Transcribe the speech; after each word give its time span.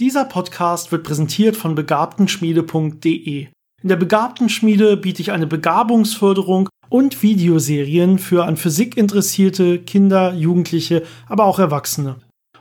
Dieser 0.00 0.24
Podcast 0.24 0.92
wird 0.92 1.02
präsentiert 1.02 1.58
von 1.58 1.74
begabtenschmiede.de. 1.74 3.48
In 3.82 3.88
der 3.88 3.96
Begabtenschmiede 3.96 4.96
biete 4.96 5.20
ich 5.20 5.30
eine 5.30 5.46
Begabungsförderung 5.46 6.70
und 6.88 7.22
Videoserien 7.22 8.18
für 8.18 8.46
an 8.46 8.56
Physik 8.56 8.96
interessierte 8.96 9.78
Kinder, 9.78 10.32
Jugendliche, 10.32 11.02
aber 11.26 11.44
auch 11.44 11.58
Erwachsene. 11.58 12.16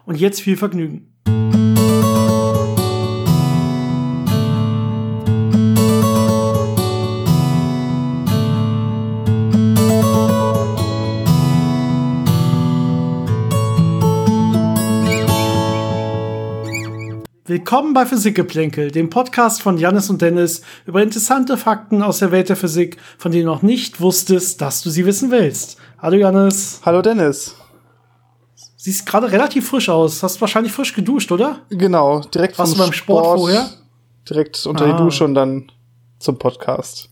Und 0.06 0.20
jetzt 0.20 0.42
viel 0.42 0.58
Vergnügen. 0.58 1.09
Willkommen 17.70 17.94
bei 17.94 18.08
Physikgeplänkel, 18.08 18.90
dem 18.90 19.12
Podcast 19.12 19.62
von 19.62 19.78
Jannis 19.78 20.10
und 20.10 20.24
Dennis 20.24 20.64
über 20.88 21.04
interessante 21.04 21.56
Fakten 21.56 22.02
aus 22.02 22.18
der 22.18 22.32
Welt 22.32 22.50
der 22.50 22.56
Physik, 22.56 22.98
von 23.20 23.32
denen 23.32 23.46
du 23.46 23.52
noch 23.52 23.62
nicht 23.62 24.02
wusstest, 24.02 24.60
dass 24.60 24.82
du 24.82 24.90
sie 24.90 25.06
wissen 25.06 25.30
willst. 25.30 25.78
Hallo 26.00 26.18
Jannis. 26.18 26.82
Hallo 26.84 27.04
Dennis. 27.04 27.56
Siehst 28.76 29.06
gerade 29.06 29.32
relativ 29.32 29.70
frisch 29.70 29.88
aus. 29.88 30.24
Hast 30.24 30.42
wahrscheinlich 30.42 30.74
frisch 30.74 30.96
geduscht, 30.96 31.32
oder? 31.32 31.60
Genau, 31.70 32.22
direkt 32.22 32.58
Warst 32.58 32.76
vom 32.76 32.86
beim 32.86 32.92
Sport, 32.92 33.26
Sport 33.26 33.40
vorher? 33.40 33.70
Direkt 34.28 34.66
unter 34.66 34.86
ah. 34.86 34.92
die 34.92 35.04
Dusche 35.04 35.24
und 35.24 35.36
dann 35.36 35.72
zum 36.18 36.40
Podcast. 36.40 37.12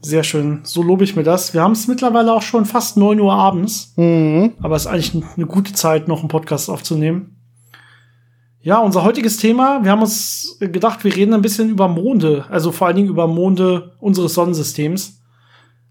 Sehr 0.00 0.24
schön. 0.24 0.60
So 0.62 0.82
lobe 0.82 1.04
ich 1.04 1.16
mir 1.16 1.22
das. 1.22 1.52
Wir 1.52 1.60
haben 1.60 1.72
es 1.72 1.86
mittlerweile 1.86 2.32
auch 2.32 2.40
schon 2.40 2.64
fast 2.64 2.96
neun 2.96 3.20
Uhr 3.20 3.34
abends. 3.34 3.92
Mhm. 3.96 4.54
Aber 4.62 4.74
es 4.76 4.86
ist 4.86 4.88
eigentlich 4.88 5.14
eine 5.36 5.44
gute 5.44 5.74
Zeit, 5.74 6.08
noch 6.08 6.20
einen 6.20 6.28
Podcast 6.28 6.70
aufzunehmen. 6.70 7.35
Ja, 8.66 8.80
unser 8.80 9.04
heutiges 9.04 9.36
Thema, 9.36 9.84
wir 9.84 9.92
haben 9.92 10.02
uns 10.02 10.56
gedacht, 10.58 11.04
wir 11.04 11.14
reden 11.14 11.34
ein 11.34 11.40
bisschen 11.40 11.70
über 11.70 11.86
Monde, 11.86 12.46
also 12.50 12.72
vor 12.72 12.88
allen 12.88 12.96
Dingen 12.96 13.08
über 13.08 13.28
Monde 13.28 13.92
unseres 14.00 14.34
Sonnensystems, 14.34 15.22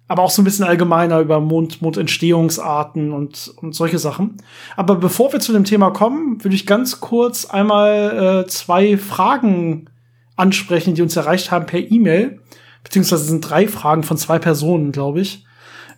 aber 0.10 0.24
auch 0.24 0.30
so 0.30 0.42
ein 0.42 0.44
bisschen 0.44 0.66
allgemeiner 0.66 1.22
über 1.22 1.40
Mond, 1.40 1.82
Mondentstehungsarten 1.82 3.14
und, 3.14 3.54
und 3.62 3.74
solche 3.74 3.98
Sachen. 3.98 4.36
Aber 4.76 4.96
bevor 4.96 5.32
wir 5.32 5.40
zu 5.40 5.54
dem 5.54 5.64
Thema 5.64 5.92
kommen, 5.92 6.44
würde 6.44 6.54
ich 6.54 6.66
ganz 6.66 7.00
kurz 7.00 7.46
einmal 7.46 8.44
äh, 8.44 8.48
zwei 8.48 8.98
Fragen 8.98 9.90
ansprechen, 10.36 10.96
die 10.96 11.02
uns 11.02 11.16
erreicht 11.16 11.52
haben 11.52 11.68
per 11.68 11.80
E-Mail, 11.80 12.42
beziehungsweise 12.84 13.24
sind 13.24 13.50
drei 13.50 13.70
Fragen 13.70 14.04
von 14.04 14.18
zwei 14.18 14.38
Personen, 14.38 14.92
glaube 14.92 15.22
ich. 15.22 15.46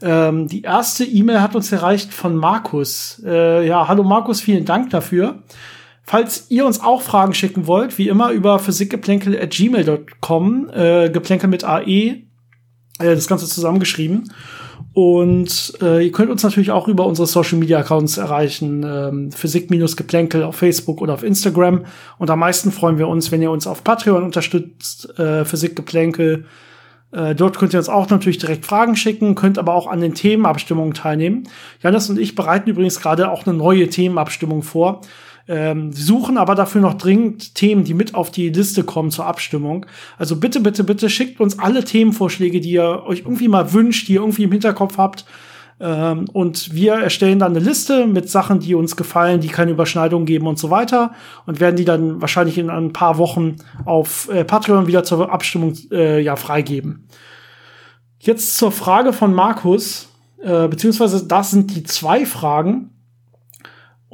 Ähm, 0.03 0.47
die 0.47 0.61
erste 0.61 1.05
E-Mail 1.05 1.41
hat 1.41 1.55
uns 1.55 1.71
erreicht 1.71 2.13
von 2.13 2.35
Markus. 2.35 3.19
Äh, 3.25 3.67
ja, 3.67 3.87
hallo 3.87 4.03
Markus, 4.03 4.41
vielen 4.41 4.65
Dank 4.65 4.91
dafür. 4.91 5.41
Falls 6.09 6.45
ihr 6.47 6.65
uns 6.65 6.81
auch 6.81 7.01
Fragen 7.01 7.33
schicken 7.33 7.67
wollt, 7.67 7.97
wie 7.97 8.07
immer 8.07 8.31
über 8.31 8.59
physikgeplänkel.gmail.com, 8.59 10.69
äh, 10.69 11.09
Geplänkel 11.09 11.49
mit 11.49 11.65
AE, 11.65 11.85
äh, 11.85 12.23
das 12.99 13.27
Ganze 13.27 13.45
zusammengeschrieben. 13.45 14.31
Und 14.93 15.73
äh, 15.81 16.05
ihr 16.05 16.13
könnt 16.13 16.31
uns 16.31 16.43
natürlich 16.43 16.71
auch 16.71 16.87
über 16.87 17.05
unsere 17.05 17.27
Social 17.27 17.59
Media 17.59 17.79
Accounts 17.79 18.15
erreichen, 18.15 18.85
ähm, 18.87 19.33
Physik-Geplänkel 19.33 20.43
auf 20.43 20.55
Facebook 20.55 21.01
oder 21.01 21.13
auf 21.13 21.23
Instagram. 21.23 21.83
Und 22.17 22.29
am 22.29 22.39
meisten 22.39 22.71
freuen 22.71 22.97
wir 22.97 23.09
uns, 23.09 23.33
wenn 23.33 23.41
ihr 23.41 23.51
uns 23.51 23.67
auf 23.67 23.83
Patreon 23.83 24.23
unterstützt, 24.23 25.19
äh, 25.19 25.43
Physikgeplänkel. 25.43 26.45
Äh, 27.11 27.35
dort 27.35 27.57
könnt 27.57 27.73
ihr 27.73 27.79
uns 27.79 27.89
auch 27.89 28.09
natürlich 28.09 28.37
direkt 28.37 28.65
Fragen 28.65 28.95
schicken, 28.95 29.35
könnt 29.35 29.59
aber 29.59 29.73
auch 29.73 29.87
an 29.87 29.99
den 29.99 30.13
Themenabstimmungen 30.13 30.93
teilnehmen. 30.93 31.49
Janis 31.83 32.09
und 32.09 32.17
ich 32.17 32.33
bereiten 32.33 32.69
übrigens 32.69 33.01
gerade 33.01 33.29
auch 33.29 33.45
eine 33.45 33.57
neue 33.57 33.89
Themenabstimmung 33.89 34.63
vor. 34.63 35.01
Ähm, 35.49 35.93
suchen 35.93 36.37
aber 36.37 36.55
dafür 36.55 36.81
noch 36.81 36.95
dringend 36.95 37.55
Themen, 37.55 37.85
die 37.85 37.93
mit 37.93 38.15
auf 38.15 38.31
die 38.31 38.49
Liste 38.49 38.83
kommen 38.83 39.11
zur 39.11 39.25
Abstimmung. 39.25 39.85
Also 40.17 40.35
bitte, 40.35 40.59
bitte, 40.59 40.83
bitte 40.83 41.09
schickt 41.09 41.39
uns 41.39 41.57
alle 41.57 41.85
Themenvorschläge, 41.85 42.59
die 42.59 42.71
ihr 42.71 43.03
euch 43.05 43.19
irgendwie 43.19 43.47
mal 43.47 43.71
wünscht, 43.71 44.07
die 44.07 44.13
ihr 44.13 44.21
irgendwie 44.21 44.43
im 44.43 44.51
Hinterkopf 44.51 44.97
habt. 44.97 45.25
Ähm, 45.79 46.25
und 46.33 46.73
wir 46.73 46.93
erstellen 46.93 47.39
dann 47.39 47.55
eine 47.55 47.63
Liste 47.63 48.07
mit 48.07 48.29
Sachen, 48.29 48.59
die 48.59 48.75
uns 48.75 48.95
gefallen, 48.95 49.41
die 49.41 49.47
keine 49.47 49.71
Überschneidung 49.71 50.25
geben 50.25 50.47
und 50.47 50.57
so 50.57 50.69
weiter. 50.69 51.13
Und 51.45 51.59
werden 51.59 51.75
die 51.75 51.85
dann 51.85 52.19
wahrscheinlich 52.19 52.57
in 52.57 52.69
ein 52.69 52.93
paar 52.93 53.17
Wochen 53.17 53.57
auf 53.85 54.29
äh, 54.29 54.43
Patreon 54.43 54.87
wieder 54.87 55.03
zur 55.03 55.31
Abstimmung 55.31 55.73
äh, 55.91 56.21
ja, 56.21 56.35
freigeben. 56.35 57.07
Jetzt 58.19 58.57
zur 58.57 58.71
Frage 58.71 59.13
von 59.13 59.33
Markus, 59.33 60.09
äh, 60.41 60.67
beziehungsweise 60.67 61.27
das 61.27 61.51
sind 61.51 61.75
die 61.75 61.83
zwei 61.83 62.25
Fragen. 62.25 62.89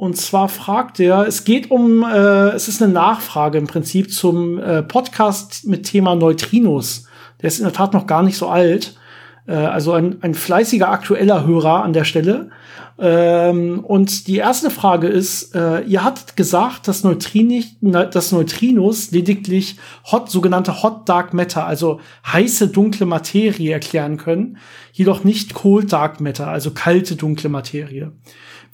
Und 0.04 0.18
zwar 0.18 0.50
fragt 0.50 1.00
er, 1.00 1.26
es 1.26 1.44
geht 1.44 1.70
um, 1.70 2.02
äh, 2.02 2.50
es 2.50 2.68
ist 2.68 2.82
eine 2.82 2.92
Nachfrage 2.92 3.56
im 3.56 3.66
Prinzip 3.66 4.12
zum 4.12 4.58
äh, 4.58 4.82
Podcast 4.82 5.66
mit 5.66 5.84
Thema 5.84 6.14
Neutrinos. 6.14 7.06
Der 7.40 7.48
ist 7.48 7.56
in 7.56 7.64
der 7.64 7.72
Tat 7.72 7.94
noch 7.94 8.06
gar 8.06 8.22
nicht 8.22 8.36
so 8.36 8.48
alt. 8.48 8.98
Äh, 9.46 9.54
also 9.54 9.92
ein, 9.92 10.18
ein 10.20 10.34
fleißiger 10.34 10.90
aktueller 10.90 11.46
Hörer 11.46 11.82
an 11.82 11.94
der 11.94 12.04
Stelle. 12.04 12.50
Ähm, 12.98 13.80
und 13.80 14.26
die 14.26 14.36
erste 14.36 14.68
Frage 14.68 15.06
ist, 15.06 15.54
äh, 15.54 15.80
ihr 15.84 16.04
hattet 16.04 16.36
gesagt, 16.36 16.86
dass, 16.86 17.02
Neutrini, 17.02 17.64
dass 17.80 18.30
Neutrinos 18.30 19.10
lediglich 19.10 19.78
hot, 20.12 20.30
sogenannte 20.30 20.82
Hot 20.82 21.08
Dark 21.08 21.32
Matter, 21.32 21.66
also 21.66 21.98
heiße 22.30 22.68
dunkle 22.68 23.06
Materie 23.06 23.72
erklären 23.72 24.18
können, 24.18 24.58
jedoch 24.92 25.24
nicht 25.24 25.54
Cold 25.54 25.90
Dark 25.90 26.20
Matter, 26.20 26.48
also 26.48 26.72
kalte 26.72 27.16
dunkle 27.16 27.48
Materie. 27.48 28.12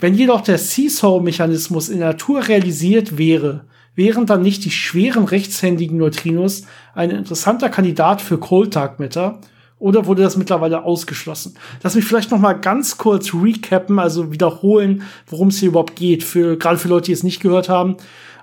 Wenn 0.01 0.15
jedoch 0.15 0.41
der 0.41 0.57
Seesaw-Mechanismus 0.57 1.91
in 1.91 1.99
der 1.99 2.09
Natur 2.09 2.49
realisiert 2.49 3.19
wäre, 3.19 3.67
wären 3.95 4.25
dann 4.25 4.41
nicht 4.41 4.65
die 4.65 4.71
schweren 4.71 5.25
rechtshändigen 5.25 5.99
Neutrinos 5.99 6.63
ein 6.95 7.11
interessanter 7.11 7.69
Kandidat 7.69 8.23
für 8.23 8.39
Cold 8.39 8.75
Dark 8.75 8.99
Matter? 8.99 9.41
Oder 9.79 10.07
wurde 10.07 10.23
das 10.23 10.39
mittlerweile 10.39 10.85
ausgeschlossen? 10.85 11.55
Lass 11.83 11.95
mich 11.95 12.05
vielleicht 12.05 12.31
noch 12.31 12.39
mal 12.39 12.55
ganz 12.55 12.97
kurz 12.97 13.35
recappen, 13.35 13.99
also 13.99 14.33
wiederholen, 14.33 15.03
worum 15.27 15.49
es 15.49 15.59
hier 15.59 15.69
überhaupt 15.69 15.97
geht, 15.97 16.23
für, 16.23 16.57
gerade 16.57 16.79
für 16.79 16.89
Leute, 16.89 17.07
die 17.07 17.13
es 17.13 17.23
nicht 17.23 17.41
gehört 17.41 17.69
haben. 17.69 17.97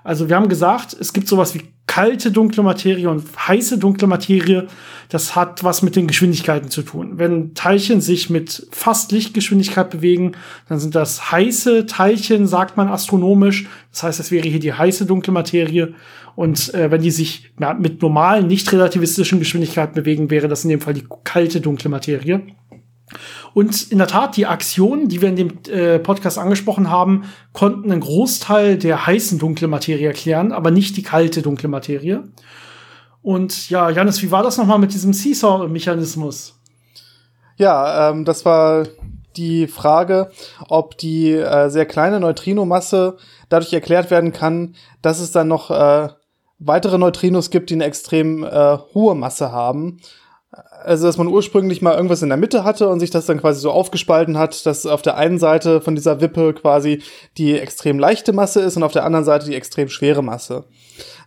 Also 0.08 0.30
wir 0.30 0.36
haben 0.36 0.48
gesagt, 0.48 0.96
es 0.98 1.12
gibt 1.12 1.28
sowas 1.28 1.54
wie 1.54 1.64
kalte 1.86 2.32
dunkle 2.32 2.62
Materie 2.62 3.10
und 3.10 3.24
heiße 3.46 3.76
dunkle 3.76 4.06
Materie. 4.06 4.66
Das 5.10 5.36
hat 5.36 5.64
was 5.64 5.82
mit 5.82 5.96
den 5.96 6.06
Geschwindigkeiten 6.06 6.70
zu 6.70 6.80
tun. 6.80 7.18
Wenn 7.18 7.52
Teilchen 7.52 8.00
sich 8.00 8.30
mit 8.30 8.68
fast 8.70 9.12
Lichtgeschwindigkeit 9.12 9.90
bewegen, 9.90 10.32
dann 10.66 10.78
sind 10.78 10.94
das 10.94 11.30
heiße 11.30 11.84
Teilchen, 11.84 12.46
sagt 12.46 12.78
man 12.78 12.88
astronomisch. 12.88 13.66
Das 13.92 14.02
heißt, 14.02 14.20
es 14.20 14.30
wäre 14.30 14.48
hier 14.48 14.60
die 14.60 14.72
heiße 14.72 15.04
dunkle 15.04 15.34
Materie. 15.34 15.92
Und 16.36 16.72
äh, 16.72 16.90
wenn 16.90 17.02
die 17.02 17.10
sich 17.10 17.50
ja, 17.60 17.74
mit 17.74 18.00
normalen, 18.00 18.46
nicht 18.46 18.72
relativistischen 18.72 19.40
Geschwindigkeiten 19.40 19.94
bewegen, 19.94 20.30
wäre 20.30 20.48
das 20.48 20.64
in 20.64 20.70
dem 20.70 20.80
Fall 20.80 20.94
die 20.94 21.04
kalte 21.22 21.60
dunkle 21.60 21.90
Materie. 21.90 22.46
Und 23.54 23.90
in 23.90 23.98
der 23.98 24.06
Tat, 24.06 24.36
die 24.36 24.46
Aktionen, 24.46 25.08
die 25.08 25.20
wir 25.20 25.28
in 25.28 25.36
dem 25.36 25.58
äh, 25.68 25.98
Podcast 25.98 26.38
angesprochen 26.38 26.90
haben, 26.90 27.24
konnten 27.52 27.90
einen 27.90 28.00
Großteil 28.00 28.78
der 28.78 29.06
heißen 29.06 29.38
dunklen 29.38 29.70
Materie 29.70 30.06
erklären, 30.06 30.52
aber 30.52 30.70
nicht 30.70 30.96
die 30.96 31.02
kalte 31.02 31.42
dunkle 31.42 31.68
Materie. 31.68 32.24
Und 33.22 33.68
ja, 33.70 33.90
Janis, 33.90 34.22
wie 34.22 34.30
war 34.30 34.42
das 34.42 34.58
nochmal 34.58 34.78
mit 34.78 34.92
diesem 34.92 35.12
Seesaw-Mechanismus? 35.12 36.60
Ja, 37.56 38.10
ähm, 38.10 38.24
das 38.24 38.44
war 38.44 38.86
die 39.36 39.66
Frage, 39.66 40.30
ob 40.68 40.96
die 40.98 41.32
äh, 41.32 41.68
sehr 41.68 41.86
kleine 41.86 42.20
Neutrinomasse 42.20 43.16
dadurch 43.48 43.72
erklärt 43.72 44.10
werden 44.10 44.32
kann, 44.32 44.74
dass 45.02 45.20
es 45.20 45.32
dann 45.32 45.48
noch 45.48 45.70
äh, 45.70 46.08
weitere 46.58 46.98
Neutrinos 46.98 47.50
gibt, 47.50 47.70
die 47.70 47.74
eine 47.74 47.84
extrem 47.84 48.44
äh, 48.44 48.78
hohe 48.94 49.14
Masse 49.14 49.52
haben 49.52 50.00
also 50.84 51.06
dass 51.06 51.18
man 51.18 51.28
ursprünglich 51.28 51.82
mal 51.82 51.94
irgendwas 51.94 52.22
in 52.22 52.28
der 52.28 52.38
Mitte 52.38 52.64
hatte 52.64 52.88
und 52.88 53.00
sich 53.00 53.10
das 53.10 53.26
dann 53.26 53.40
quasi 53.40 53.60
so 53.60 53.70
aufgespalten 53.70 54.38
hat, 54.38 54.64
dass 54.66 54.86
auf 54.86 55.02
der 55.02 55.16
einen 55.16 55.38
Seite 55.38 55.80
von 55.80 55.94
dieser 55.94 56.20
Wippe 56.20 56.54
quasi 56.54 57.02
die 57.36 57.58
extrem 57.58 57.98
leichte 57.98 58.32
Masse 58.32 58.60
ist 58.60 58.76
und 58.76 58.82
auf 58.82 58.92
der 58.92 59.04
anderen 59.04 59.24
Seite 59.24 59.46
die 59.46 59.54
extrem 59.54 59.88
schwere 59.88 60.22
Masse. 60.22 60.64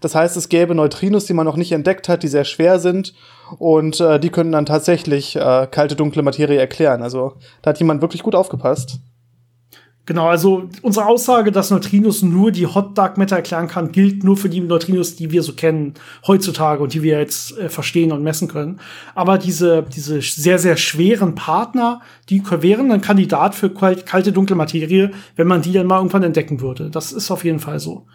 Das 0.01 0.15
heißt, 0.15 0.35
es 0.35 0.49
gäbe 0.49 0.75
Neutrinos, 0.75 1.25
die 1.25 1.33
man 1.33 1.45
noch 1.45 1.57
nicht 1.57 1.71
entdeckt 1.71 2.09
hat, 2.09 2.23
die 2.23 2.27
sehr 2.27 2.43
schwer 2.43 2.79
sind 2.79 3.13
und 3.59 3.99
äh, 3.99 4.19
die 4.19 4.29
können 4.29 4.51
dann 4.51 4.65
tatsächlich 4.65 5.35
äh, 5.35 5.67
kalte 5.69 5.95
dunkle 5.95 6.23
Materie 6.23 6.59
erklären. 6.59 7.03
Also 7.03 7.33
da 7.61 7.69
hat 7.69 7.79
jemand 7.79 8.01
wirklich 8.01 8.23
gut 8.23 8.35
aufgepasst. 8.35 8.99
Genau, 10.11 10.27
also 10.27 10.67
unsere 10.81 11.05
Aussage, 11.05 11.53
dass 11.53 11.69
Neutrinos 11.69 12.21
nur 12.21 12.51
die 12.51 12.67
Hot 12.67 12.97
Dark 12.97 13.17
Matter 13.17 13.37
erklären 13.37 13.69
kann, 13.69 13.93
gilt 13.93 14.25
nur 14.25 14.35
für 14.35 14.49
die 14.49 14.59
Neutrinos, 14.59 15.15
die 15.15 15.31
wir 15.31 15.41
so 15.41 15.53
kennen 15.53 15.93
heutzutage 16.27 16.83
und 16.83 16.93
die 16.93 17.01
wir 17.01 17.17
jetzt 17.17 17.57
äh, 17.57 17.69
verstehen 17.69 18.11
und 18.11 18.21
messen 18.21 18.49
können. 18.49 18.81
Aber 19.15 19.37
diese, 19.37 19.83
diese 19.83 20.19
sehr, 20.19 20.59
sehr 20.59 20.75
schweren 20.75 21.33
Partner, 21.33 22.01
die 22.27 22.43
wären 22.45 22.91
ein 22.91 22.99
Kandidat 22.99 23.55
für 23.55 23.69
kalte, 23.69 24.33
dunkle 24.33 24.57
Materie, 24.57 25.11
wenn 25.37 25.47
man 25.47 25.61
die 25.61 25.71
dann 25.71 25.87
mal 25.87 25.99
irgendwann 25.99 26.23
entdecken 26.23 26.59
würde. 26.59 26.89
Das 26.89 27.13
ist 27.13 27.31
auf 27.31 27.45
jeden 27.45 27.59
Fall 27.59 27.79
so. 27.79 28.05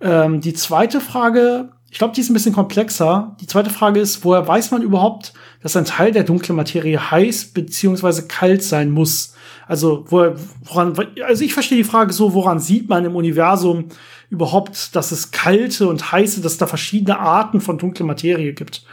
Ähm, 0.00 0.40
die 0.40 0.54
zweite 0.54 1.00
Frage 1.00 1.70
Ich 1.90 1.98
glaube, 1.98 2.14
die 2.14 2.20
ist 2.20 2.30
ein 2.30 2.34
bisschen 2.34 2.54
komplexer. 2.54 3.36
Die 3.40 3.48
zweite 3.48 3.70
Frage 3.70 3.98
ist, 3.98 4.24
woher 4.24 4.46
weiß 4.46 4.70
man 4.70 4.82
überhaupt, 4.82 5.32
dass 5.64 5.76
ein 5.76 5.84
Teil 5.84 6.12
der 6.12 6.22
dunklen 6.22 6.54
Materie 6.54 7.10
heiß 7.10 7.46
beziehungsweise 7.46 8.28
kalt 8.28 8.62
sein 8.62 8.92
muss? 8.92 9.33
Also, 9.66 10.04
woran, 10.08 10.94
also 11.26 11.44
ich 11.44 11.54
verstehe 11.54 11.78
die 11.78 11.84
Frage 11.84 12.12
so, 12.12 12.34
woran 12.34 12.60
sieht 12.60 12.88
man 12.88 13.04
im 13.04 13.16
Universum 13.16 13.86
überhaupt, 14.30 14.94
dass 14.94 15.12
es 15.12 15.30
kalte 15.30 15.88
und 15.88 16.12
heiße, 16.12 16.40
dass 16.42 16.52
es 16.52 16.58
da 16.58 16.66
verschiedene 16.66 17.18
Arten 17.18 17.60
von 17.60 17.78
dunkler 17.78 18.06
Materie 18.06 18.52
gibt? 18.52 18.84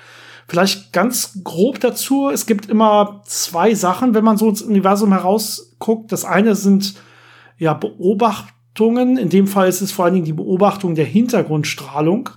Vielleicht 0.47 0.91
ganz 0.91 1.39
grob 1.43 1.79
dazu, 1.79 2.29
es 2.29 2.45
gibt 2.45 2.65
immer 2.67 3.21
zwei 3.25 3.73
Sachen, 3.73 4.13
wenn 4.13 4.23
man 4.23 4.37
so 4.37 4.49
ins 4.49 4.61
Universum 4.61 5.11
herausguckt. 5.11 6.11
Das 6.11 6.25
eine 6.25 6.55
sind 6.55 6.95
ja 7.57 7.73
Beobachtungen, 7.73 9.17
in 9.17 9.29
dem 9.29 9.47
Fall 9.47 9.69
ist 9.69 9.81
es 9.81 9.91
vor 9.91 10.05
allen 10.05 10.15
Dingen 10.15 10.25
die 10.25 10.33
Beobachtung 10.33 10.95
der 10.95 11.05
Hintergrundstrahlung 11.05 12.29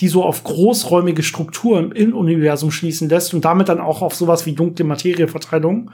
die 0.00 0.08
so 0.08 0.24
auf 0.24 0.44
großräumige 0.44 1.22
Strukturen 1.22 1.92
im 1.92 2.14
Universum 2.14 2.70
schließen 2.70 3.08
lässt 3.08 3.34
und 3.34 3.44
damit 3.44 3.68
dann 3.68 3.80
auch 3.80 4.00
auf 4.00 4.14
sowas 4.14 4.46
wie 4.46 4.52
dunkle 4.52 4.84
Materieverteilung. 4.84 5.90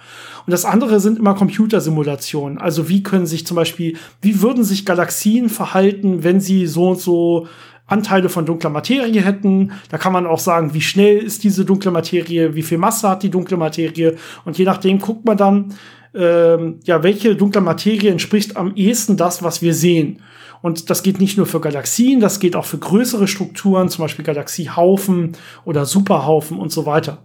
Und 0.46 0.50
das 0.50 0.64
andere 0.64 1.00
sind 1.00 1.18
immer 1.18 1.34
Computersimulationen. 1.34 2.58
Also 2.58 2.88
wie 2.88 3.02
können 3.02 3.26
sich 3.26 3.46
zum 3.46 3.56
Beispiel, 3.56 3.96
wie 4.20 4.42
würden 4.42 4.62
sich 4.62 4.84
Galaxien 4.84 5.48
verhalten, 5.48 6.22
wenn 6.22 6.40
sie 6.40 6.66
so 6.66 6.90
und 6.90 7.00
so 7.00 7.46
Anteile 7.86 8.28
von 8.28 8.46
dunkler 8.46 8.70
Materie 8.70 9.20
hätten. 9.20 9.72
Da 9.90 9.98
kann 9.98 10.12
man 10.12 10.26
auch 10.26 10.38
sagen, 10.38 10.72
wie 10.72 10.80
schnell 10.80 11.18
ist 11.18 11.44
diese 11.44 11.64
dunkle 11.64 11.90
Materie, 11.90 12.54
wie 12.54 12.62
viel 12.62 12.78
Masse 12.78 13.08
hat 13.08 13.22
die 13.22 13.30
dunkle 13.30 13.56
Materie. 13.56 14.16
Und 14.44 14.56
je 14.56 14.64
nachdem 14.64 14.98
guckt 14.98 15.26
man 15.26 15.36
dann, 15.36 15.74
ähm, 16.14 16.80
ja, 16.84 17.02
welche 17.02 17.36
dunkle 17.36 17.60
Materie 17.60 18.10
entspricht 18.10 18.56
am 18.56 18.74
ehesten 18.74 19.16
das, 19.16 19.42
was 19.42 19.60
wir 19.60 19.74
sehen. 19.74 20.20
Und 20.64 20.88
das 20.88 21.02
geht 21.02 21.20
nicht 21.20 21.36
nur 21.36 21.44
für 21.44 21.60
Galaxien, 21.60 22.20
das 22.20 22.40
geht 22.40 22.56
auch 22.56 22.64
für 22.64 22.78
größere 22.78 23.28
Strukturen, 23.28 23.90
zum 23.90 24.02
Beispiel 24.02 24.24
Galaxiehaufen 24.24 25.32
oder 25.66 25.84
Superhaufen 25.84 26.58
und 26.58 26.72
so 26.72 26.86
weiter. 26.86 27.18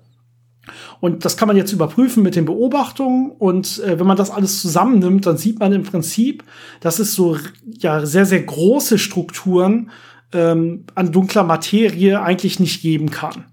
Und 0.99 1.23
das 1.23 1.37
kann 1.37 1.47
man 1.47 1.55
jetzt 1.55 1.71
überprüfen 1.71 2.21
mit 2.21 2.35
den 2.35 2.43
Beobachtungen. 2.43 3.31
Und 3.31 3.79
äh, 3.79 3.97
wenn 3.97 4.05
man 4.05 4.17
das 4.17 4.29
alles 4.29 4.61
zusammennimmt, 4.61 5.25
dann 5.25 5.37
sieht 5.37 5.57
man 5.57 5.71
im 5.71 5.83
Prinzip, 5.83 6.43
dass 6.81 6.99
es 6.99 7.15
so 7.15 7.37
ja 7.65 8.05
sehr, 8.05 8.25
sehr 8.25 8.43
große 8.43 8.97
Strukturen 8.97 9.89
ähm, 10.33 10.83
an 10.95 11.13
dunkler 11.13 11.45
Materie 11.45 12.21
eigentlich 12.21 12.59
nicht 12.59 12.81
geben 12.81 13.09
kann. 13.09 13.45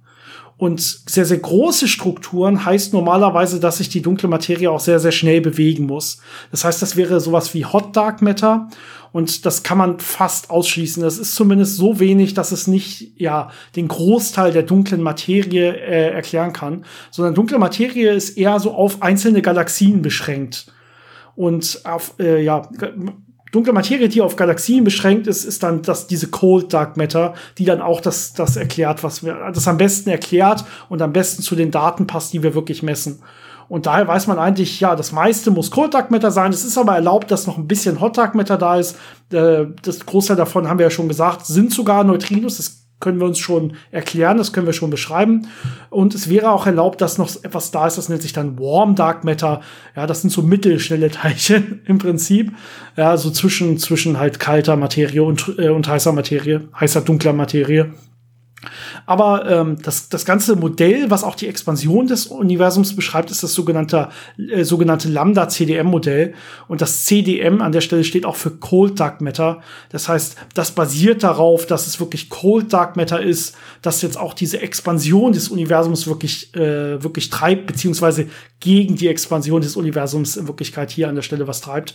Und 0.59 0.81
sehr, 0.81 1.27
sehr 1.27 1.39
große 1.39 1.87
Strukturen 1.87 2.65
heißt 2.65 2.95
normalerweise, 2.95 3.61
dass 3.61 3.77
sich 3.77 3.91
die 3.91 4.01
dunkle 4.01 4.29
Materie 4.29 4.71
auch 4.71 4.81
sehr, 4.81 4.99
sehr 5.01 5.13
schnell 5.13 5.43
bewegen 5.43 5.85
muss. 5.85 6.19
Das 6.51 6.65
heißt, 6.65 6.81
das 6.81 6.97
wäre 6.97 7.21
sowas 7.21 7.53
wie 7.53 7.67
Hot 7.67 7.95
Dark 7.95 8.23
Matter. 8.23 8.69
Und 9.13 9.45
das 9.45 9.63
kann 9.63 9.77
man 9.77 9.99
fast 9.99 10.49
ausschließen. 10.49 11.03
Das 11.03 11.19
ist 11.19 11.35
zumindest 11.35 11.77
so 11.77 12.01
wenig, 12.01 12.33
dass 12.33 12.53
es 12.53 12.69
nicht, 12.69 13.21
ja, 13.21 13.51
den 13.77 13.89
Großteil 13.89 14.53
der 14.53 14.63
dunklen 14.63 15.03
Materie 15.03 15.73
äh, 15.75 16.11
erklären 16.13 16.55
kann. 16.55 16.87
Sondern 17.11 17.35
dunkle 17.35 17.59
Materie 17.59 18.13
ist 18.13 18.39
eher 18.39 18.59
so 18.59 18.73
auf 18.73 19.03
einzelne 19.03 19.43
Galaxien 19.43 20.01
beschränkt. 20.01 20.73
Und 21.35 21.83
auf, 21.85 22.15
äh, 22.19 22.43
ja, 22.43 22.69
dunkle 23.57 23.73
Materie, 23.73 24.09
die 24.09 24.21
auf 24.21 24.37
Galaxien 24.37 24.85
beschränkt 24.85 25.27
ist, 25.27 25.45
ist 25.45 25.63
dann 25.63 25.83
das, 25.83 26.07
diese 26.07 26.29
Cold 26.29 26.73
Dark 26.73 26.97
Matter, 26.97 27.35
die 27.59 27.65
dann 27.65 27.81
auch 27.81 28.01
das, 28.01 28.35
das 28.35 28.57
erklärt, 28.57 29.03
was 29.03 29.25
wir, 29.25 29.51
das 29.53 29.67
am 29.67 29.79
besten 29.79 30.11
erklärt 30.11 30.65
und 30.89 31.01
am 31.01 31.13
besten 31.13 31.43
zu 31.43 31.57
den 31.57 31.71
Daten 31.71 32.07
passt, 32.07 32.33
die 32.35 32.43
wir 32.43 32.55
wirklich 32.55 32.83
messen. 32.83 33.23
Und 33.69 33.87
daher 33.87 34.07
weiß 34.07 34.27
man 34.29 34.39
eigentlich, 34.39 34.79
ja, 34.79 34.95
das 34.95 35.11
meiste 35.11 35.51
muss 35.51 35.71
Cold 35.71 35.95
Dark 35.95 36.11
Matter 36.11 36.31
sein. 36.31 36.53
Es 36.53 36.65
ist 36.65 36.79
aber 36.79 36.95
erlaubt, 36.95 37.31
dass 37.31 37.47
noch 37.47 37.59
ein 37.59 37.67
bisschen 37.67 38.01
Hot 38.01 38.17
Dark 38.17 38.35
Matter 38.35 38.59
da 38.59 38.77
ist. 38.77 38.97
Äh, 39.33 39.65
das 39.83 40.07
Großteil 40.07 40.37
davon 40.37 40.69
haben 40.69 40.79
wir 40.79 40.87
ja 40.87 40.91
schon 40.91 41.09
gesagt, 41.09 41.47
sind 41.47 41.73
sogar 41.73 42.05
Neutrinos. 42.05 42.59
Das 42.59 42.86
können 42.99 43.21
wir 43.21 43.27
uns 43.27 43.39
schon 43.39 43.75
erklären, 43.91 44.39
das 44.39 44.53
können 44.53 44.67
wir 44.67 44.73
schon 44.73 44.91
beschreiben. 44.91 45.49
Und 45.91 46.15
es 46.15 46.31
wäre 46.31 46.51
auch 46.51 46.67
erlaubt, 46.67 47.01
dass 47.01 47.19
noch 47.19 47.29
etwas 47.45 47.71
da 47.71 47.87
ist, 47.87 47.99
das 47.99 48.09
nennt 48.09 48.23
sich 48.23 48.33
dann 48.33 48.59
Warm 48.59 48.95
Dark 48.95 49.23
Matter. 49.25 49.61
Ja, 49.95 50.07
das 50.07 50.23
sind 50.23 50.31
so 50.31 50.43
mittelschnelle 50.43 51.11
Teilchen 51.11 51.83
im 51.87 51.99
Prinzip. 51.99 52.53
Ja, 52.97 53.17
so 53.17 53.31
zwischen, 53.31 53.79
zwischen 53.79 54.19
halt 54.19 54.41
kalter 54.41 54.77
Materie 54.77 55.23
und, 55.23 55.55
äh, 55.59 55.69
und 55.69 55.87
heißer 55.87 56.13
Materie, 56.13 56.69
heißer 56.79 57.03
dunkler 57.03 57.35
Materie. 57.35 57.93
Aber 59.07 59.49
ähm, 59.49 59.77
das, 59.83 60.09
das 60.09 60.25
ganze 60.25 60.57
Modell, 60.57 61.11
was 61.11 61.25
auch 61.25 61.37
die 61.37 61.47
Expansion 61.47 62.09
des 62.09 62.27
Universums 62.27 62.95
beschreibt, 62.95 63.31
ist 63.31 63.43
das 63.43 63.55
sogenannte, 63.55 64.09
äh, 64.37 64.65
sogenannte 64.65 65.09
Lambda-CDM-Modell. 65.09 66.35
Und 66.67 66.81
das 66.81 67.05
CDM 67.05 67.63
an 67.63 67.73
der 67.73 67.81
Stelle 67.81 68.05
steht 68.05 68.27
auch 68.27 68.37
für 68.37 68.51
Cold 68.51 68.99
Dark 68.99 69.21
Matter. 69.21 69.61
Das 69.91 70.09
heißt, 70.09 70.37
das 70.55 70.73
basiert 70.73 71.23
darauf, 71.23 71.67
dass 71.67 71.87
es 71.87 72.01
wirklich 72.01 72.29
Cold 72.29 72.73
Dark 72.73 72.97
Matter 72.97 73.23
ist, 73.23 73.57
dass 73.81 74.03
jetzt 74.03 74.19
auch 74.19 74.35
diese 74.35 74.61
Expansion 74.61 75.33
des 75.33 75.49
Universums 75.49 76.07
wirklich, 76.07 76.55
äh, 76.55 77.03
wirklich 77.03 77.31
treibt, 77.31 77.67
beziehungsweise 77.67 78.27
gegen 78.59 78.97
die 78.97 79.09
Expansion 79.09 79.61
des 79.61 79.77
Universums 79.77 80.37
in 80.37 80.49
Wirklichkeit 80.49 80.91
hier 80.91 81.09
an 81.09 81.15
der 81.15 81.23
Stelle 81.23 81.47
was 81.47 81.61
treibt 81.61 81.95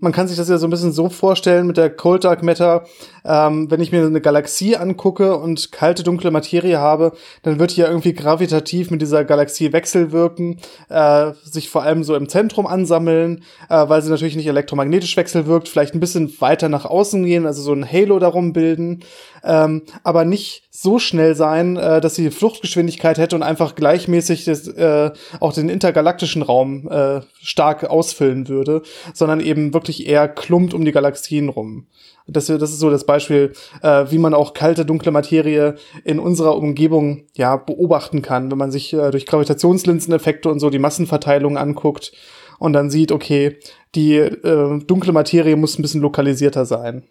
man 0.00 0.12
kann 0.12 0.28
sich 0.28 0.36
das 0.36 0.48
ja 0.48 0.58
so 0.58 0.66
ein 0.66 0.70
bisschen 0.70 0.92
so 0.92 1.08
vorstellen 1.08 1.66
mit 1.66 1.76
der 1.76 1.90
Cold 1.90 2.24
Dark 2.24 2.42
Matter. 2.42 2.86
Ähm, 3.28 3.70
wenn 3.70 3.82
ich 3.82 3.92
mir 3.92 4.06
eine 4.06 4.22
Galaxie 4.22 4.76
angucke 4.76 5.36
und 5.36 5.70
kalte 5.70 6.02
dunkle 6.02 6.30
Materie 6.30 6.78
habe, 6.78 7.12
dann 7.42 7.58
wird 7.58 7.70
hier 7.70 7.86
irgendwie 7.86 8.14
gravitativ 8.14 8.90
mit 8.90 9.02
dieser 9.02 9.24
Galaxie 9.24 9.72
wechselwirken, 9.72 10.58
äh, 10.88 11.32
sich 11.44 11.68
vor 11.68 11.82
allem 11.82 12.04
so 12.04 12.16
im 12.16 12.30
Zentrum 12.30 12.66
ansammeln, 12.66 13.44
äh, 13.68 13.88
weil 13.88 14.00
sie 14.00 14.10
natürlich 14.10 14.36
nicht 14.36 14.46
elektromagnetisch 14.46 15.16
wechselwirkt, 15.18 15.68
vielleicht 15.68 15.94
ein 15.94 16.00
bisschen 16.00 16.40
weiter 16.40 16.70
nach 16.70 16.86
außen 16.86 17.22
gehen, 17.24 17.44
also 17.44 17.60
so 17.60 17.74
ein 17.74 17.90
Halo 17.90 18.18
darum 18.18 18.54
bilden, 18.54 19.04
ähm, 19.44 19.82
aber 20.02 20.24
nicht 20.24 20.62
so 20.70 20.98
schnell 20.98 21.34
sein, 21.34 21.76
äh, 21.76 22.00
dass 22.00 22.14
sie 22.14 22.30
Fluchtgeschwindigkeit 22.30 23.18
hätte 23.18 23.36
und 23.36 23.42
einfach 23.42 23.74
gleichmäßig 23.74 24.44
das, 24.44 24.68
äh, 24.68 25.10
auch 25.40 25.52
den 25.52 25.68
intergalaktischen 25.68 26.42
Raum 26.42 26.88
äh, 26.88 27.20
stark 27.42 27.84
ausfüllen 27.84 28.48
würde, 28.48 28.82
sondern 29.12 29.40
eben 29.40 29.74
wirklich 29.74 30.06
eher 30.06 30.28
klumpt 30.28 30.72
um 30.72 30.84
die 30.84 30.92
Galaxien 30.92 31.48
rum. 31.48 31.88
Das, 32.28 32.46
das 32.46 32.70
ist 32.70 32.78
so 32.78 32.90
das 32.90 33.04
Beispiel, 33.04 33.52
äh, 33.82 34.04
wie 34.10 34.18
man 34.18 34.34
auch 34.34 34.52
kalte, 34.52 34.84
dunkle 34.84 35.10
Materie 35.12 35.76
in 36.04 36.18
unserer 36.18 36.56
Umgebung 36.56 37.24
ja 37.34 37.56
beobachten 37.56 38.20
kann, 38.20 38.50
wenn 38.50 38.58
man 38.58 38.70
sich 38.70 38.92
äh, 38.92 39.10
durch 39.10 39.26
Gravitationslinseneffekte 39.26 40.50
und 40.50 40.60
so 40.60 40.68
die 40.68 40.78
Massenverteilung 40.78 41.56
anguckt 41.56 42.12
und 42.58 42.72
dann 42.74 42.90
sieht, 42.90 43.12
okay, 43.12 43.58
die 43.94 44.16
äh, 44.16 44.78
dunkle 44.84 45.12
Materie 45.12 45.56
muss 45.56 45.78
ein 45.78 45.82
bisschen 45.82 46.02
lokalisierter 46.02 46.66
sein. 46.66 47.04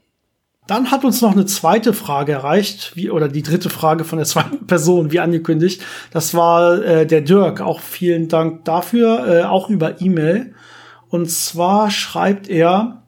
Dann 0.68 0.92
hat 0.92 1.06
uns 1.06 1.22
noch 1.22 1.31
eine 1.31 1.46
zweite 1.46 1.94
Frage 1.94 2.34
erreicht, 2.34 2.96
wie, 2.96 3.10
oder 3.10 3.30
die 3.30 3.42
dritte 3.42 3.69
Frage 3.69 4.04
von 4.04 4.18
der 4.18 4.25
zweiten 4.28 4.68
Person, 4.68 5.12
wie 5.12 5.19
angekündigt. 5.19 5.81
Das 6.12 6.34
war 6.34 6.84
äh, 6.84 7.08
der 7.08 7.22
Dirk. 7.22 7.62
Auch 7.62 7.80
vielen 7.80 8.28
Dank 8.28 8.66
dafür, 8.66 9.28
äh, 9.28 9.44
auch 9.44 9.69
über 9.69 10.02
E-Mail. 10.02 10.54
Und 11.10 11.31
zwar 11.31 11.90
schreibt 11.90 12.50
er, 12.50 13.04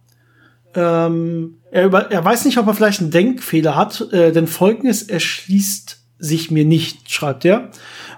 ähm, 0.74 1.59
er, 1.71 1.86
über, 1.86 2.12
er 2.12 2.24
weiß 2.24 2.45
nicht, 2.45 2.57
ob 2.57 2.68
er 2.68 2.74
vielleicht 2.74 3.01
einen 3.01 3.12
Denkfehler 3.12 3.75
hat, 3.75 4.01
äh, 4.12 4.31
denn 4.31 4.48
folgendes 4.48 5.04
erschließt 5.04 5.98
sich 6.17 6.51
mir 6.51 6.65
nicht, 6.65 7.12
schreibt 7.12 7.46
er. 7.46 7.70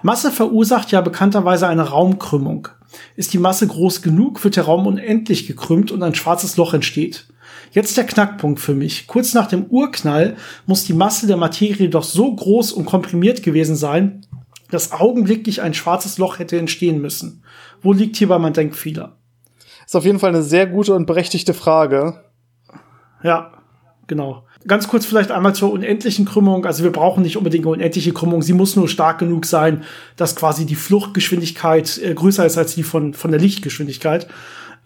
Masse 0.02 0.32
verursacht 0.32 0.90
ja 0.90 1.00
bekannterweise 1.00 1.68
eine 1.68 1.82
Raumkrümmung. 1.82 2.68
Ist 3.16 3.32
die 3.32 3.38
Masse 3.38 3.66
groß 3.66 4.02
genug, 4.02 4.42
wird 4.44 4.56
der 4.56 4.64
Raum 4.64 4.86
unendlich 4.86 5.46
gekrümmt 5.46 5.92
und 5.92 6.02
ein 6.02 6.14
schwarzes 6.14 6.56
Loch 6.56 6.74
entsteht. 6.74 7.26
Jetzt 7.70 7.96
der 7.96 8.04
Knackpunkt 8.04 8.60
für 8.60 8.74
mich. 8.74 9.06
Kurz 9.06 9.32
nach 9.32 9.46
dem 9.46 9.64
Urknall 9.64 10.36
muss 10.66 10.84
die 10.84 10.92
Masse 10.92 11.26
der 11.26 11.38
Materie 11.38 11.88
doch 11.88 12.02
so 12.02 12.34
groß 12.34 12.72
und 12.72 12.84
komprimiert 12.84 13.42
gewesen 13.42 13.76
sein, 13.76 14.26
dass 14.70 14.92
augenblicklich 14.92 15.62
ein 15.62 15.74
schwarzes 15.74 16.18
Loch 16.18 16.38
hätte 16.38 16.58
entstehen 16.58 17.00
müssen. 17.00 17.44
Wo 17.80 17.92
liegt 17.92 18.16
hierbei 18.16 18.38
mein 18.38 18.52
Denkfehler? 18.52 19.16
Ist 19.86 19.96
auf 19.96 20.04
jeden 20.04 20.18
Fall 20.18 20.30
eine 20.30 20.42
sehr 20.42 20.66
gute 20.66 20.94
und 20.94 21.06
berechtigte 21.06 21.54
Frage. 21.54 22.24
Ja, 23.22 23.52
genau. 24.06 24.44
Ganz 24.66 24.86
kurz 24.86 25.06
vielleicht 25.06 25.32
einmal 25.32 25.54
zur 25.54 25.72
unendlichen 25.72 26.24
Krümmung. 26.24 26.66
Also 26.66 26.84
wir 26.84 26.92
brauchen 26.92 27.22
nicht 27.22 27.36
unbedingt 27.36 27.64
eine 27.64 27.74
unendliche 27.74 28.12
Krümmung. 28.12 28.42
Sie 28.42 28.52
muss 28.52 28.76
nur 28.76 28.88
stark 28.88 29.18
genug 29.18 29.44
sein, 29.44 29.82
dass 30.16 30.36
quasi 30.36 30.66
die 30.66 30.76
Fluchtgeschwindigkeit 30.76 31.98
äh, 31.98 32.14
größer 32.14 32.46
ist 32.46 32.58
als 32.58 32.74
die 32.74 32.82
von, 32.82 33.14
von 33.14 33.30
der 33.30 33.40
Lichtgeschwindigkeit. 33.40 34.28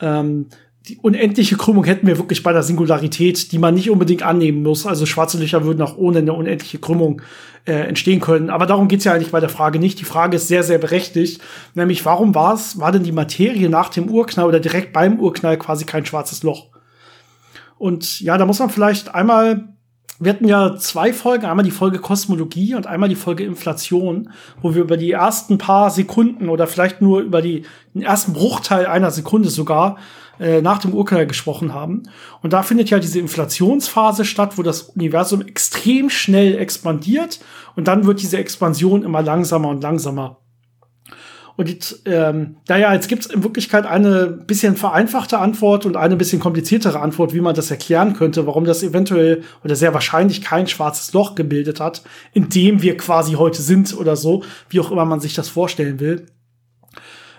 Ähm, 0.01 0.47
die 0.89 0.99
unendliche 0.99 1.57
Krümmung 1.57 1.85
hätten 1.85 2.07
wir 2.07 2.17
wirklich 2.17 2.43
bei 2.43 2.53
der 2.53 2.63
Singularität, 2.63 3.51
die 3.51 3.59
man 3.59 3.75
nicht 3.75 3.91
unbedingt 3.91 4.23
annehmen 4.23 4.63
muss. 4.63 4.87
Also 4.87 5.05
schwarze 5.05 5.37
Löcher 5.39 5.65
würden 5.65 5.83
auch 5.83 5.97
ohne 5.97 6.19
eine 6.19 6.33
unendliche 6.33 6.79
Krümmung 6.79 7.23
äh, 7.67 7.73
entstehen 7.73 8.21
können. 8.21 8.51
Aber 8.51 8.67
darum 8.67 8.87
geht's 8.87 9.05
ja 9.05 9.13
eigentlich 9.13 9.33
bei 9.33 9.41
der 9.41 9.49
Frage 9.49 9.81
nicht. 9.81 9.99
Die 9.99 10.05
Frage 10.05 10.37
ist 10.37 10.47
sehr, 10.47 10.63
sehr 10.63 10.79
berechtigt. 10.79 11.43
Nämlich, 11.75 12.05
warum 12.05 12.35
war's, 12.37 12.79
war 12.79 12.93
denn 12.93 13.03
die 13.03 13.13
Materie 13.13 13.69
nach 13.69 13.89
dem 13.89 14.09
Urknall 14.09 14.47
oder 14.47 14.61
direkt 14.61 14.93
beim 14.93 15.19
Urknall 15.19 15.59
quasi 15.59 15.85
kein 15.85 16.07
schwarzes 16.07 16.45
Loch? 16.45 16.69
Und 17.79 18.21
ja, 18.21 18.39
da 18.39 18.47
muss 18.47 18.59
man 18.59 18.71
vielleicht 18.71 19.15
einmal 19.15 19.77
wir 20.19 20.33
hatten 20.33 20.49
ja 20.49 20.77
zwei 20.77 21.13
Folgen, 21.13 21.45
einmal 21.45 21.65
die 21.65 21.71
Folge 21.71 21.99
Kosmologie 21.99 22.75
und 22.75 22.87
einmal 22.87 23.09
die 23.09 23.17
Folge 23.17 23.45
Inflation, 23.45 24.31
wo 24.63 24.75
wir 24.75 24.83
über 24.83 24.97
die 24.97 25.13
ersten 25.13 25.59
paar 25.59 25.91
Sekunden 25.91 26.49
oder 26.49 26.67
vielleicht 26.67 27.03
nur 27.03 27.21
über 27.21 27.43
die, 27.43 27.65
den 27.95 28.03
ersten 28.03 28.33
Bruchteil 28.33 28.87
einer 28.87 29.11
Sekunde 29.11 29.51
sogar 29.51 29.99
äh, 30.41 30.63
nach 30.63 30.79
dem 30.79 30.95
Urknall 30.95 31.27
gesprochen 31.27 31.75
haben. 31.75 32.05
Und 32.43 32.55
da 32.55 32.63
findet 32.63 32.89
ja 32.89 32.99
diese 32.99 33.19
Inflationsphase 33.19 34.25
statt, 34.25 34.57
wo 34.57 34.63
das 34.63 34.83
Universum 34.83 35.43
extrem 35.43 36.09
schnell 36.09 36.57
expandiert 36.57 37.41
und 37.75 37.87
dann 37.87 38.07
wird 38.07 38.23
diese 38.23 38.39
Expansion 38.39 39.03
immer 39.03 39.21
langsamer 39.21 39.69
und 39.69 39.83
langsamer. 39.83 40.39
Und 41.57 42.01
ähm, 42.05 42.57
naja, 42.69 42.93
jetzt 42.93 43.09
gibt 43.09 43.25
es 43.25 43.31
in 43.31 43.43
Wirklichkeit 43.43 43.87
eine 43.87 44.27
bisschen 44.27 44.77
vereinfachte 44.77 45.39
Antwort 45.39 45.87
und 45.87 45.97
eine 45.97 46.17
bisschen 46.17 46.39
kompliziertere 46.39 47.01
Antwort, 47.01 47.33
wie 47.33 47.41
man 47.41 47.55
das 47.55 47.71
erklären 47.71 48.13
könnte, 48.13 48.47
warum 48.47 48.65
das 48.65 48.83
eventuell 48.83 49.43
oder 49.65 49.75
sehr 49.75 49.95
wahrscheinlich 49.95 50.43
kein 50.43 50.67
schwarzes 50.67 51.15
Loch 51.15 51.35
gebildet 51.35 51.81
hat, 51.81 52.03
in 52.35 52.51
dem 52.51 52.83
wir 52.83 52.97
quasi 52.99 53.33
heute 53.33 53.63
sind 53.63 53.97
oder 53.97 54.17
so, 54.17 54.45
wie 54.69 54.81
auch 54.81 54.91
immer 54.91 55.07
man 55.07 55.21
sich 55.21 55.35
das 55.35 55.49
vorstellen 55.49 55.99
will. 55.99 56.27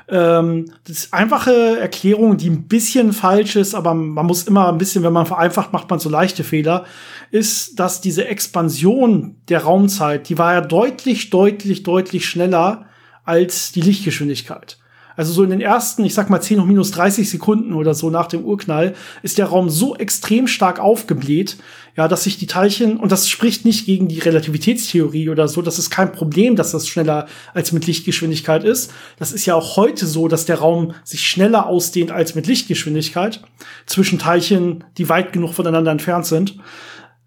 Ähm, 0.09 0.71
das 0.85 0.97
ist 0.97 1.13
einfache 1.13 1.79
Erklärung, 1.79 2.37
die 2.37 2.49
ein 2.49 2.67
bisschen 2.67 3.13
falsch 3.13 3.55
ist, 3.55 3.75
aber 3.75 3.93
man 3.93 4.25
muss 4.25 4.43
immer 4.43 4.69
ein 4.69 4.79
bisschen, 4.79 5.03
wenn 5.03 5.13
man 5.13 5.25
vereinfacht, 5.27 5.73
macht 5.73 5.89
man 5.89 5.99
so 5.99 6.09
leichte 6.09 6.43
Fehler, 6.43 6.85
ist, 7.29 7.79
dass 7.79 8.01
diese 8.01 8.25
Expansion 8.25 9.35
der 9.49 9.63
Raumzeit, 9.63 10.29
die 10.29 10.37
war 10.37 10.53
ja 10.53 10.61
deutlich, 10.61 11.29
deutlich, 11.29 11.83
deutlich 11.83 12.25
schneller 12.25 12.85
als 13.27 13.71
die 13.71 13.81
Lichtgeschwindigkeit. 13.81 14.77
Also 15.17 15.33
so 15.33 15.43
in 15.43 15.49
den 15.49 15.61
ersten, 15.61 16.05
ich 16.05 16.13
sag 16.13 16.29
mal 16.29 16.41
10 16.41 16.61
hoch 16.61 16.65
minus 16.65 16.91
30 16.91 17.27
Sekunden 17.27 17.73
oder 17.73 17.95
so 17.95 18.11
nach 18.11 18.27
dem 18.27 18.45
Urknall 18.45 18.93
ist 19.23 19.39
der 19.39 19.47
Raum 19.47 19.67
so 19.67 19.95
extrem 19.95 20.45
stark 20.45 20.79
aufgebläht, 20.79 21.57
ja, 21.97 22.07
dass 22.07 22.25
sich 22.25 22.37
die 22.37 22.45
Teilchen, 22.45 22.97
und 22.97 23.11
das 23.11 23.27
spricht 23.27 23.65
nicht 23.65 23.87
gegen 23.87 24.07
die 24.07 24.19
Relativitätstheorie 24.19 25.29
oder 25.29 25.47
so, 25.47 25.63
das 25.63 25.79
ist 25.79 25.89
kein 25.89 26.11
Problem, 26.11 26.55
dass 26.55 26.69
das 26.69 26.87
schneller 26.87 27.25
als 27.55 27.71
mit 27.71 27.87
Lichtgeschwindigkeit 27.87 28.63
ist. 28.63 28.93
Das 29.17 29.31
ist 29.31 29.47
ja 29.47 29.55
auch 29.55 29.75
heute 29.75 30.05
so, 30.05 30.27
dass 30.27 30.45
der 30.45 30.59
Raum 30.59 30.93
sich 31.03 31.25
schneller 31.25 31.65
ausdehnt 31.65 32.11
als 32.11 32.35
mit 32.35 32.45
Lichtgeschwindigkeit 32.45 33.41
zwischen 33.87 34.19
Teilchen, 34.19 34.83
die 34.99 35.09
weit 35.09 35.33
genug 35.33 35.55
voneinander 35.55 35.89
entfernt 35.89 36.27
sind. 36.27 36.59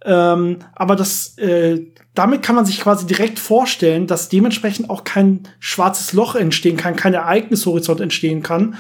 Ähm, 0.05 0.59
aber 0.77 0.95
das, 0.95 1.37
äh, 1.39 1.87
damit 2.15 2.43
kann 2.43 2.57
man 2.57 2.67
sich 2.67 2.81
quasi 2.81 3.07
direkt 3.07 3.39
vorstellen, 3.39 4.07
dass 4.07 4.29
dementsprechend 4.29 4.91
auch 4.91 5.05
kein 5.05 5.49
schwarzes 5.59 6.13
Loch 6.13 6.35
entstehen 6.35 6.77
kann, 6.77 6.97
kein 6.97 7.15
Ereignishorizont 7.15 8.01
entstehen 8.01 8.43
kann, 8.43 8.75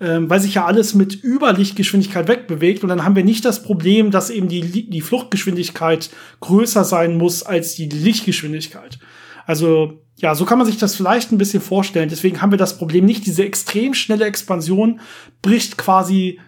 ähm, 0.00 0.28
weil 0.28 0.40
sich 0.40 0.54
ja 0.54 0.66
alles 0.66 0.94
mit 0.94 1.22
Überlichtgeschwindigkeit 1.24 2.28
wegbewegt. 2.28 2.82
Und 2.82 2.90
dann 2.90 3.04
haben 3.04 3.16
wir 3.16 3.24
nicht 3.24 3.44
das 3.44 3.62
Problem, 3.62 4.10
dass 4.10 4.28
eben 4.28 4.48
die, 4.48 4.90
die 4.90 5.00
Fluchtgeschwindigkeit 5.00 6.10
größer 6.40 6.84
sein 6.84 7.16
muss 7.16 7.42
als 7.42 7.74
die 7.74 7.88
Lichtgeschwindigkeit. 7.88 8.98
Also 9.46 10.00
ja, 10.16 10.34
so 10.34 10.44
kann 10.44 10.58
man 10.58 10.66
sich 10.66 10.78
das 10.78 10.94
vielleicht 10.94 11.32
ein 11.32 11.38
bisschen 11.38 11.62
vorstellen. 11.62 12.08
Deswegen 12.08 12.40
haben 12.40 12.52
wir 12.52 12.58
das 12.58 12.78
Problem 12.78 13.04
nicht. 13.04 13.26
Diese 13.26 13.44
extrem 13.44 13.94
schnelle 13.94 14.26
Expansion 14.26 15.00
bricht 15.42 15.76
quasi 15.76 16.38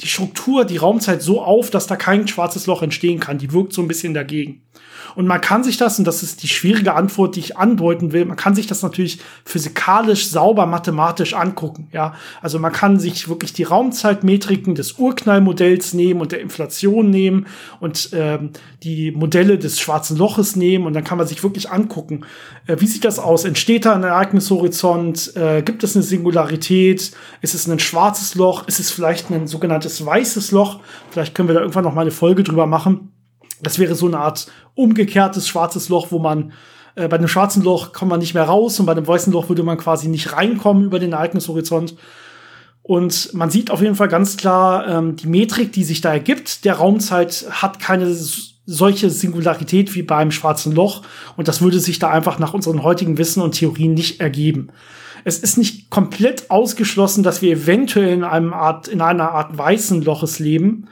die 0.00 0.08
Struktur, 0.08 0.64
die 0.64 0.76
Raumzeit 0.76 1.22
so 1.22 1.40
auf, 1.40 1.70
dass 1.70 1.86
da 1.86 1.96
kein 1.96 2.28
schwarzes 2.28 2.66
Loch 2.66 2.82
entstehen 2.82 3.18
kann. 3.18 3.38
Die 3.38 3.52
wirkt 3.52 3.72
so 3.72 3.80
ein 3.80 3.88
bisschen 3.88 4.12
dagegen. 4.12 4.62
Und 5.16 5.26
man 5.26 5.40
kann 5.40 5.64
sich 5.64 5.78
das, 5.78 5.98
und 5.98 6.06
das 6.06 6.22
ist 6.22 6.42
die 6.42 6.48
schwierige 6.48 6.94
Antwort, 6.94 7.36
die 7.36 7.40
ich 7.40 7.56
andeuten 7.56 8.12
will, 8.12 8.26
man 8.26 8.36
kann 8.36 8.54
sich 8.54 8.66
das 8.66 8.82
natürlich 8.82 9.18
physikalisch 9.44 10.28
sauber 10.28 10.66
mathematisch 10.66 11.32
angucken. 11.32 11.88
Ja, 11.90 12.14
also 12.42 12.58
man 12.58 12.72
kann 12.72 12.98
sich 13.00 13.28
wirklich 13.28 13.54
die 13.54 13.62
Raumzeitmetriken 13.62 14.74
des 14.74 14.98
Urknallmodells 14.98 15.94
nehmen 15.94 16.20
und 16.20 16.32
der 16.32 16.40
Inflation 16.40 17.08
nehmen 17.08 17.46
und 17.80 18.10
ähm, 18.12 18.50
die 18.82 19.10
Modelle 19.10 19.58
des 19.58 19.80
schwarzen 19.80 20.18
Loches 20.18 20.54
nehmen 20.54 20.86
und 20.86 20.92
dann 20.92 21.04
kann 21.04 21.16
man 21.16 21.26
sich 21.26 21.42
wirklich 21.42 21.70
angucken, 21.70 22.26
äh, 22.66 22.76
wie 22.78 22.86
sieht 22.86 23.04
das 23.04 23.18
aus? 23.18 23.46
Entsteht 23.46 23.86
da 23.86 23.94
ein 23.94 24.02
Ereignishorizont? 24.02 25.34
Äh, 25.34 25.62
gibt 25.62 25.82
es 25.82 25.96
eine 25.96 26.02
Singularität? 26.02 27.12
Ist 27.40 27.54
es 27.54 27.66
ein 27.66 27.78
schwarzes 27.78 28.34
Loch? 28.34 28.68
Ist 28.68 28.80
es 28.80 28.90
vielleicht 28.90 29.30
ein 29.30 29.46
sogenanntes 29.46 30.04
weißes 30.04 30.52
Loch? 30.52 30.80
Vielleicht 31.10 31.34
können 31.34 31.48
wir 31.48 31.54
da 31.54 31.60
irgendwann 31.60 31.84
noch 31.84 31.94
mal 31.94 32.02
eine 32.02 32.10
Folge 32.10 32.42
drüber 32.42 32.66
machen. 32.66 33.15
Das 33.62 33.78
wäre 33.78 33.94
so 33.94 34.06
eine 34.06 34.18
Art 34.18 34.46
umgekehrtes 34.74 35.48
schwarzes 35.48 35.88
Loch, 35.88 36.08
wo 36.10 36.18
man 36.18 36.52
äh, 36.96 37.08
bei 37.08 37.16
einem 37.16 37.28
schwarzen 37.28 37.62
Loch 37.62 37.92
kommt 37.92 38.10
man 38.10 38.20
nicht 38.20 38.34
mehr 38.34 38.44
raus 38.44 38.80
und 38.80 38.86
bei 38.86 38.92
einem 38.92 39.06
weißen 39.06 39.32
Loch 39.32 39.48
würde 39.48 39.62
man 39.62 39.78
quasi 39.78 40.08
nicht 40.08 40.32
reinkommen 40.32 40.84
über 40.84 40.98
den 40.98 41.12
Ereignishorizont. 41.12 41.94
Und 42.82 43.34
man 43.34 43.50
sieht 43.50 43.70
auf 43.70 43.82
jeden 43.82 43.96
Fall 43.96 44.08
ganz 44.08 44.36
klar, 44.36 44.86
ähm, 44.86 45.16
die 45.16 45.26
Metrik, 45.26 45.72
die 45.72 45.84
sich 45.84 46.00
da 46.00 46.12
ergibt, 46.12 46.64
der 46.64 46.74
Raumzeit 46.74 47.46
hat 47.50 47.80
keine 47.80 48.16
solche 48.66 49.10
Singularität 49.10 49.94
wie 49.94 50.02
beim 50.02 50.30
schwarzen 50.30 50.72
Loch. 50.72 51.02
Und 51.36 51.48
das 51.48 51.60
würde 51.62 51.80
sich 51.80 51.98
da 51.98 52.10
einfach 52.10 52.38
nach 52.38 52.54
unserem 52.54 52.82
heutigen 52.82 53.18
Wissen 53.18 53.42
und 53.42 53.52
Theorien 53.52 53.94
nicht 53.94 54.20
ergeben. 54.20 54.68
Es 55.24 55.38
ist 55.38 55.58
nicht 55.58 55.90
komplett 55.90 56.50
ausgeschlossen, 56.50 57.24
dass 57.24 57.42
wir 57.42 57.52
eventuell 57.52 58.12
in 58.12 58.24
einem 58.24 58.52
Art, 58.52 58.86
in 58.86 59.00
einer 59.00 59.32
Art 59.32 59.58
weißen 59.58 60.02
Loches 60.02 60.38
leben 60.38 60.86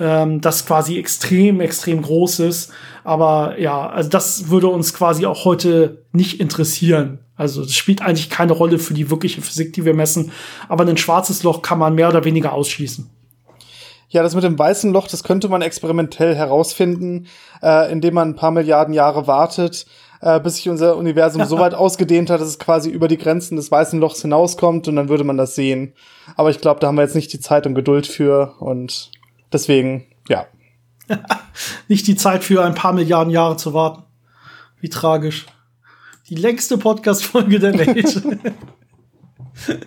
ähm, 0.00 0.40
das 0.40 0.66
quasi 0.66 0.98
extrem, 0.98 1.60
extrem 1.60 2.02
groß 2.02 2.40
ist. 2.40 2.72
Aber 3.04 3.58
ja, 3.58 3.88
also 3.88 4.08
das 4.08 4.48
würde 4.48 4.68
uns 4.68 4.94
quasi 4.94 5.26
auch 5.26 5.44
heute 5.44 6.02
nicht 6.12 6.40
interessieren. 6.40 7.20
Also 7.36 7.62
das 7.62 7.74
spielt 7.74 8.02
eigentlich 8.02 8.30
keine 8.30 8.52
Rolle 8.52 8.78
für 8.78 8.94
die 8.94 9.10
wirkliche 9.10 9.42
Physik, 9.42 9.72
die 9.72 9.84
wir 9.84 9.94
messen. 9.94 10.32
Aber 10.68 10.86
ein 10.86 10.96
schwarzes 10.96 11.42
Loch 11.42 11.62
kann 11.62 11.78
man 11.78 11.94
mehr 11.94 12.08
oder 12.08 12.24
weniger 12.24 12.52
ausschließen. 12.52 13.08
Ja, 14.08 14.24
das 14.24 14.34
mit 14.34 14.42
dem 14.42 14.58
weißen 14.58 14.92
Loch, 14.92 15.06
das 15.06 15.22
könnte 15.22 15.48
man 15.48 15.62
experimentell 15.62 16.34
herausfinden, 16.34 17.28
äh, 17.62 17.92
indem 17.92 18.14
man 18.14 18.30
ein 18.30 18.36
paar 18.36 18.50
Milliarden 18.50 18.92
Jahre 18.92 19.28
wartet, 19.28 19.86
äh, 20.20 20.40
bis 20.40 20.56
sich 20.56 20.68
unser 20.68 20.96
Universum 20.96 21.44
so 21.46 21.58
weit 21.60 21.74
ausgedehnt 21.74 22.28
hat, 22.28 22.40
dass 22.40 22.48
es 22.48 22.58
quasi 22.58 22.90
über 22.90 23.06
die 23.06 23.18
Grenzen 23.18 23.54
des 23.54 23.70
weißen 23.70 24.00
Lochs 24.00 24.20
hinauskommt 24.20 24.88
und 24.88 24.96
dann 24.96 25.08
würde 25.08 25.22
man 25.22 25.36
das 25.36 25.54
sehen. 25.54 25.92
Aber 26.36 26.50
ich 26.50 26.60
glaube, 26.60 26.80
da 26.80 26.88
haben 26.88 26.96
wir 26.96 27.02
jetzt 27.02 27.14
nicht 27.14 27.32
die 27.32 27.40
Zeit 27.40 27.66
und 27.66 27.76
Geduld 27.76 28.06
für 28.06 28.54
und 28.58 29.12
Deswegen, 29.52 30.06
ja. 30.28 30.46
Nicht 31.88 32.06
die 32.06 32.16
Zeit 32.16 32.44
für 32.44 32.64
ein 32.64 32.74
paar 32.74 32.92
Milliarden 32.92 33.32
Jahre 33.32 33.56
zu 33.56 33.74
warten. 33.74 34.04
Wie 34.80 34.88
tragisch. 34.88 35.46
Die 36.28 36.36
längste 36.36 36.78
Podcast-Folge 36.78 37.58
der 37.58 37.78
Welt. 37.78 38.22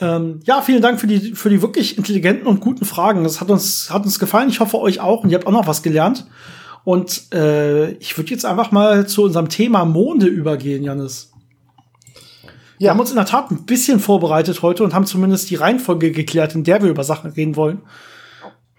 ähm, 0.00 0.40
ja, 0.44 0.60
vielen 0.60 0.82
Dank 0.82 1.00
für 1.00 1.06
die, 1.06 1.34
für 1.34 1.48
die 1.48 1.62
wirklich 1.62 1.96
intelligenten 1.96 2.46
und 2.46 2.60
guten 2.60 2.84
Fragen. 2.84 3.22
Das 3.22 3.40
hat 3.40 3.50
uns, 3.50 3.90
hat 3.90 4.04
uns 4.04 4.18
gefallen. 4.18 4.48
Ich 4.48 4.60
hoffe, 4.60 4.80
euch 4.80 5.00
auch. 5.00 5.22
Und 5.22 5.30
ihr 5.30 5.38
habt 5.38 5.46
auch 5.46 5.52
noch 5.52 5.68
was 5.68 5.82
gelernt. 5.82 6.26
Und 6.84 7.32
äh, 7.32 7.92
ich 7.92 8.16
würde 8.16 8.30
jetzt 8.30 8.44
einfach 8.44 8.70
mal 8.70 9.06
zu 9.06 9.24
unserem 9.24 9.48
Thema 9.48 9.84
Monde 9.84 10.26
übergehen, 10.26 10.82
Janis. 10.82 11.32
Wir 12.78 12.90
haben 12.90 13.00
uns 13.00 13.10
in 13.10 13.16
der 13.16 13.24
Tat 13.24 13.50
ein 13.50 13.64
bisschen 13.64 14.00
vorbereitet 14.00 14.62
heute 14.62 14.84
und 14.84 14.94
haben 14.94 15.06
zumindest 15.06 15.48
die 15.50 15.54
Reihenfolge 15.54 16.12
geklärt, 16.12 16.54
in 16.54 16.64
der 16.64 16.82
wir 16.82 16.90
über 16.90 17.04
Sachen 17.04 17.30
reden 17.30 17.56
wollen. 17.56 17.80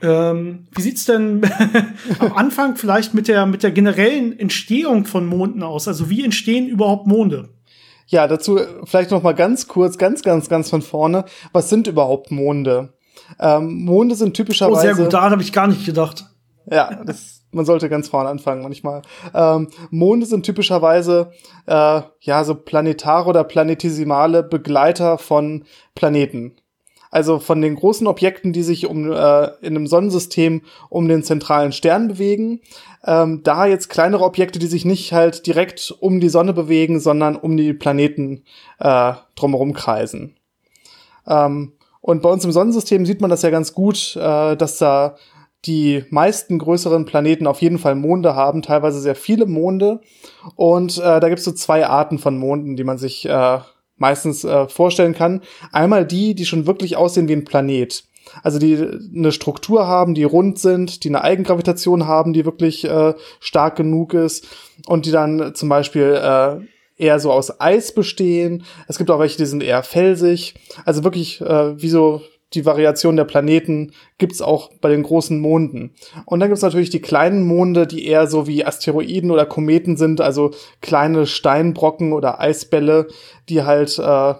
Ähm, 0.01 0.67
wie 0.75 0.81
sieht's 0.81 1.05
denn 1.05 1.41
am 2.19 2.33
Anfang 2.33 2.75
vielleicht 2.75 3.13
mit 3.13 3.27
der, 3.27 3.45
mit 3.45 3.63
der 3.63 3.71
generellen 3.71 4.37
Entstehung 4.37 5.05
von 5.05 5.25
Monden 5.25 5.63
aus? 5.63 5.87
Also 5.87 6.09
wie 6.09 6.23
entstehen 6.23 6.67
überhaupt 6.67 7.07
Monde? 7.07 7.49
Ja, 8.07 8.27
dazu 8.27 8.59
vielleicht 8.85 9.11
noch 9.11 9.23
mal 9.23 9.33
ganz 9.33 9.67
kurz, 9.67 9.97
ganz, 9.97 10.21
ganz, 10.21 10.49
ganz 10.49 10.69
von 10.69 10.81
vorne. 10.81 11.25
Was 11.51 11.69
sind 11.69 11.87
überhaupt 11.87 12.31
Monde? 12.31 12.93
Ähm, 13.39 13.83
Monde 13.83 14.15
sind 14.15 14.35
typischerweise. 14.35 14.77
Oh, 14.77 14.81
sehr 14.81 14.95
gut, 14.95 15.13
daran 15.13 15.31
habe 15.31 15.41
ich 15.41 15.51
gar 15.51 15.67
nicht 15.67 15.85
gedacht. 15.85 16.25
Ja, 16.69 17.03
das, 17.03 17.43
man 17.51 17.65
sollte 17.65 17.89
ganz 17.89 18.07
vorne 18.09 18.29
anfangen 18.29 18.61
manchmal. 18.61 19.01
Ähm, 19.33 19.69
Monde 19.89 20.25
sind 20.25 20.45
typischerweise 20.45 21.31
äh, 21.65 22.01
ja 22.21 22.43
so 22.43 22.55
planetare 22.55 23.29
oder 23.29 23.43
planetesimale 23.43 24.43
Begleiter 24.43 25.17
von 25.17 25.65
Planeten. 25.95 26.55
Also 27.11 27.39
von 27.39 27.61
den 27.61 27.75
großen 27.75 28.07
Objekten, 28.07 28.53
die 28.53 28.63
sich 28.63 28.87
um 28.87 29.11
äh, 29.11 29.45
in 29.61 29.75
einem 29.75 29.87
Sonnensystem 29.87 30.61
um 30.89 31.07
den 31.07 31.23
zentralen 31.23 31.71
Stern 31.71 32.07
bewegen, 32.07 32.61
ähm, 33.05 33.41
da 33.43 33.65
jetzt 33.65 33.89
kleinere 33.89 34.23
Objekte, 34.23 34.59
die 34.59 34.67
sich 34.67 34.85
nicht 34.85 35.13
halt 35.13 35.47
direkt 35.47 35.95
um 35.99 36.19
die 36.19 36.29
Sonne 36.29 36.53
bewegen, 36.53 36.99
sondern 36.99 37.35
um 37.35 37.55
die 37.55 37.73
Planeten 37.73 38.43
äh, 38.79 39.13
drumherum 39.35 39.73
kreisen. 39.73 40.35
Ähm, 41.27 41.73
und 42.01 42.21
bei 42.21 42.29
uns 42.29 42.45
im 42.45 42.51
Sonnensystem 42.51 43.05
sieht 43.05 43.21
man 43.21 43.29
das 43.29 43.41
ja 43.41 43.49
ganz 43.49 43.73
gut, 43.73 44.15
äh, 44.15 44.55
dass 44.55 44.77
da 44.77 45.15
die 45.65 46.05
meisten 46.09 46.59
größeren 46.59 47.05
Planeten 47.05 47.47
auf 47.47 47.61
jeden 47.61 47.79
Fall 47.79 47.95
Monde 47.95 48.35
haben, 48.35 48.61
teilweise 48.61 49.01
sehr 49.01 49.15
viele 49.15 49.45
Monde. 49.45 50.01
Und 50.55 50.97
äh, 50.97 51.19
da 51.19 51.27
gibt 51.27 51.39
es 51.39 51.45
so 51.45 51.51
zwei 51.51 51.87
Arten 51.87 52.19
von 52.19 52.37
Monden, 52.37 52.75
die 52.75 52.83
man 52.83 52.97
sich 52.97 53.27
äh, 53.27 53.59
meistens 53.97 54.43
äh, 54.43 54.67
vorstellen 54.67 55.13
kann. 55.13 55.41
Einmal 55.71 56.05
die, 56.05 56.35
die 56.35 56.45
schon 56.45 56.67
wirklich 56.67 56.97
aussehen 56.97 57.27
wie 57.27 57.33
ein 57.33 57.45
Planet. 57.45 58.03
Also 58.43 58.59
die 58.59 58.77
eine 59.15 59.31
Struktur 59.31 59.87
haben, 59.87 60.13
die 60.13 60.23
rund 60.23 60.59
sind, 60.59 61.03
die 61.03 61.09
eine 61.09 61.23
Eigengravitation 61.23 62.07
haben, 62.07 62.33
die 62.33 62.45
wirklich 62.45 62.83
äh, 62.83 63.13
stark 63.39 63.75
genug 63.75 64.13
ist 64.13 64.47
und 64.85 65.05
die 65.05 65.11
dann 65.11 65.55
zum 65.55 65.69
Beispiel 65.69 66.19
äh, 66.21 66.57
eher 66.97 67.19
so 67.19 67.31
aus 67.31 67.61
Eis 67.61 67.93
bestehen. 67.93 68.63
Es 68.87 68.97
gibt 68.97 69.09
auch 69.11 69.19
welche, 69.19 69.37
die 69.37 69.45
sind 69.45 69.63
eher 69.63 69.83
felsig. 69.83 70.55
Also 70.85 71.03
wirklich 71.03 71.41
äh, 71.41 71.81
wie 71.81 71.89
so 71.89 72.21
die 72.53 72.65
Variation 72.65 73.17
der 73.17 73.25
Planeten 73.25 73.91
gibt's 74.17 74.41
auch 74.41 74.71
bei 74.79 74.89
den 74.89 75.03
großen 75.03 75.39
Monden. 75.39 75.91
Und 76.25 76.39
dann 76.39 76.49
gibt's 76.49 76.61
natürlich 76.61 76.89
die 76.89 77.01
kleinen 77.01 77.45
Monde, 77.45 77.87
die 77.87 78.05
eher 78.05 78.27
so 78.27 78.47
wie 78.47 78.65
Asteroiden 78.65 79.31
oder 79.31 79.45
Kometen 79.45 79.97
sind, 79.97 80.21
also 80.21 80.51
kleine 80.81 81.27
Steinbrocken 81.27 82.13
oder 82.13 82.39
Eisbälle, 82.39 83.07
die 83.49 83.63
halt 83.63 83.99
äh, 83.99 84.35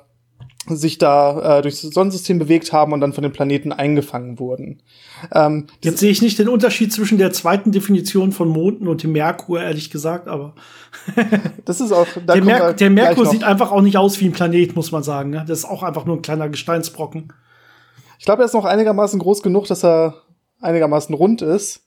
sich 0.69 0.97
da 0.97 1.59
äh, 1.59 1.61
durchs 1.61 1.81
Sonnensystem 1.81 2.39
bewegt 2.39 2.73
haben 2.73 2.91
und 2.93 3.01
dann 3.01 3.13
von 3.13 3.21
den 3.21 3.31
Planeten 3.31 3.71
eingefangen 3.71 4.39
wurden. 4.39 4.81
Ähm, 5.33 5.67
Jetzt 5.81 5.99
sehe 5.99 6.11
ich 6.11 6.21
nicht 6.21 6.39
den 6.39 6.49
Unterschied 6.49 6.91
zwischen 6.91 7.17
der 7.17 7.31
zweiten 7.31 7.71
Definition 7.71 8.31
von 8.31 8.49
Monden 8.49 8.87
und 8.87 9.03
dem 9.03 9.13
Merkur, 9.13 9.61
ehrlich 9.61 9.89
gesagt, 9.89 10.27
aber 10.27 10.55
das 11.65 11.79
ist 11.81 11.91
auch 11.91 12.07
der, 12.27 12.43
Mer 12.43 12.73
der, 12.73 12.89
Merkur 12.89 13.25
sieht 13.25 13.43
einfach 13.43 13.71
auch 13.71 13.81
nicht 13.81 13.97
aus 13.97 14.19
wie 14.19 14.25
ein 14.25 14.33
Planet, 14.33 14.75
muss 14.75 14.91
man 14.91 15.03
sagen. 15.03 15.29
Ne? 15.29 15.45
Das 15.47 15.59
ist 15.59 15.65
auch 15.65 15.83
einfach 15.83 16.05
nur 16.05 16.17
ein 16.17 16.21
kleiner 16.21 16.49
Gesteinsbrocken. 16.49 17.33
Ich 18.19 18.25
glaube, 18.25 18.41
er 18.41 18.45
ist 18.45 18.53
noch 18.53 18.65
einigermaßen 18.65 19.19
groß 19.19 19.41
genug, 19.41 19.67
dass 19.67 19.83
er 19.83 20.15
einigermaßen 20.61 21.13
rund 21.13 21.41
ist. 21.41 21.81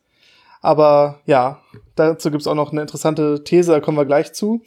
Aber 0.63 1.21
ja, 1.25 1.61
dazu 1.97 2.31
gibt's 2.31 2.47
auch 2.47 2.55
noch 2.55 2.71
eine 2.71 2.83
interessante 2.83 3.45
These, 3.45 3.73
da 3.73 3.81
kommen 3.81 3.97
wir 3.97 4.05
gleich 4.05 4.35
zu. 4.35 4.61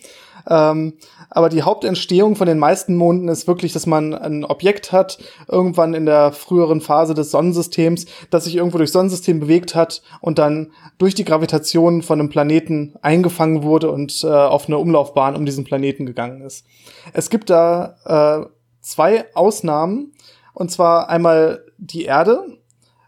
Ähm, 0.50 0.98
aber 1.30 1.50
die 1.50 1.62
Hauptentstehung 1.62 2.36
von 2.36 2.48
den 2.48 2.58
meisten 2.58 2.96
Monden 2.96 3.28
ist 3.30 3.48
wirklich, 3.48 3.74
dass 3.74 3.86
man 3.86 4.14
ein 4.14 4.44
Objekt 4.44 4.92
hat, 4.92 5.20
irgendwann 5.48 5.94
in 5.94 6.06
der 6.06 6.32
früheren 6.32 6.82
Phase 6.82 7.14
des 7.14 7.32
Sonnensystems, 7.32 8.06
das 8.30 8.46
sich 8.46 8.56
irgendwo 8.56 8.78
durchs 8.78 8.94
Sonnensystem 8.94 9.40
bewegt 9.40 9.76
hat 9.76 10.02
und 10.20 10.40
dann 10.40 10.72
durch 10.98 11.16
die 11.16 11.26
Gravitation 11.26 12.02
von 12.02 12.20
einem 12.20 12.30
Planeten 12.30 12.96
eingefangen 13.02 13.64
wurde 13.64 13.92
und 13.92 14.24
äh, 14.24 14.28
auf 14.28 14.68
eine 14.68 14.80
Umlaufbahn 14.80 15.36
um 15.36 15.46
diesen 15.46 15.64
Planeten 15.64 16.06
gegangen 16.06 16.42
ist. 16.42 16.66
Es 17.14 17.30
gibt 17.30 17.50
da 17.50 17.96
äh, 18.44 18.48
zwei 18.82 19.26
Ausnahmen, 19.36 20.13
und 20.54 20.72
zwar 20.72 21.10
einmal 21.10 21.66
die 21.78 22.04
Erde. 22.04 22.46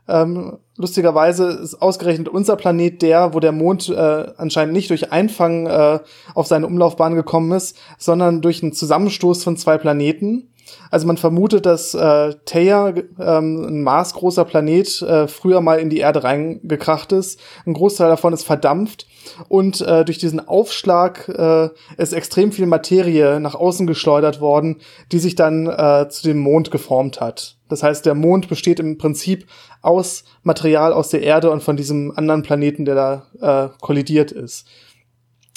Ähm, 0.07 0.59
lustigerweise 0.77 1.47
ist 1.47 1.81
ausgerechnet 1.81 2.29
unser 2.29 2.55
Planet 2.55 3.01
der, 3.01 3.33
wo 3.33 3.39
der 3.39 3.51
Mond 3.51 3.89
äh, 3.89 4.25
anscheinend 4.37 4.73
nicht 4.73 4.89
durch 4.89 5.11
Einfangen 5.11 5.65
äh, 5.65 5.99
auf 6.35 6.47
seine 6.47 6.67
Umlaufbahn 6.67 7.15
gekommen 7.15 7.51
ist, 7.53 7.77
sondern 7.97 8.41
durch 8.41 8.61
einen 8.61 8.73
Zusammenstoß 8.73 9.43
von 9.43 9.57
zwei 9.57 9.77
Planeten. 9.77 10.51
Also 10.91 11.07
man 11.07 11.17
vermutet, 11.17 11.65
dass 11.65 11.93
äh, 11.93 12.33
Theia, 12.45 12.93
ähm, 13.19 13.65
ein 13.65 13.83
maßgroßer 13.83 14.45
Planet, 14.45 15.01
äh, 15.01 15.27
früher 15.27 15.61
mal 15.61 15.79
in 15.79 15.89
die 15.89 15.99
Erde 15.99 16.23
reingekracht 16.23 17.11
ist. 17.11 17.39
Ein 17.65 17.73
Großteil 17.73 18.09
davon 18.09 18.33
ist 18.33 18.43
verdampft 18.43 19.07
und 19.49 19.81
äh, 19.81 20.05
durch 20.05 20.17
diesen 20.17 20.47
Aufschlag 20.47 21.27
äh, 21.29 21.69
ist 21.97 22.13
extrem 22.13 22.51
viel 22.51 22.65
Materie 22.65 23.39
nach 23.39 23.55
außen 23.55 23.87
geschleudert 23.87 24.41
worden, 24.41 24.77
die 25.11 25.19
sich 25.19 25.35
dann 25.35 25.67
äh, 25.67 26.07
zu 26.09 26.23
dem 26.23 26.39
Mond 26.39 26.71
geformt 26.71 27.21
hat. 27.21 27.57
Das 27.67 27.81
heißt, 27.81 28.05
der 28.05 28.13
Mond 28.13 28.47
besteht 28.47 28.79
im 28.79 28.97
Prinzip 28.97 29.47
aus 29.81 30.23
Material 30.43 30.93
aus 30.93 31.09
der 31.09 31.21
Erde 31.21 31.49
und 31.51 31.63
von 31.63 31.77
diesem 31.77 32.11
anderen 32.15 32.43
Planeten, 32.43 32.85
der 32.85 32.95
da 32.95 33.71
äh, 33.73 33.81
kollidiert 33.81 34.31
ist. 34.31 34.67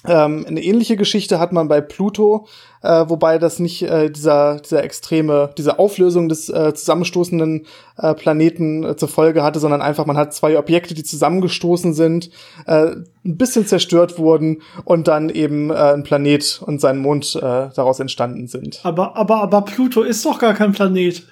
Ähm, 0.07 0.45
eine 0.47 0.63
ähnliche 0.63 0.97
Geschichte 0.97 1.41
hat 1.41 1.53
man 1.53 1.67
bei 1.67 1.81
Pluto, 1.81 2.47
äh, 2.83 3.05
wobei 3.09 3.39
das 3.39 3.59
nicht 3.59 3.83
äh, 3.83 4.11
dieser, 4.11 4.61
dieser 4.61 4.85
extreme, 4.85 5.51
diese 5.59 5.81
Auflösung 5.81 6.29
des 6.29 6.49
äh, 6.49 6.73
zusammenstoßenden 6.73 7.67
äh, 7.97 8.15
Planeten 8.15 8.85
äh, 8.85 8.97
zur 8.97 9.09
Folge 9.09 9.43
hatte, 9.43 9.59
sondern 9.59 9.83
einfach, 9.83 10.07
man 10.07 10.17
hat 10.17 10.33
zwei 10.33 10.57
Objekte, 10.57 10.95
die 10.95 11.03
zusammengestoßen 11.03 11.95
sind, 11.95 12.31
äh, 12.67 12.93
ein 13.25 13.37
bisschen 13.37 13.67
zerstört 13.67 14.19
wurden 14.19 14.63
und 14.85 15.09
dann 15.09 15.31
eben 15.31 15.71
äh, 15.71 15.75
ein 15.75 16.05
Planet 16.05 16.63
und 16.65 16.81
sein 16.81 16.99
Mond 16.99 17.35
äh, 17.35 17.41
daraus 17.41 17.99
entstanden 17.99 18.47
sind. 18.47 18.79
Aber, 18.85 19.17
aber, 19.17 19.43
aber 19.43 19.63
Pluto 19.63 20.03
ist 20.03 20.25
doch 20.25 20.39
gar 20.39 20.55
kein 20.55 20.71
Planet. 20.71 21.25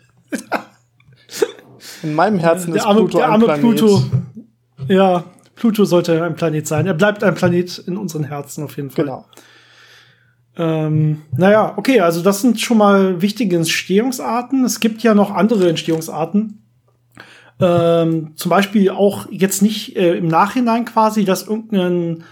In 2.02 2.16
meinem 2.16 2.40
Herzen 2.40 2.72
der 2.72 2.82
ist 2.82 2.86
arme, 2.86 3.00
Pluto 3.02 3.18
der 3.18 3.28
arme 3.28 3.48
ein 3.48 3.60
Planet. 3.60 3.78
Pluto. 3.78 4.02
Ja, 4.88 5.24
Pluto 5.66 5.84
sollte 5.84 6.22
ein 6.22 6.36
Planet 6.36 6.64
sein. 6.64 6.86
Er 6.86 6.94
bleibt 6.94 7.24
ein 7.24 7.34
Planet 7.34 7.78
in 7.88 7.96
unseren 7.96 8.22
Herzen 8.22 8.62
auf 8.62 8.76
jeden 8.76 8.90
Fall. 8.90 9.04
Genau. 9.04 9.26
Ähm, 10.56 11.22
naja, 11.36 11.74
okay, 11.76 11.98
also 11.98 12.22
das 12.22 12.40
sind 12.40 12.60
schon 12.60 12.78
mal 12.78 13.20
wichtige 13.20 13.56
Entstehungsarten. 13.56 14.64
Es 14.64 14.78
gibt 14.78 15.02
ja 15.02 15.12
noch 15.12 15.32
andere 15.32 15.68
Entstehungsarten. 15.68 16.62
Ähm, 17.58 18.32
zum 18.36 18.50
Beispiel 18.50 18.90
auch 18.90 19.26
jetzt 19.32 19.60
nicht 19.60 19.96
äh, 19.96 20.14
im 20.14 20.28
Nachhinein 20.28 20.84
quasi, 20.84 21.24
dass 21.24 21.48
irgendein 21.48 22.22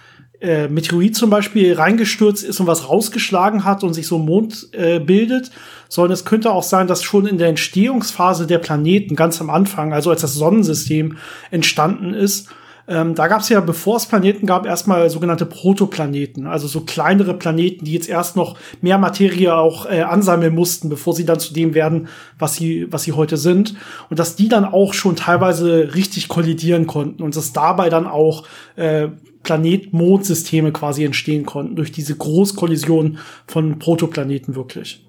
äh, 0.40 0.68
Meteorit 0.68 1.16
zum 1.16 1.30
Beispiel 1.30 1.74
reingestürzt 1.74 2.44
ist 2.44 2.60
und 2.60 2.68
was 2.68 2.88
rausgeschlagen 2.88 3.64
hat 3.64 3.82
und 3.82 3.94
sich 3.94 4.06
so 4.06 4.16
ein 4.18 4.24
Mond 4.26 4.68
äh, 4.72 5.00
bildet, 5.00 5.50
sondern 5.88 6.12
es 6.12 6.24
könnte 6.24 6.52
auch 6.52 6.62
sein, 6.62 6.86
dass 6.86 7.02
schon 7.02 7.26
in 7.26 7.38
der 7.38 7.48
Entstehungsphase 7.48 8.46
der 8.46 8.58
Planeten 8.58 9.16
ganz 9.16 9.40
am 9.40 9.50
Anfang, 9.50 9.92
also 9.92 10.10
als 10.10 10.20
das 10.20 10.34
Sonnensystem 10.34 11.16
entstanden 11.50 12.14
ist, 12.14 12.48
ähm, 12.86 13.14
da 13.14 13.28
gab 13.28 13.40
es 13.40 13.48
ja, 13.48 13.60
bevor 13.60 13.96
es 13.96 14.06
Planeten 14.06 14.46
gab, 14.46 14.66
erstmal 14.66 15.08
sogenannte 15.08 15.46
Protoplaneten, 15.46 16.46
also 16.46 16.68
so 16.68 16.82
kleinere 16.82 17.34
Planeten, 17.34 17.86
die 17.86 17.92
jetzt 17.92 18.08
erst 18.08 18.36
noch 18.36 18.58
mehr 18.82 18.98
Materie 18.98 19.56
auch 19.56 19.86
äh, 19.86 20.02
ansammeln 20.02 20.54
mussten, 20.54 20.90
bevor 20.90 21.14
sie 21.14 21.24
dann 21.24 21.40
zu 21.40 21.54
dem 21.54 21.74
werden, 21.74 22.08
was 22.38 22.56
sie, 22.56 22.86
was 22.90 23.04
sie 23.04 23.12
heute 23.12 23.38
sind. 23.38 23.74
Und 24.10 24.18
dass 24.18 24.36
die 24.36 24.48
dann 24.48 24.66
auch 24.66 24.92
schon 24.92 25.16
teilweise 25.16 25.94
richtig 25.94 26.28
kollidieren 26.28 26.86
konnten 26.86 27.22
und 27.22 27.34
dass 27.36 27.54
dabei 27.54 27.88
dann 27.88 28.06
auch 28.06 28.44
äh, 28.76 29.08
Planet-Mond-Systeme 29.44 30.72
quasi 30.72 31.04
entstehen 31.04 31.46
konnten 31.46 31.76
durch 31.76 31.92
diese 31.92 32.16
Großkollision 32.16 33.18
von 33.46 33.78
Protoplaneten 33.78 34.56
wirklich. 34.56 35.06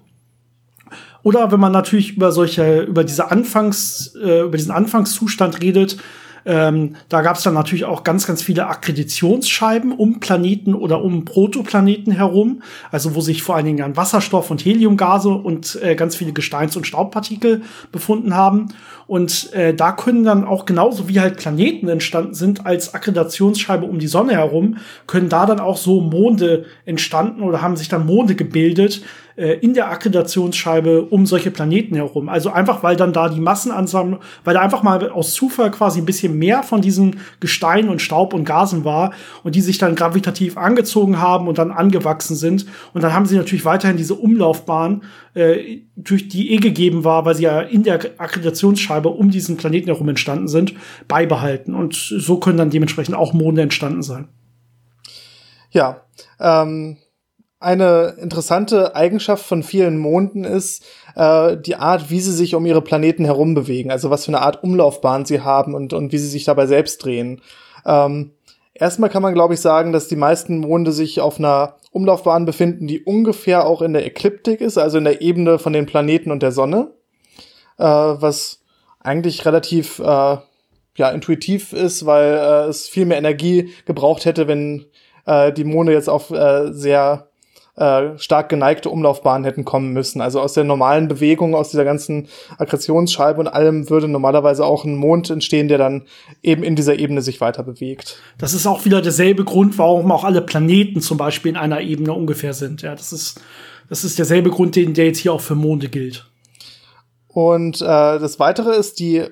Oder 1.22 1.50
wenn 1.50 1.60
man 1.60 1.72
natürlich 1.72 2.16
über 2.16 2.30
solche, 2.32 2.82
über 2.82 3.02
diese 3.02 3.30
Anfangs, 3.30 4.14
äh, 4.14 4.42
über 4.42 4.56
diesen 4.56 4.70
Anfangszustand 4.70 5.60
redet, 5.60 5.98
ähm, 6.46 6.94
da 7.08 7.22
gab 7.22 7.36
es 7.36 7.42
dann 7.42 7.54
natürlich 7.54 7.84
auch 7.84 8.04
ganz, 8.04 8.26
ganz 8.26 8.40
viele 8.40 8.68
Akkreditionsscheiben 8.68 9.92
um 9.92 10.20
Planeten 10.20 10.74
oder 10.74 11.02
um 11.02 11.24
Protoplaneten 11.24 12.12
herum, 12.12 12.62
also 12.92 13.14
wo 13.16 13.20
sich 13.20 13.42
vor 13.42 13.56
allen 13.56 13.66
Dingen 13.66 13.78
dann 13.78 13.96
Wasserstoff 13.96 14.50
und 14.50 14.64
Heliumgase 14.64 15.30
und 15.30 15.78
äh, 15.82 15.96
ganz 15.96 16.14
viele 16.14 16.32
Gesteins- 16.32 16.76
und 16.76 16.86
Staubpartikel 16.86 17.62
befunden 17.90 18.34
haben. 18.34 18.68
Und 19.08 19.52
äh, 19.52 19.74
da 19.74 19.92
können 19.92 20.24
dann 20.24 20.44
auch 20.44 20.64
genauso 20.64 21.08
wie 21.08 21.20
halt 21.20 21.36
Planeten 21.36 21.88
entstanden 21.88 22.34
sind 22.34 22.64
als 22.64 22.94
Akkreditationsscheibe 22.94 23.84
um 23.84 23.98
die 23.98 24.06
Sonne 24.06 24.32
herum, 24.32 24.78
können 25.06 25.28
da 25.28 25.46
dann 25.46 25.60
auch 25.60 25.76
so 25.76 26.00
Monde 26.00 26.64
entstanden 26.84 27.42
oder 27.42 27.60
haben 27.60 27.76
sich 27.76 27.88
dann 27.88 28.06
Monde 28.06 28.34
gebildet, 28.34 29.02
äh, 29.36 29.54
in 29.58 29.74
der 29.74 29.90
Akkreditationsscheibe 29.90 31.02
um 31.02 31.26
solche 31.26 31.50
Planeten 31.50 31.94
herum. 31.94 32.28
Also 32.28 32.50
einfach, 32.50 32.82
weil 32.82 32.96
dann 32.96 33.12
da 33.12 33.28
die 33.28 33.40
Massenansammlung, 33.40 34.20
weil 34.44 34.54
da 34.54 34.60
einfach 34.60 34.82
mal 34.82 35.10
aus 35.10 35.34
Zufall 35.34 35.70
quasi 35.70 36.00
ein 36.00 36.06
bisschen 36.06 36.38
mehr 36.38 36.62
von 36.62 36.80
diesen 36.80 37.20
Gestein 37.40 37.88
und 37.88 38.00
Staub 38.00 38.34
und 38.34 38.44
Gasen 38.44 38.84
war 38.84 39.12
und 39.44 39.54
die 39.54 39.60
sich 39.60 39.78
dann 39.78 39.94
gravitativ 39.94 40.56
angezogen 40.56 41.20
haben 41.20 41.48
und 41.48 41.58
dann 41.58 41.70
angewachsen 41.70 42.34
sind. 42.34 42.66
Und 42.94 43.02
dann 43.02 43.12
haben 43.12 43.26
sie 43.26 43.36
natürlich 43.36 43.64
weiterhin 43.64 43.96
diese 43.96 44.14
Umlaufbahn, 44.14 45.02
äh, 45.34 45.80
durch 45.96 46.28
die 46.28 46.52
eh 46.52 46.56
gegeben 46.56 47.04
war, 47.04 47.24
weil 47.24 47.34
sie 47.34 47.42
ja 47.42 47.60
in 47.60 47.82
der 47.82 48.00
Akkreditationsscheibe 48.18 49.10
um 49.10 49.30
diesen 49.30 49.56
Planeten 49.56 49.88
herum 49.88 50.08
entstanden 50.08 50.48
sind, 50.48 50.74
beibehalten. 51.08 51.74
Und 51.74 51.94
so 51.94 52.38
können 52.38 52.58
dann 52.58 52.70
dementsprechend 52.70 53.16
auch 53.16 53.34
Monde 53.34 53.62
entstanden 53.62 54.02
sein. 54.02 54.28
Ja, 55.70 56.02
ähm, 56.40 56.96
eine 57.58 58.16
interessante 58.20 58.94
Eigenschaft 58.94 59.46
von 59.46 59.62
vielen 59.62 59.98
Monden 59.98 60.44
ist 60.44 60.84
äh, 61.14 61.56
die 61.56 61.76
Art, 61.76 62.10
wie 62.10 62.20
sie 62.20 62.32
sich 62.32 62.54
um 62.54 62.66
ihre 62.66 62.82
Planeten 62.82 63.24
herum 63.24 63.54
bewegen, 63.54 63.90
also 63.90 64.10
was 64.10 64.26
für 64.26 64.30
eine 64.30 64.42
Art 64.42 64.62
Umlaufbahn 64.62 65.24
sie 65.24 65.40
haben 65.40 65.74
und, 65.74 65.92
und 65.92 66.12
wie 66.12 66.18
sie 66.18 66.28
sich 66.28 66.44
dabei 66.44 66.66
selbst 66.66 67.02
drehen. 67.04 67.40
Ähm, 67.86 68.32
erstmal 68.74 69.08
kann 69.08 69.22
man, 69.22 69.32
glaube 69.32 69.54
ich, 69.54 69.60
sagen, 69.60 69.92
dass 69.92 70.08
die 70.08 70.16
meisten 70.16 70.58
Monde 70.58 70.92
sich 70.92 71.20
auf 71.20 71.38
einer 71.38 71.76
Umlaufbahn 71.92 72.44
befinden, 72.44 72.86
die 72.86 73.02
ungefähr 73.02 73.66
auch 73.66 73.80
in 73.80 73.94
der 73.94 74.04
Ekliptik 74.04 74.60
ist, 74.60 74.76
also 74.76 74.98
in 74.98 75.04
der 75.04 75.22
Ebene 75.22 75.58
von 75.58 75.72
den 75.72 75.86
Planeten 75.86 76.30
und 76.30 76.42
der 76.42 76.52
Sonne, 76.52 76.92
äh, 77.78 77.84
was 77.84 78.60
eigentlich 79.00 79.46
relativ 79.46 79.98
äh, 79.98 80.36
ja, 80.96 81.10
intuitiv 81.10 81.72
ist, 81.72 82.04
weil 82.04 82.34
äh, 82.34 82.68
es 82.68 82.86
viel 82.86 83.06
mehr 83.06 83.18
Energie 83.18 83.70
gebraucht 83.86 84.26
hätte, 84.26 84.46
wenn 84.46 84.86
äh, 85.24 85.52
die 85.52 85.64
Monde 85.64 85.92
jetzt 85.92 86.08
auf 86.08 86.30
äh, 86.30 86.72
sehr 86.72 87.28
äh, 87.76 88.18
stark 88.18 88.48
geneigte 88.48 88.90
Umlaufbahnen 88.90 89.44
hätten 89.44 89.64
kommen 89.64 89.92
müssen. 89.92 90.20
Also 90.20 90.40
aus 90.40 90.54
der 90.54 90.64
normalen 90.64 91.08
Bewegung, 91.08 91.54
aus 91.54 91.70
dieser 91.70 91.84
ganzen 91.84 92.28
Akkretionsscheibe 92.58 93.38
und 93.38 93.48
allem 93.48 93.90
würde 93.90 94.08
normalerweise 94.08 94.64
auch 94.64 94.84
ein 94.84 94.96
Mond 94.96 95.30
entstehen, 95.30 95.68
der 95.68 95.78
dann 95.78 96.02
eben 96.42 96.62
in 96.62 96.74
dieser 96.74 96.98
Ebene 96.98 97.22
sich 97.22 97.40
weiter 97.40 97.62
bewegt. 97.62 98.18
Das 98.38 98.54
ist 98.54 98.66
auch 98.66 98.84
wieder 98.84 99.02
derselbe 99.02 99.44
Grund, 99.44 99.78
warum 99.78 100.10
auch 100.10 100.24
alle 100.24 100.42
Planeten 100.42 101.00
zum 101.00 101.18
Beispiel 101.18 101.50
in 101.50 101.56
einer 101.56 101.80
Ebene 101.80 102.12
ungefähr 102.12 102.54
sind. 102.54 102.82
Ja, 102.82 102.94
das 102.94 103.12
ist, 103.12 103.40
das 103.88 104.04
ist 104.04 104.18
derselbe 104.18 104.50
Grund, 104.50 104.74
den, 104.74 104.94
der 104.94 105.06
jetzt 105.06 105.18
hier 105.18 105.32
auch 105.32 105.40
für 105.40 105.54
Monde 105.54 105.88
gilt. 105.88 106.30
Und 107.28 107.82
äh, 107.82 107.84
das 107.84 108.38
Weitere 108.40 108.74
ist 108.74 108.98
die 108.98 109.22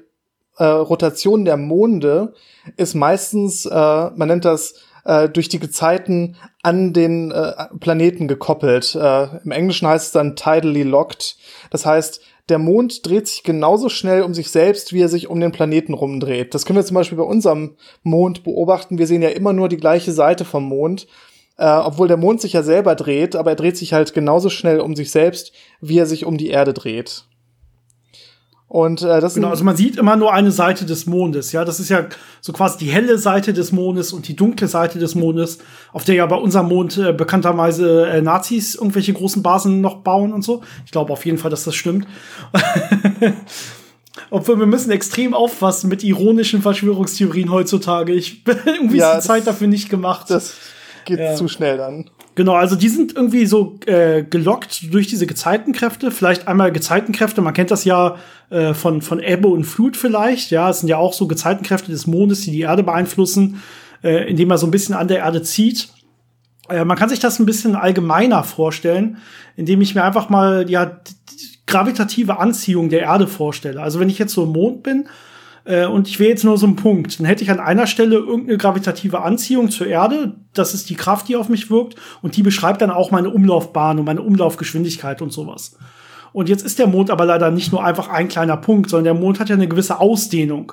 äh, 0.58 0.64
Rotation 0.64 1.44
der 1.44 1.56
Monde 1.56 2.34
ist 2.76 2.94
meistens, 2.94 3.66
äh, 3.66 3.70
man 3.74 4.28
nennt 4.28 4.44
das 4.44 4.74
äh, 5.04 5.28
durch 5.28 5.48
die 5.48 5.58
Gezeiten 5.58 6.36
an 6.62 6.92
den 6.92 7.30
äh, 7.30 7.52
Planeten 7.80 8.28
gekoppelt. 8.28 8.94
Äh, 8.94 9.40
Im 9.44 9.50
Englischen 9.50 9.88
heißt 9.88 10.06
es 10.06 10.12
dann 10.12 10.36
tidally 10.36 10.82
locked. 10.82 11.36
Das 11.70 11.86
heißt, 11.86 12.20
der 12.48 12.58
Mond 12.58 13.06
dreht 13.06 13.26
sich 13.26 13.42
genauso 13.42 13.88
schnell 13.88 14.22
um 14.22 14.34
sich 14.34 14.50
selbst, 14.50 14.92
wie 14.92 15.00
er 15.00 15.08
sich 15.08 15.28
um 15.28 15.40
den 15.40 15.52
Planeten 15.52 15.94
rumdreht. 15.94 16.54
Das 16.54 16.66
können 16.66 16.78
wir 16.78 16.84
zum 16.84 16.96
Beispiel 16.96 17.18
bei 17.18 17.24
unserem 17.24 17.76
Mond 18.02 18.44
beobachten. 18.44 18.98
Wir 18.98 19.06
sehen 19.06 19.22
ja 19.22 19.30
immer 19.30 19.52
nur 19.52 19.68
die 19.68 19.78
gleiche 19.78 20.12
Seite 20.12 20.44
vom 20.44 20.64
Mond, 20.64 21.06
äh, 21.56 21.66
obwohl 21.66 22.08
der 22.08 22.18
Mond 22.18 22.42
sich 22.42 22.52
ja 22.52 22.62
selber 22.62 22.96
dreht, 22.96 23.34
aber 23.34 23.52
er 23.52 23.56
dreht 23.56 23.78
sich 23.78 23.94
halt 23.94 24.12
genauso 24.12 24.50
schnell 24.50 24.80
um 24.80 24.94
sich 24.94 25.10
selbst, 25.10 25.52
wie 25.80 25.98
er 25.98 26.06
sich 26.06 26.26
um 26.26 26.36
die 26.36 26.48
Erde 26.48 26.74
dreht. 26.74 27.24
Und 28.66 29.02
äh, 29.02 29.20
das 29.20 29.34
genau, 29.34 29.50
also 29.50 29.62
man 29.62 29.76
sieht 29.76 29.96
immer 29.96 30.16
nur 30.16 30.32
eine 30.32 30.50
Seite 30.50 30.84
des 30.86 31.06
Mondes, 31.06 31.52
ja. 31.52 31.64
Das 31.64 31.80
ist 31.80 31.90
ja 31.90 32.06
so 32.40 32.52
quasi 32.52 32.78
die 32.78 32.90
helle 32.90 33.18
Seite 33.18 33.52
des 33.52 33.72
Mondes 33.72 34.12
und 34.12 34.26
die 34.26 34.34
dunkle 34.34 34.68
Seite 34.68 34.98
des 34.98 35.14
Mondes, 35.14 35.58
auf 35.92 36.04
der 36.04 36.14
ja 36.16 36.26
bei 36.26 36.36
unserem 36.36 36.68
Mond 36.68 36.96
äh, 36.98 37.12
bekannterweise 37.12 38.06
äh, 38.06 38.22
Nazis 38.22 38.74
irgendwelche 38.74 39.12
großen 39.12 39.42
Basen 39.42 39.80
noch 39.80 39.96
bauen 39.96 40.32
und 40.32 40.42
so. 40.42 40.62
Ich 40.86 40.92
glaube 40.92 41.12
auf 41.12 41.24
jeden 41.24 41.38
Fall, 41.38 41.50
dass 41.50 41.64
das 41.64 41.74
stimmt. 41.74 42.06
Obwohl 44.30 44.58
wir 44.58 44.66
müssen 44.66 44.90
extrem 44.90 45.34
aufpassen 45.34 45.88
mit 45.88 46.02
ironischen 46.02 46.62
Verschwörungstheorien 46.62 47.50
heutzutage. 47.50 48.12
Ich 48.12 48.44
bin 48.44 48.56
irgendwie 48.66 48.96
ja, 48.96 49.12
ist 49.12 49.24
die 49.24 49.28
Zeit 49.28 49.46
dafür 49.46 49.68
nicht 49.68 49.90
gemacht. 49.90 50.30
Das 50.30 50.54
geht 51.04 51.18
ja. 51.18 51.34
zu 51.34 51.48
schnell 51.48 51.76
dann. 51.76 52.10
Genau, 52.36 52.54
also 52.54 52.74
die 52.74 52.88
sind 52.88 53.14
irgendwie 53.14 53.46
so 53.46 53.78
äh, 53.86 54.24
gelockt 54.24 54.92
durch 54.92 55.06
diese 55.06 55.26
Gezeitenkräfte. 55.26 56.10
Vielleicht 56.10 56.48
einmal 56.48 56.72
Gezeitenkräfte, 56.72 57.40
man 57.40 57.54
kennt 57.54 57.70
das 57.70 57.84
ja 57.84 58.16
äh, 58.50 58.74
von, 58.74 59.02
von 59.02 59.20
Ebbe 59.20 59.48
und 59.48 59.64
Flut 59.64 59.96
vielleicht. 59.96 60.50
Ja, 60.50 60.70
es 60.70 60.80
sind 60.80 60.88
ja 60.88 60.96
auch 60.96 61.12
so 61.12 61.28
Gezeitenkräfte 61.28 61.92
des 61.92 62.08
Mondes, 62.08 62.40
die 62.40 62.50
die 62.50 62.62
Erde 62.62 62.82
beeinflussen, 62.82 63.62
äh, 64.02 64.28
indem 64.28 64.50
er 64.50 64.58
so 64.58 64.66
ein 64.66 64.72
bisschen 64.72 64.96
an 64.96 65.06
der 65.06 65.18
Erde 65.18 65.42
zieht. 65.42 65.88
Äh, 66.68 66.84
man 66.84 66.98
kann 66.98 67.08
sich 67.08 67.20
das 67.20 67.38
ein 67.38 67.46
bisschen 67.46 67.76
allgemeiner 67.76 68.42
vorstellen, 68.42 69.18
indem 69.54 69.80
ich 69.80 69.94
mir 69.94 70.02
einfach 70.02 70.28
mal 70.28 70.68
ja 70.68 71.00
gravitative 71.66 72.38
Anziehung 72.38 72.88
der 72.88 73.02
Erde 73.02 73.28
vorstelle. 73.28 73.80
Also 73.80 74.00
wenn 74.00 74.08
ich 74.08 74.18
jetzt 74.18 74.34
so 74.34 74.42
im 74.42 74.50
Mond 74.50 74.82
bin 74.82 75.08
äh, 75.64 75.86
und 75.86 76.08
ich 76.08 76.18
wäre 76.18 76.30
jetzt 76.30 76.44
nur 76.44 76.58
so 76.58 76.66
ein 76.66 76.76
Punkt. 76.76 77.18
Dann 77.18 77.26
hätte 77.26 77.42
ich 77.42 77.50
an 77.50 77.60
einer 77.60 77.86
Stelle 77.86 78.16
irgendeine 78.16 78.58
gravitative 78.58 79.22
Anziehung 79.22 79.70
zur 79.70 79.86
Erde. 79.86 80.34
Das 80.52 80.74
ist 80.74 80.90
die 80.90 80.94
Kraft, 80.94 81.28
die 81.28 81.36
auf 81.36 81.48
mich 81.48 81.70
wirkt. 81.70 81.96
Und 82.22 82.36
die 82.36 82.42
beschreibt 82.42 82.82
dann 82.82 82.90
auch 82.90 83.10
meine 83.10 83.30
Umlaufbahn 83.30 83.98
und 83.98 84.04
meine 84.04 84.22
Umlaufgeschwindigkeit 84.22 85.22
und 85.22 85.32
sowas. 85.32 85.76
Und 86.32 86.48
jetzt 86.48 86.64
ist 86.64 86.78
der 86.78 86.88
Mond 86.88 87.10
aber 87.10 87.24
leider 87.24 87.50
nicht 87.50 87.72
nur 87.72 87.84
einfach 87.84 88.08
ein 88.08 88.28
kleiner 88.28 88.56
Punkt, 88.56 88.90
sondern 88.90 89.04
der 89.04 89.22
Mond 89.22 89.40
hat 89.40 89.48
ja 89.48 89.54
eine 89.54 89.68
gewisse 89.68 90.00
Ausdehnung. 90.00 90.72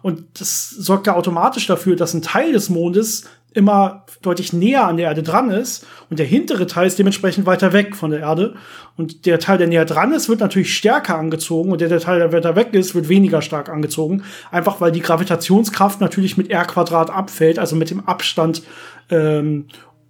Und 0.00 0.40
das 0.40 0.70
sorgt 0.70 1.06
ja 1.06 1.14
automatisch 1.14 1.66
dafür, 1.66 1.94
dass 1.96 2.14
ein 2.14 2.22
Teil 2.22 2.52
des 2.52 2.70
Mondes 2.70 3.24
immer 3.54 4.04
deutlich 4.22 4.52
näher 4.52 4.86
an 4.86 4.96
der 4.96 5.08
Erde 5.08 5.22
dran 5.22 5.50
ist 5.50 5.86
und 6.10 6.18
der 6.18 6.26
hintere 6.26 6.66
Teil 6.66 6.86
ist 6.86 6.98
dementsprechend 6.98 7.46
weiter 7.46 7.72
weg 7.72 7.96
von 7.96 8.10
der 8.10 8.20
Erde. 8.20 8.54
Und 8.96 9.26
der 9.26 9.38
Teil, 9.38 9.58
der 9.58 9.66
näher 9.66 9.84
dran 9.84 10.12
ist, 10.12 10.28
wird 10.28 10.40
natürlich 10.40 10.74
stärker 10.74 11.18
angezogen 11.18 11.72
und 11.72 11.80
der, 11.80 11.88
der 11.88 12.00
Teil, 12.00 12.18
der 12.18 12.32
weiter 12.32 12.56
weg 12.56 12.74
ist, 12.74 12.94
wird 12.94 13.08
weniger 13.08 13.42
stark 13.42 13.68
angezogen. 13.68 14.22
Einfach 14.50 14.80
weil 14.80 14.92
die 14.92 15.00
Gravitationskraft 15.00 16.00
natürlich 16.00 16.36
mit 16.36 16.50
R 16.50 16.64
Quadrat 16.64 17.10
abfällt, 17.10 17.58
also 17.58 17.76
mit 17.76 17.90
dem 17.90 18.06
Abstand 18.06 18.62
ähm, 19.10 19.66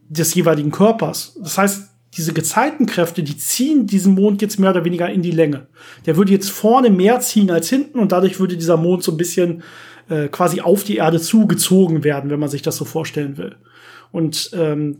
des 0.08 0.34
jeweiligen 0.34 0.70
Körpers. 0.70 1.38
Das 1.40 1.58
heißt, 1.58 1.88
diese 2.16 2.34
Gezeitenkräfte, 2.34 3.22
die 3.22 3.38
ziehen 3.38 3.86
diesen 3.86 4.14
Mond 4.14 4.42
jetzt 4.42 4.58
mehr 4.58 4.70
oder 4.70 4.84
weniger 4.84 5.08
in 5.08 5.22
die 5.22 5.30
Länge. 5.30 5.66
Der 6.04 6.16
würde 6.16 6.32
jetzt 6.32 6.50
vorne 6.50 6.90
mehr 6.90 7.20
ziehen 7.20 7.50
als 7.50 7.70
hinten 7.70 7.98
und 7.98 8.12
dadurch 8.12 8.38
würde 8.38 8.56
dieser 8.56 8.76
Mond 8.76 9.02
so 9.02 9.12
ein 9.12 9.16
bisschen 9.16 9.62
äh, 10.08 10.28
quasi 10.28 10.60
auf 10.60 10.84
die 10.84 10.96
Erde 10.96 11.20
zugezogen 11.20 12.04
werden, 12.04 12.30
wenn 12.30 12.40
man 12.40 12.48
sich 12.48 12.62
das 12.62 12.76
so 12.76 12.84
vorstellen 12.84 13.36
will. 13.36 13.56
Und 14.10 14.50
ähm, 14.54 14.98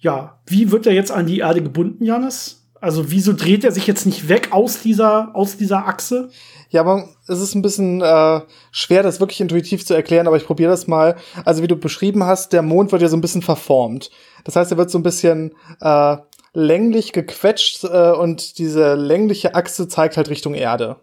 ja, 0.00 0.40
wie 0.46 0.70
wird 0.70 0.86
er 0.86 0.92
jetzt 0.92 1.12
an 1.12 1.26
die 1.26 1.38
Erde 1.38 1.62
gebunden, 1.62 2.04
Janis? 2.04 2.64
Also 2.80 3.10
wieso 3.10 3.32
dreht 3.32 3.64
er 3.64 3.72
sich 3.72 3.86
jetzt 3.86 4.04
nicht 4.04 4.28
weg 4.28 4.48
aus 4.50 4.82
dieser, 4.82 5.34
aus 5.34 5.56
dieser 5.56 5.86
Achse? 5.86 6.28
Ja, 6.68 6.82
aber 6.82 7.08
es 7.26 7.40
ist 7.40 7.54
ein 7.54 7.62
bisschen 7.62 8.02
äh, 8.02 8.40
schwer, 8.72 9.02
das 9.02 9.20
wirklich 9.20 9.40
intuitiv 9.40 9.86
zu 9.86 9.94
erklären, 9.94 10.26
aber 10.26 10.36
ich 10.36 10.44
probiere 10.44 10.70
das 10.70 10.86
mal. 10.86 11.16
Also 11.46 11.62
wie 11.62 11.66
du 11.66 11.76
beschrieben 11.76 12.24
hast, 12.24 12.52
der 12.52 12.60
Mond 12.60 12.92
wird 12.92 13.00
ja 13.00 13.08
so 13.08 13.16
ein 13.16 13.22
bisschen 13.22 13.40
verformt. 13.40 14.10
Das 14.44 14.56
heißt, 14.56 14.70
er 14.70 14.76
wird 14.76 14.90
so 14.90 14.98
ein 14.98 15.02
bisschen 15.02 15.54
äh, 15.80 16.16
länglich 16.52 17.12
gequetscht 17.12 17.84
äh, 17.84 18.10
und 18.10 18.58
diese 18.58 18.94
längliche 18.94 19.54
Achse 19.54 19.88
zeigt 19.88 20.18
halt 20.18 20.28
Richtung 20.28 20.52
Erde. 20.54 20.96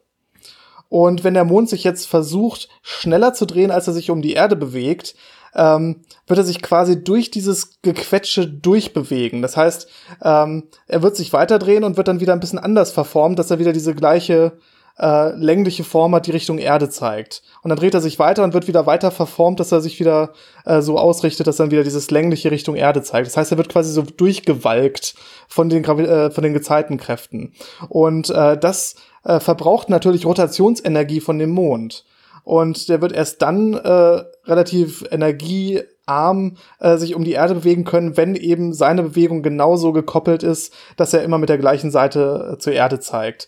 Und 0.91 1.23
wenn 1.23 1.35
der 1.35 1.45
Mond 1.45 1.69
sich 1.69 1.85
jetzt 1.85 2.05
versucht, 2.05 2.67
schneller 2.81 3.33
zu 3.33 3.45
drehen, 3.45 3.71
als 3.71 3.87
er 3.87 3.93
sich 3.93 4.11
um 4.11 4.21
die 4.21 4.33
Erde 4.33 4.57
bewegt, 4.57 5.15
ähm, 5.55 6.01
wird 6.27 6.39
er 6.39 6.43
sich 6.43 6.61
quasi 6.61 7.01
durch 7.01 7.31
dieses 7.31 7.81
Gequetsche 7.81 8.45
durchbewegen. 8.45 9.41
Das 9.41 9.55
heißt, 9.55 9.87
ähm, 10.21 10.67
er 10.87 11.01
wird 11.01 11.15
sich 11.15 11.31
weiterdrehen 11.31 11.85
und 11.85 11.95
wird 11.95 12.09
dann 12.09 12.19
wieder 12.19 12.33
ein 12.33 12.41
bisschen 12.41 12.59
anders 12.59 12.91
verformt, 12.91 13.39
dass 13.39 13.49
er 13.49 13.57
wieder 13.57 13.71
diese 13.71 13.95
gleiche 13.95 14.57
äh, 15.01 15.31
längliche 15.35 15.83
Form 15.83 16.13
hat, 16.13 16.27
die 16.27 16.31
Richtung 16.31 16.59
Erde 16.59 16.89
zeigt. 16.89 17.41
Und 17.63 17.69
dann 17.69 17.77
dreht 17.77 17.93
er 17.93 18.01
sich 18.01 18.19
weiter 18.19 18.43
und 18.43 18.53
wird 18.53 18.67
wieder 18.67 18.85
weiter 18.85 19.09
verformt, 19.11 19.59
dass 19.59 19.71
er 19.71 19.81
sich 19.81 19.99
wieder 19.99 20.33
äh, 20.65 20.81
so 20.81 20.97
ausrichtet, 20.97 21.47
dass 21.47 21.57
dann 21.57 21.71
wieder 21.71 21.83
dieses 21.83 22.11
längliche 22.11 22.51
Richtung 22.51 22.75
Erde 22.75 23.01
zeigt. 23.01 23.27
Das 23.27 23.35
heißt, 23.35 23.51
er 23.51 23.57
wird 23.57 23.69
quasi 23.69 23.91
so 23.91 24.03
durchgewalkt 24.03 25.15
von 25.47 25.69
den, 25.69 25.81
Gravi 25.81 26.03
äh, 26.03 26.29
von 26.29 26.43
den 26.43 26.53
Gezeitenkräften. 26.53 27.53
Und 27.89 28.29
äh, 28.29 28.57
das 28.57 28.95
äh, 29.23 29.39
verbraucht 29.39 29.89
natürlich 29.89 30.25
Rotationsenergie 30.25 31.19
von 31.19 31.39
dem 31.39 31.49
Mond. 31.49 32.05
Und 32.43 32.89
der 32.89 33.01
wird 33.01 33.11
erst 33.11 33.41
dann 33.41 33.73
äh, 33.73 34.23
relativ 34.45 35.03
energiearm 35.11 36.57
äh, 36.79 36.97
sich 36.97 37.15
um 37.15 37.23
die 37.23 37.33
Erde 37.33 37.55
bewegen 37.55 37.85
können, 37.85 38.17
wenn 38.17 38.35
eben 38.35 38.73
seine 38.73 39.03
Bewegung 39.03 39.43
genauso 39.43 39.93
gekoppelt 39.93 40.43
ist, 40.43 40.73
dass 40.97 41.13
er 41.13 41.23
immer 41.23 41.37
mit 41.37 41.49
der 41.49 41.59
gleichen 41.59 41.91
Seite 41.91 42.53
äh, 42.53 42.57
zur 42.57 42.73
Erde 42.73 42.99
zeigt 42.99 43.47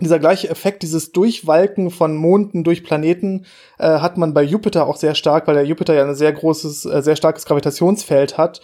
dieser 0.00 0.18
gleiche 0.18 0.48
Effekt, 0.48 0.82
dieses 0.82 1.12
Durchwalken 1.12 1.90
von 1.90 2.16
Monden 2.16 2.64
durch 2.64 2.84
Planeten, 2.84 3.44
äh, 3.78 3.86
hat 3.86 4.16
man 4.16 4.34
bei 4.34 4.42
Jupiter 4.42 4.86
auch 4.86 4.96
sehr 4.96 5.14
stark, 5.14 5.46
weil 5.46 5.54
der 5.54 5.66
Jupiter 5.66 5.94
ja 5.94 6.04
ein 6.04 6.14
sehr 6.14 6.32
großes, 6.32 6.84
äh, 6.86 7.02
sehr 7.02 7.16
starkes 7.16 7.46
Gravitationsfeld 7.46 8.38
hat. 8.38 8.60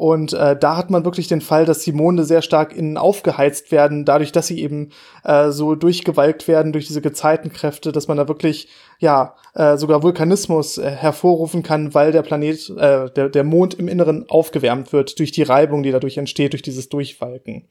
Und 0.00 0.32
äh, 0.32 0.56
da 0.58 0.78
hat 0.78 0.88
man 0.88 1.04
wirklich 1.04 1.28
den 1.28 1.42
Fall, 1.42 1.66
dass 1.66 1.80
die 1.80 1.92
Monde 1.92 2.24
sehr 2.24 2.40
stark 2.40 2.74
innen 2.74 2.96
aufgeheizt 2.96 3.70
werden, 3.70 4.06
dadurch, 4.06 4.32
dass 4.32 4.46
sie 4.46 4.58
eben 4.62 4.92
äh, 5.24 5.50
so 5.50 5.74
durchgewalkt 5.74 6.48
werden 6.48 6.72
durch 6.72 6.86
diese 6.86 7.02
Gezeitenkräfte, 7.02 7.92
dass 7.92 8.08
man 8.08 8.16
da 8.16 8.26
wirklich 8.26 8.68
ja 8.98 9.34
äh, 9.52 9.76
sogar 9.76 10.02
Vulkanismus 10.02 10.78
äh, 10.78 10.90
hervorrufen 10.90 11.62
kann, 11.62 11.92
weil 11.92 12.12
der 12.12 12.22
Planet, 12.22 12.70
äh, 12.78 13.10
der, 13.10 13.28
der 13.28 13.44
Mond 13.44 13.74
im 13.74 13.88
Inneren 13.88 14.24
aufgewärmt 14.30 14.94
wird 14.94 15.18
durch 15.18 15.32
die 15.32 15.42
Reibung, 15.42 15.82
die 15.82 15.92
dadurch 15.92 16.16
entsteht, 16.16 16.54
durch 16.54 16.62
dieses 16.62 16.88
Durchwalken. 16.88 17.68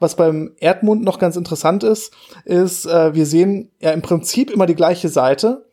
Was 0.00 0.16
beim 0.16 0.56
Erdmond 0.58 1.04
noch 1.04 1.20
ganz 1.20 1.36
interessant 1.36 1.84
ist, 1.84 2.12
ist, 2.44 2.86
äh, 2.86 3.14
wir 3.14 3.24
sehen 3.24 3.70
ja 3.78 3.92
im 3.92 4.02
Prinzip 4.02 4.50
immer 4.50 4.66
die 4.66 4.74
gleiche 4.74 5.10
Seite, 5.10 5.64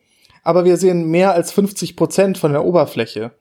aber 0.44 0.64
wir 0.64 0.76
sehen 0.76 1.10
mehr 1.10 1.32
als 1.32 1.50
50 1.50 1.96
Prozent 1.96 2.38
von 2.38 2.52
der 2.52 2.64
Oberfläche. 2.64 3.32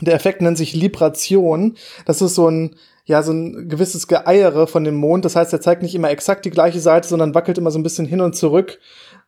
Der 0.00 0.14
Effekt 0.14 0.42
nennt 0.42 0.58
sich 0.58 0.74
Libration. 0.74 1.76
Das 2.06 2.22
ist 2.22 2.34
so 2.34 2.48
ein, 2.48 2.76
ja, 3.04 3.22
so 3.22 3.32
ein 3.32 3.68
gewisses 3.68 4.06
Geeiere 4.06 4.66
von 4.66 4.84
dem 4.84 4.96
Mond. 4.96 5.24
Das 5.24 5.36
heißt, 5.36 5.52
er 5.52 5.60
zeigt 5.60 5.82
nicht 5.82 5.94
immer 5.94 6.10
exakt 6.10 6.44
die 6.44 6.50
gleiche 6.50 6.80
Seite, 6.80 7.08
sondern 7.08 7.34
wackelt 7.34 7.58
immer 7.58 7.70
so 7.70 7.78
ein 7.78 7.82
bisschen 7.82 8.06
hin 8.06 8.20
und 8.20 8.36
zurück. 8.36 8.78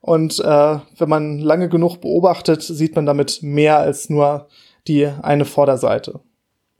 Und 0.01 0.41
äh, 0.41 0.79
wenn 0.99 1.09
man 1.09 1.39
lange 1.39 1.69
genug 1.69 2.01
beobachtet, 2.01 2.63
sieht 2.63 2.97
man 2.97 3.07
damit 3.07 3.43
mehr 3.43 3.79
als 3.79 4.11
nur 4.11 4.49
die 4.89 5.07
eine 5.07 5.45
Vorderseite. 5.45 6.21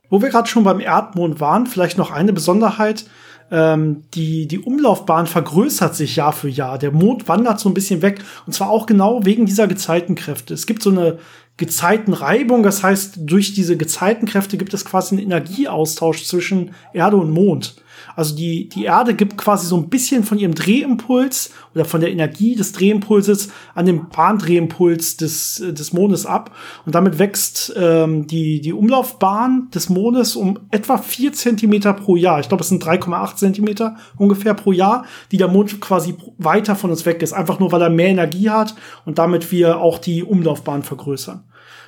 Wo 0.09 0.21
wir 0.21 0.29
gerade 0.29 0.47
schon 0.47 0.63
beim 0.63 0.79
Erdmond 0.79 1.39
waren, 1.39 1.65
vielleicht 1.65 1.97
noch 1.97 2.11
eine 2.11 2.33
Besonderheit 2.33 3.05
ähm, 3.51 4.03
die, 4.13 4.47
die 4.47 4.59
Umlaufbahn 4.59 5.27
vergrößert 5.27 5.95
sich 5.95 6.15
Jahr 6.15 6.33
für 6.33 6.49
Jahr. 6.49 6.77
Der 6.77 6.91
Mond 6.91 7.27
wandert 7.27 7.59
so 7.59 7.69
ein 7.69 7.73
bisschen 7.73 8.01
weg. 8.01 8.23
Und 8.45 8.53
zwar 8.53 8.69
auch 8.69 8.85
genau 8.85 9.25
wegen 9.25 9.45
dieser 9.45 9.67
Gezeitenkräfte. 9.67 10.53
Es 10.53 10.65
gibt 10.65 10.81
so 10.81 10.89
eine 10.89 11.19
Gezeitenreibung. 11.57 12.63
Das 12.63 12.83
heißt, 12.83 13.15
durch 13.17 13.53
diese 13.53 13.77
Gezeitenkräfte 13.77 14.57
gibt 14.57 14.73
es 14.73 14.85
quasi 14.85 15.15
einen 15.15 15.25
Energieaustausch 15.25 16.23
zwischen 16.25 16.71
Erde 16.93 17.17
und 17.17 17.31
Mond. 17.31 17.75
Also 18.15 18.35
die, 18.35 18.69
die 18.69 18.85
Erde 18.85 19.13
gibt 19.13 19.37
quasi 19.37 19.67
so 19.67 19.77
ein 19.77 19.89
bisschen 19.89 20.23
von 20.23 20.37
ihrem 20.37 20.55
Drehimpuls 20.55 21.51
oder 21.73 21.85
von 21.85 22.01
der 22.01 22.11
Energie 22.11 22.55
des 22.55 22.71
Drehimpulses 22.71 23.49
an 23.75 23.85
den 23.85 24.09
Bahndrehimpuls 24.09 25.17
des, 25.17 25.63
des 25.65 25.93
Mondes 25.93 26.25
ab. 26.25 26.55
Und 26.85 26.95
damit 26.95 27.19
wächst 27.19 27.73
ähm, 27.75 28.27
die, 28.27 28.61
die 28.61 28.73
Umlaufbahn 28.73 29.69
des 29.73 29.89
Mondes 29.89 30.35
um 30.35 30.59
etwa 30.71 30.97
vier 30.97 31.33
Zentimeter 31.33 31.93
pro 31.93 32.15
Jahr. 32.15 32.39
Ich 32.39 32.47
glaube, 32.47 32.61
es 32.61 32.69
sind 32.69 32.83
3,8 32.83 33.35
Zentimeter 33.35 33.97
ungefähr 34.17 34.53
pro 34.53 34.71
Jahr, 34.71 35.05
die 35.31 35.37
der 35.37 35.47
Mond 35.47 35.81
quasi 35.81 36.15
weiter 36.37 36.75
von 36.75 36.91
uns 36.91 37.05
weg 37.05 37.21
ist. 37.21 37.33
Einfach 37.33 37.59
nur, 37.59 37.71
weil 37.71 37.81
er 37.81 37.89
mehr 37.89 38.09
Energie 38.09 38.49
hat 38.49 38.75
und 39.05 39.17
damit 39.17 39.51
wir 39.51 39.79
auch 39.79 39.97
die 39.97 40.23
Umlaufbahn 40.23 40.83
vergrößern. 40.83 41.43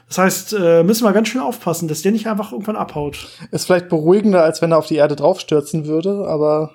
Das 0.08 0.18
heißt, 0.20 0.54
äh, 0.60 0.84
müssen 0.84 1.04
wir 1.04 1.14
ganz 1.14 1.30
schön 1.30 1.42
aufpassen, 1.42 1.88
dass 1.88 2.02
der 2.04 2.12
nicht 2.12 2.28
einfach 2.28 2.52
irgendwann 2.52 2.76
abhaut. 2.76 3.28
Ist 3.52 3.66
vielleicht 3.66 3.90
beruhigender, 3.90 4.44
als 4.44 4.62
wenn 4.62 4.72
er 4.72 4.78
auf 4.78 4.88
die 4.88 4.96
Erde 4.96 5.16
draufstürzen 5.16 5.88
würde, 5.88 6.28
aber 6.28 6.72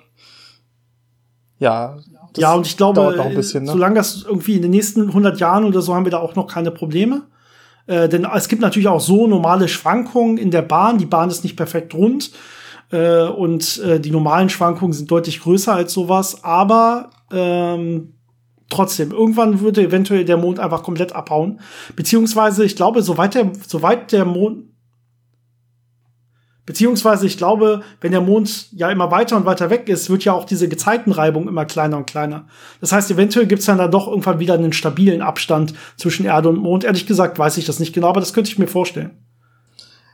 ja. 1.59 1.97
Ja, 2.37 2.53
und 2.53 2.65
ich 2.65 2.77
glaube, 2.77 3.13
bisschen, 3.35 3.65
ne? 3.65 3.71
solange 3.71 3.95
das 3.95 4.23
irgendwie 4.23 4.55
in 4.55 4.61
den 4.61 4.71
nächsten 4.71 5.07
100 5.07 5.39
Jahren 5.39 5.65
oder 5.65 5.81
so 5.81 5.93
haben 5.93 6.05
wir 6.05 6.11
da 6.11 6.19
auch 6.19 6.35
noch 6.35 6.47
keine 6.47 6.71
Probleme. 6.71 7.23
Äh, 7.87 8.07
denn 8.07 8.25
es 8.25 8.47
gibt 8.47 8.61
natürlich 8.61 8.87
auch 8.87 9.01
so 9.01 9.27
normale 9.27 9.67
Schwankungen 9.67 10.37
in 10.37 10.49
der 10.49 10.61
Bahn. 10.61 10.97
Die 10.97 11.05
Bahn 11.05 11.29
ist 11.29 11.43
nicht 11.43 11.57
perfekt 11.57 11.93
rund. 11.93 12.31
Äh, 12.91 13.23
und 13.23 13.79
äh, 13.79 13.99
die 13.99 14.11
normalen 14.11 14.49
Schwankungen 14.49 14.93
sind 14.93 15.11
deutlich 15.11 15.41
größer 15.41 15.73
als 15.73 15.93
sowas. 15.93 16.43
Aber 16.43 17.09
ähm, 17.31 18.13
trotzdem. 18.71 19.11
Irgendwann 19.11 19.61
würde 19.61 19.83
eventuell 19.83 20.25
der 20.25 20.37
Mond 20.37 20.59
einfach 20.59 20.83
komplett 20.83 21.13
abhauen. 21.13 21.59
Beziehungsweise, 21.95 22.65
ich 22.65 22.75
glaube, 22.75 23.03
soweit 23.03 23.35
der, 23.35 23.51
soweit 23.67 24.11
der 24.11 24.25
Mond, 24.25 24.71
Beziehungsweise, 26.65 27.25
ich 27.25 27.37
glaube, 27.37 27.81
wenn 28.01 28.11
der 28.11 28.21
Mond 28.21 28.71
ja 28.71 28.91
immer 28.91 29.09
weiter 29.09 29.35
und 29.35 29.45
weiter 29.45 29.69
weg 29.71 29.89
ist, 29.89 30.09
wird 30.09 30.23
ja 30.23 30.33
auch 30.33 30.45
diese 30.45 30.69
Gezeitenreibung 30.69 31.47
immer 31.47 31.65
kleiner 31.65 31.97
und 31.97 32.05
kleiner. 32.05 32.45
Das 32.79 32.91
heißt, 32.91 33.09
eventuell 33.09 33.47
gibt's 33.47 33.65
dann 33.65 33.79
da 33.79 33.87
doch 33.87 34.07
irgendwann 34.07 34.39
wieder 34.39 34.53
einen 34.53 34.71
stabilen 34.71 35.21
Abstand 35.21 35.73
zwischen 35.97 36.25
Erde 36.25 36.49
und 36.49 36.59
Mond. 36.59 36.83
Ehrlich 36.83 37.07
gesagt 37.07 37.39
weiß 37.39 37.57
ich 37.57 37.65
das 37.65 37.79
nicht 37.79 37.93
genau, 37.93 38.09
aber 38.09 38.19
das 38.19 38.33
könnte 38.33 38.51
ich 38.51 38.59
mir 38.59 38.67
vorstellen. 38.67 39.17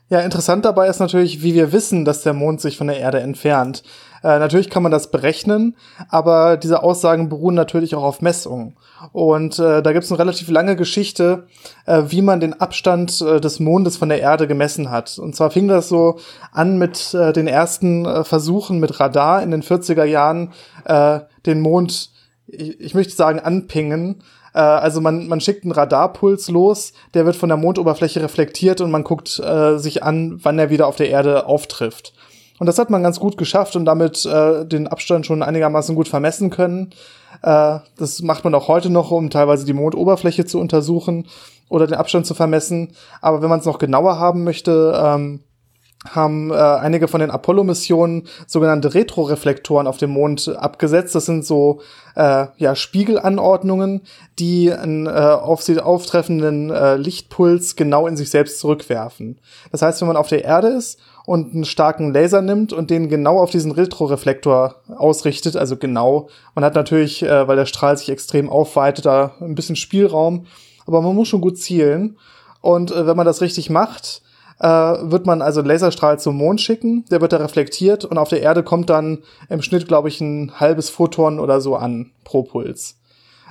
Ja, 0.09 0.21
interessant 0.21 0.63
dabei 0.63 0.87
ist 0.87 0.99
natürlich, 0.99 1.43
wie 1.43 1.53
wir 1.53 1.73
wissen, 1.73 2.05
dass 2.05 2.23
der 2.23 2.33
Mond 2.33 2.61
sich 2.61 2.77
von 2.77 2.87
der 2.87 2.97
Erde 2.97 3.19
entfernt. 3.19 3.83
Äh, 4.23 4.39
natürlich 4.39 4.69
kann 4.69 4.83
man 4.83 4.91
das 4.91 5.11
berechnen, 5.11 5.75
aber 6.09 6.57
diese 6.57 6.83
Aussagen 6.83 7.29
beruhen 7.29 7.55
natürlich 7.55 7.95
auch 7.95 8.03
auf 8.03 8.21
Messungen. 8.21 8.75
Und 9.11 9.59
äh, 9.59 9.81
da 9.81 9.93
gibt 9.93 10.05
es 10.05 10.11
eine 10.11 10.19
relativ 10.19 10.49
lange 10.49 10.75
Geschichte, 10.75 11.47
äh, 11.85 12.03
wie 12.07 12.21
man 12.21 12.39
den 12.39 12.59
Abstand 12.59 13.21
äh, 13.21 13.39
des 13.39 13.59
Mondes 13.59 13.97
von 13.97 14.09
der 14.09 14.19
Erde 14.19 14.47
gemessen 14.47 14.89
hat. 14.89 15.19
Und 15.19 15.35
zwar 15.35 15.51
fing 15.51 15.67
das 15.67 15.89
so 15.89 16.17
an 16.51 16.77
mit 16.77 17.13
äh, 17.13 17.33
den 17.33 17.47
ersten 17.47 18.23
Versuchen 18.23 18.79
mit 18.79 18.99
Radar 18.99 19.43
in 19.43 19.51
den 19.51 19.63
40er 19.63 20.03
Jahren, 20.03 20.53
den 21.45 21.61
Mond, 21.61 22.11
ich, 22.47 22.79
ich 22.79 22.93
möchte 22.93 23.13
sagen, 23.13 23.39
anpingen 23.39 24.23
also 24.53 25.01
man, 25.01 25.27
man 25.27 25.39
schickt 25.39 25.65
einen 25.65 25.71
Radarpuls 25.71 26.49
los, 26.49 26.93
der 27.13 27.27
wird 27.27 27.35
von 27.35 27.49
der 27.49 27.57
Mondoberfläche 27.57 28.23
reflektiert 28.23 28.81
und 28.81 28.89
man 28.89 29.03
guckt 29.03 29.39
äh, 29.39 29.77
sich 29.77 30.01
an, 30.01 30.39
wann 30.41 30.57
er 30.57 30.71
wieder 30.71 30.87
auf 30.87 30.95
der 30.95 31.09
Erde 31.09 31.45
auftrifft. 31.45 32.13
Und 32.59 32.65
das 32.65 32.79
hat 32.79 32.89
man 32.89 33.03
ganz 33.03 33.19
gut 33.19 33.37
geschafft 33.37 33.75
und 33.75 33.85
damit 33.85 34.25
äh, 34.25 34.65
den 34.65 34.87
Abstand 34.87 35.25
schon 35.25 35.43
einigermaßen 35.43 35.95
gut 35.95 36.07
vermessen 36.07 36.49
können. 36.49 36.91
Äh, 37.41 37.79
das 37.97 38.21
macht 38.21 38.43
man 38.43 38.55
auch 38.55 38.67
heute 38.67 38.89
noch, 38.89 39.11
um 39.11 39.29
teilweise 39.29 39.65
die 39.65 39.73
Mondoberfläche 39.73 40.45
zu 40.45 40.59
untersuchen 40.59 41.27
oder 41.69 41.85
den 41.85 41.97
Abstand 41.97 42.25
zu 42.25 42.33
vermessen. 42.33 42.93
Aber 43.21 43.41
wenn 43.41 43.49
man 43.49 43.59
es 43.59 43.65
noch 43.65 43.77
genauer 43.77 44.19
haben 44.19 44.43
möchte, 44.43 44.99
ähm, 45.03 45.41
haben 46.05 46.51
äh, 46.51 46.55
einige 46.55 47.07
von 47.07 47.19
den 47.19 47.31
Apollo-Missionen 47.31 48.27
sogenannte 48.45 48.93
Retroreflektoren 48.93 49.87
auf 49.87 49.97
dem 49.97 50.11
Mond 50.11 50.47
abgesetzt. 50.47 51.15
Das 51.15 51.25
sind 51.25 51.45
so 51.45 51.81
äh, 52.15 52.47
ja, 52.57 52.75
Spiegelanordnungen, 52.75 54.01
die 54.39 54.71
einen 54.71 55.07
äh, 55.07 55.09
auf 55.09 55.63
sie 55.63 55.79
auftreffenden 55.79 56.69
äh, 56.69 56.95
Lichtpuls 56.95 57.75
genau 57.75 58.07
in 58.07 58.15
sich 58.15 58.29
selbst 58.29 58.59
zurückwerfen. 58.59 59.39
Das 59.71 59.81
heißt, 59.81 59.99
wenn 60.01 60.07
man 60.07 60.17
auf 60.17 60.29
der 60.29 60.43
Erde 60.43 60.69
ist 60.69 60.99
und 61.27 61.53
einen 61.53 61.65
starken 61.65 62.13
Laser 62.13 62.41
nimmt 62.41 62.71
und 62.71 62.89
den 62.89 63.09
genau 63.09 63.37
auf 63.39 63.49
diesen 63.49 63.73
Retroreflektor 63.73 64.75
ausrichtet, 64.95 65.57
also 65.57 65.75
genau, 65.75 66.29
man 66.55 66.63
hat 66.63 66.73
natürlich, 66.73 67.21
äh, 67.21 67.45
weil 67.49 67.57
der 67.57 67.65
Strahl 67.65 67.97
sich 67.97 68.07
extrem 68.07 68.49
aufweitet, 68.49 69.05
da 69.05 69.33
ein 69.41 69.53
bisschen 69.53 69.75
Spielraum, 69.75 70.45
aber 70.85 71.01
man 71.01 71.13
muss 71.13 71.27
schon 71.27 71.41
gut 71.41 71.57
zielen. 71.57 72.17
Und 72.61 72.91
äh, 72.91 73.05
wenn 73.05 73.17
man 73.17 73.25
das 73.25 73.41
richtig 73.41 73.69
macht, 73.69 74.21
äh, 74.61 74.69
wird 74.69 75.25
man 75.25 75.41
also 75.41 75.59
einen 75.59 75.67
Laserstrahl 75.67 76.17
zum 76.17 76.37
Mond 76.37 76.61
schicken, 76.61 77.03
der 77.11 77.19
wird 77.19 77.33
da 77.33 77.37
reflektiert 77.37 78.05
und 78.05 78.17
auf 78.17 78.29
der 78.29 78.41
Erde 78.41 78.63
kommt 78.63 78.89
dann 78.89 79.17
im 79.49 79.61
Schnitt, 79.61 79.85
glaube 79.85 80.07
ich, 80.07 80.21
ein 80.21 80.53
halbes 80.61 80.89
Photon 80.89 81.41
oder 81.41 81.59
so 81.59 81.75
an 81.75 82.11
pro 82.23 82.43
Puls. 82.43 83.01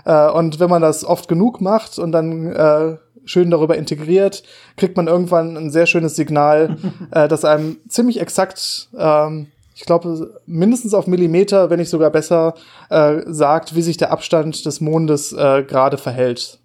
Äh, 0.07 0.31
und 0.31 0.61
wenn 0.61 0.71
man 0.71 0.81
das 0.81 1.05
oft 1.05 1.29
genug 1.29 1.61
macht 1.61 1.99
und 1.99 2.13
dann 2.13 2.47
äh, 2.47 2.97
schön 3.27 3.51
darüber 3.51 3.77
integriert, 3.77 4.43
kriegt 4.77 4.97
man 4.97 5.07
irgendwann 5.07 5.57
ein 5.57 5.71
sehr 5.71 5.87
schönes 5.87 6.17
Signal, 6.17 6.77
äh, 7.11 7.29
das 7.29 7.45
einem 7.45 7.79
ziemlich 7.89 8.21
exakt 8.21 8.89
ähm, 8.97 9.49
ich 9.77 9.85
glaube, 9.85 10.41
mindestens 10.47 10.95
auf 10.95 11.07
Millimeter, 11.07 11.69
wenn 11.69 11.79
nicht 11.79 11.91
sogar 11.91 12.09
besser, 12.09 12.55
äh, 12.89 13.21
sagt, 13.27 13.75
wie 13.75 13.83
sich 13.83 13.99
der 13.99 14.11
Abstand 14.11 14.65
des 14.65 14.81
Mondes 14.81 15.35
äh, 15.35 15.65
gerade 15.65 15.99
verhält. 15.99 16.61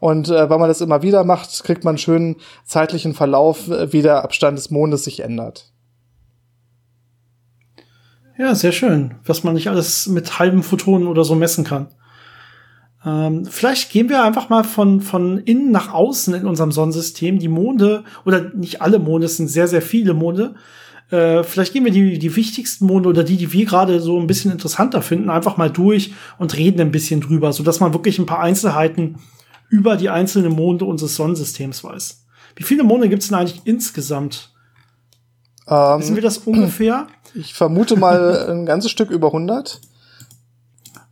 Und 0.00 0.30
äh, 0.30 0.48
wenn 0.48 0.58
man 0.58 0.68
das 0.68 0.80
immer 0.80 1.02
wieder 1.02 1.24
macht, 1.24 1.62
kriegt 1.64 1.84
man 1.84 1.92
einen 1.92 1.98
schönen 1.98 2.36
zeitlichen 2.64 3.12
Verlauf, 3.12 3.68
äh, 3.68 3.92
wie 3.92 4.00
der 4.00 4.24
Abstand 4.24 4.56
des 4.56 4.70
Mondes 4.70 5.04
sich 5.04 5.20
ändert. 5.20 5.72
Ja, 8.38 8.54
sehr 8.54 8.72
schön, 8.72 9.16
was 9.26 9.44
man 9.44 9.52
nicht 9.54 9.68
alles 9.68 10.06
mit 10.06 10.38
halben 10.38 10.62
Photonen 10.62 11.06
oder 11.06 11.24
so 11.24 11.34
messen 11.34 11.64
kann. 11.64 11.88
Ähm, 13.08 13.46
vielleicht 13.46 13.90
gehen 13.90 14.08
wir 14.08 14.22
einfach 14.22 14.48
mal 14.48 14.64
von, 14.64 15.00
von 15.00 15.38
innen 15.38 15.70
nach 15.70 15.92
außen 15.92 16.34
in 16.34 16.46
unserem 16.46 16.72
Sonnensystem. 16.72 17.38
Die 17.38 17.48
Monde, 17.48 18.04
oder 18.26 18.52
nicht 18.54 18.82
alle 18.82 18.98
Monde, 18.98 19.26
es 19.26 19.36
sind 19.36 19.48
sehr, 19.48 19.66
sehr 19.66 19.82
viele 19.82 20.12
Monde. 20.12 20.54
Äh, 21.10 21.42
vielleicht 21.42 21.72
gehen 21.72 21.84
wir 21.84 21.92
die, 21.92 22.18
die 22.18 22.36
wichtigsten 22.36 22.84
Monde 22.86 23.08
oder 23.08 23.24
die, 23.24 23.38
die 23.38 23.52
wir 23.52 23.64
gerade 23.64 24.00
so 24.00 24.20
ein 24.20 24.26
bisschen 24.26 24.52
interessanter 24.52 25.00
finden, 25.00 25.30
einfach 25.30 25.56
mal 25.56 25.70
durch 25.70 26.12
und 26.38 26.56
reden 26.56 26.80
ein 26.80 26.92
bisschen 26.92 27.22
drüber, 27.22 27.52
so 27.52 27.62
dass 27.62 27.80
man 27.80 27.94
wirklich 27.94 28.18
ein 28.18 28.26
paar 28.26 28.40
Einzelheiten 28.40 29.16
über 29.70 29.96
die 29.96 30.10
einzelnen 30.10 30.52
Monde 30.52 30.84
unseres 30.84 31.14
Sonnensystems 31.16 31.82
weiß. 31.82 32.26
Wie 32.56 32.62
viele 32.62 32.84
Monde 32.84 33.08
gibt 33.08 33.22
es 33.22 33.28
denn 33.28 33.38
eigentlich 33.38 33.62
insgesamt? 33.64 34.52
Ähm, 35.66 36.00
Wissen 36.00 36.14
wir 36.14 36.22
das 36.22 36.38
ungefähr? 36.38 37.06
Ich 37.34 37.54
vermute 37.54 37.96
mal 37.96 38.50
ein 38.50 38.66
ganzes 38.66 38.90
Stück 38.90 39.10
über 39.10 39.28
100. 39.28 39.80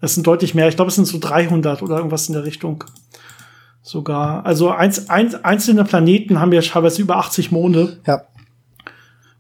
Das 0.01 0.15
sind 0.15 0.27
deutlich 0.27 0.55
mehr. 0.55 0.69
Ich 0.69 0.77
glaube, 0.77 0.91
es 0.91 0.95
sind 0.95 1.07
so 1.07 1.19
300 1.19 1.83
oder 1.83 1.97
irgendwas 1.97 2.29
in 2.29 2.35
der 2.35 2.45
Richtung. 2.45 2.85
Sogar. 3.83 4.45
Also 4.45 4.71
eins, 4.71 5.09
eins, 5.09 5.35
einzelne 5.37 5.85
Planeten 5.85 6.41
haben 6.41 6.53
ja 6.53 6.61
teilweise 6.61 7.01
über 7.01 7.17
80 7.17 7.53
Monde. 7.53 8.01
Ja. 8.07 8.23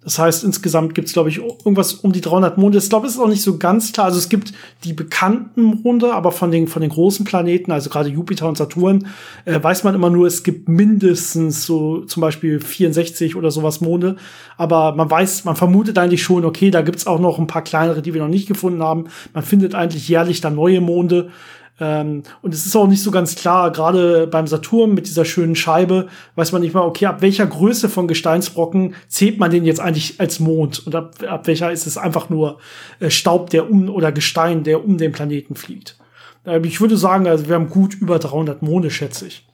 Das 0.06 0.20
heißt, 0.20 0.44
insgesamt 0.44 0.94
gibt 0.94 1.08
es, 1.08 1.14
glaube 1.14 1.30
ich, 1.30 1.38
irgendwas 1.38 1.94
um 1.94 2.12
die 2.12 2.20
300 2.20 2.58
Monde. 2.58 2.78
Ich 2.78 2.88
glaube, 2.88 3.08
es 3.08 3.14
ist 3.14 3.18
auch 3.18 3.26
nicht 3.26 3.42
so 3.42 3.58
ganz 3.58 3.92
klar. 3.92 4.06
Also 4.06 4.18
es 4.18 4.28
gibt 4.28 4.52
die 4.84 4.92
bekannten 4.92 5.80
Monde, 5.82 6.14
aber 6.14 6.30
von 6.30 6.52
den, 6.52 6.68
von 6.68 6.80
den 6.80 6.92
großen 6.92 7.24
Planeten, 7.24 7.72
also 7.72 7.90
gerade 7.90 8.08
Jupiter 8.08 8.48
und 8.48 8.56
Saturn, 8.56 9.08
äh, 9.46 9.60
weiß 9.60 9.82
man 9.82 9.96
immer 9.96 10.08
nur, 10.08 10.28
es 10.28 10.44
gibt 10.44 10.68
mindestens 10.68 11.66
so 11.66 12.04
zum 12.04 12.20
Beispiel 12.20 12.60
64 12.60 13.34
oder 13.34 13.50
sowas 13.50 13.80
Monde. 13.80 14.14
Aber 14.56 14.94
man 14.94 15.10
weiß, 15.10 15.44
man 15.44 15.56
vermutet 15.56 15.98
eigentlich 15.98 16.22
schon, 16.22 16.44
okay, 16.44 16.70
da 16.70 16.82
gibt 16.82 16.98
es 16.98 17.08
auch 17.08 17.18
noch 17.18 17.40
ein 17.40 17.48
paar 17.48 17.62
kleinere, 17.62 18.00
die 18.00 18.14
wir 18.14 18.22
noch 18.22 18.28
nicht 18.28 18.46
gefunden 18.46 18.84
haben. 18.84 19.06
Man 19.34 19.42
findet 19.42 19.74
eigentlich 19.74 20.08
jährlich 20.08 20.40
dann 20.40 20.54
neue 20.54 20.80
Monde. 20.80 21.30
Ähm, 21.78 22.22
und 22.40 22.54
es 22.54 22.64
ist 22.64 22.74
auch 22.74 22.86
nicht 22.86 23.02
so 23.02 23.10
ganz 23.10 23.34
klar, 23.34 23.70
gerade 23.70 24.26
beim 24.26 24.46
Saturn 24.46 24.94
mit 24.94 25.06
dieser 25.06 25.24
schönen 25.24 25.56
Scheibe, 25.56 26.08
weiß 26.34 26.52
man 26.52 26.62
nicht 26.62 26.74
mal, 26.74 26.82
okay, 26.82 27.06
ab 27.06 27.20
welcher 27.20 27.46
Größe 27.46 27.88
von 27.88 28.08
Gesteinsbrocken 28.08 28.94
zählt 29.08 29.38
man 29.38 29.50
den 29.50 29.64
jetzt 29.64 29.80
eigentlich 29.80 30.18
als 30.18 30.40
Mond 30.40 30.86
und 30.86 30.94
ab, 30.94 31.16
ab 31.28 31.46
welcher 31.46 31.70
ist 31.70 31.86
es 31.86 31.98
einfach 31.98 32.30
nur 32.30 32.58
äh, 33.00 33.10
Staub, 33.10 33.50
der 33.50 33.70
um 33.70 33.90
oder 33.90 34.10
Gestein, 34.10 34.64
der 34.64 34.84
um 34.84 34.96
den 34.96 35.12
Planeten 35.12 35.54
fliegt. 35.54 35.98
Äh, 36.46 36.60
ich 36.66 36.80
würde 36.80 36.96
sagen, 36.96 37.26
also 37.26 37.46
wir 37.48 37.54
haben 37.54 37.68
gut 37.68 37.94
über 37.94 38.18
300 38.18 38.62
Monde, 38.62 38.90
schätze 38.90 39.26
ich. 39.26 39.46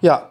Ja. 0.00 0.30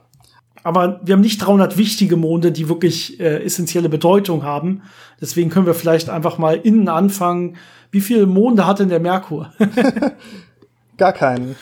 Aber 0.66 1.02
wir 1.04 1.16
haben 1.16 1.22
nicht 1.22 1.39
300 1.39 1.78
wichtige 1.78 2.16
Monde, 2.16 2.54
die 2.54 2.70
wirklich 2.70 3.20
äh, 3.20 3.44
essentielle 3.44 3.89
Bedeutung 3.89 4.44
haben. 4.44 4.84
Deswegen 5.20 5.50
können 5.50 5.66
wir 5.66 5.74
vielleicht 5.74 6.10
einfach 6.10 6.38
mal 6.38 6.56
innen 6.56 6.88
anfangen. 6.88 7.58
Wie 7.92 8.00
viele 8.00 8.26
Monde 8.26 8.66
hat 8.66 8.80
denn 8.80 8.88
der 8.88 9.02
Merkur? 9.02 9.52
Gar 10.97 11.13
keinen. 11.13 11.56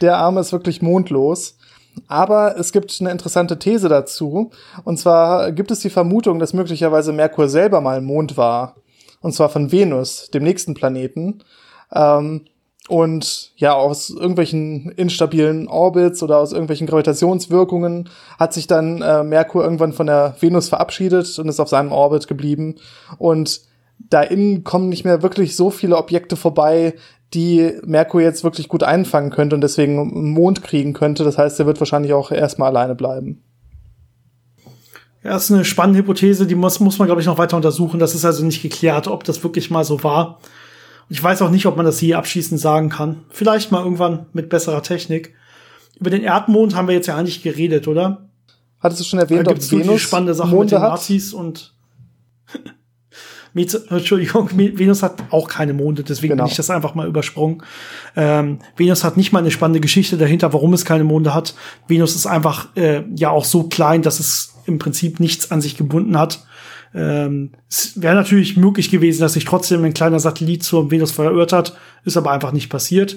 Der 0.00 0.18
Arme 0.18 0.40
ist 0.40 0.52
wirklich 0.52 0.82
mondlos. 0.82 1.56
Aber 2.08 2.56
es 2.58 2.72
gibt 2.72 2.96
eine 3.00 3.10
interessante 3.10 3.58
These 3.58 3.88
dazu. 3.88 4.50
Und 4.84 4.98
zwar 4.98 5.52
gibt 5.52 5.70
es 5.70 5.80
die 5.80 5.90
Vermutung, 5.90 6.38
dass 6.38 6.54
möglicherweise 6.54 7.12
Merkur 7.12 7.48
selber 7.48 7.80
mal 7.80 8.00
Mond 8.00 8.36
war. 8.36 8.76
Und 9.20 9.32
zwar 9.34 9.50
von 9.50 9.70
Venus, 9.70 10.30
dem 10.30 10.42
nächsten 10.42 10.74
Planeten. 10.74 11.42
Ähm, 11.92 12.46
und 12.88 13.52
ja, 13.56 13.74
aus 13.74 14.10
irgendwelchen 14.10 14.90
instabilen 14.92 15.68
Orbits 15.68 16.22
oder 16.22 16.38
aus 16.38 16.52
irgendwelchen 16.52 16.88
Gravitationswirkungen 16.88 18.08
hat 18.38 18.52
sich 18.52 18.66
dann 18.66 19.00
äh, 19.02 19.22
Merkur 19.22 19.62
irgendwann 19.62 19.92
von 19.92 20.08
der 20.08 20.34
Venus 20.40 20.68
verabschiedet 20.68 21.38
und 21.38 21.48
ist 21.48 21.60
auf 21.60 21.68
seinem 21.68 21.92
Orbit 21.92 22.26
geblieben. 22.26 22.74
Und 23.18 23.60
da 23.98 24.22
innen 24.22 24.64
kommen 24.64 24.88
nicht 24.88 25.04
mehr 25.04 25.22
wirklich 25.22 25.54
so 25.54 25.70
viele 25.70 25.96
Objekte 25.96 26.34
vorbei, 26.34 26.94
die 27.34 27.72
Merkur 27.84 28.20
jetzt 28.20 28.44
wirklich 28.44 28.68
gut 28.68 28.82
einfangen 28.82 29.30
könnte 29.30 29.54
und 29.54 29.62
deswegen 29.62 29.98
einen 29.98 30.30
Mond 30.30 30.62
kriegen 30.62 30.92
könnte. 30.92 31.24
Das 31.24 31.38
heißt, 31.38 31.58
er 31.60 31.66
wird 31.66 31.80
wahrscheinlich 31.80 32.12
auch 32.12 32.30
erstmal 32.30 32.68
alleine 32.68 32.94
bleiben. 32.94 33.42
Ja, 35.24 35.30
das 35.32 35.44
ist 35.44 35.52
eine 35.52 35.64
spannende 35.64 36.00
Hypothese, 36.00 36.46
die 36.46 36.56
muss, 36.56 36.80
muss 36.80 36.98
man, 36.98 37.06
glaube 37.06 37.20
ich, 37.20 37.26
noch 37.26 37.38
weiter 37.38 37.56
untersuchen. 37.56 38.00
Das 38.00 38.14
ist 38.14 38.24
also 38.24 38.44
nicht 38.44 38.60
geklärt, 38.60 39.06
ob 39.06 39.24
das 39.24 39.42
wirklich 39.44 39.70
mal 39.70 39.84
so 39.84 40.02
war. 40.02 40.40
Und 41.08 41.14
ich 41.14 41.22
weiß 41.22 41.42
auch 41.42 41.50
nicht, 41.50 41.66
ob 41.66 41.76
man 41.76 41.86
das 41.86 42.00
hier 42.00 42.18
abschließend 42.18 42.60
sagen 42.60 42.88
kann. 42.88 43.22
Vielleicht 43.28 43.70
mal 43.70 43.82
irgendwann 43.82 44.26
mit 44.32 44.48
besserer 44.48 44.82
Technik. 44.82 45.34
Über 46.00 46.10
den 46.10 46.22
Erdmond 46.22 46.74
haben 46.74 46.88
wir 46.88 46.94
jetzt 46.94 47.06
ja 47.06 47.16
eigentlich 47.16 47.42
geredet, 47.42 47.86
oder? 47.86 48.28
Hattest 48.80 49.00
du 49.00 49.04
schon 49.04 49.20
erwähnt, 49.20 49.46
da 49.46 49.52
ob 49.52 49.70
Venus 49.70 50.00
spannende 50.00 50.34
Sache 50.34 50.48
Monde 50.48 50.74
mit 50.74 50.82
den 50.82 50.88
Nazis 50.88 51.32
und 51.32 51.72
Entschuldigung, 53.54 54.50
Venus 54.56 55.02
hat 55.02 55.22
auch 55.30 55.48
keine 55.48 55.74
Monde, 55.74 56.02
deswegen 56.02 56.32
genau. 56.32 56.44
bin 56.44 56.50
ich 56.50 56.56
das 56.56 56.70
einfach 56.70 56.94
mal 56.94 57.06
übersprungen. 57.06 57.62
Ähm, 58.16 58.60
Venus 58.76 59.04
hat 59.04 59.16
nicht 59.16 59.32
mal 59.32 59.40
eine 59.40 59.50
spannende 59.50 59.80
Geschichte 59.80 60.16
dahinter, 60.16 60.52
warum 60.52 60.72
es 60.72 60.84
keine 60.84 61.04
Monde 61.04 61.34
hat. 61.34 61.54
Venus 61.86 62.14
ist 62.16 62.26
einfach 62.26 62.68
äh, 62.76 63.02
ja 63.14 63.30
auch 63.30 63.44
so 63.44 63.64
klein, 63.64 64.02
dass 64.02 64.20
es 64.20 64.54
im 64.66 64.78
Prinzip 64.78 65.20
nichts 65.20 65.50
an 65.50 65.60
sich 65.60 65.76
gebunden 65.76 66.18
hat. 66.18 66.46
Ähm, 66.94 67.52
es 67.68 68.00
wäre 68.00 68.14
natürlich 68.14 68.56
möglich 68.56 68.90
gewesen, 68.90 69.20
dass 69.20 69.34
sich 69.34 69.44
trotzdem 69.44 69.84
ein 69.84 69.94
kleiner 69.94 70.20
Satellit 70.20 70.62
zur 70.62 70.90
Venus 70.90 71.10
verirrt 71.10 71.52
hat, 71.52 71.76
ist 72.04 72.16
aber 72.16 72.30
einfach 72.30 72.52
nicht 72.52 72.68
passiert. 72.68 73.16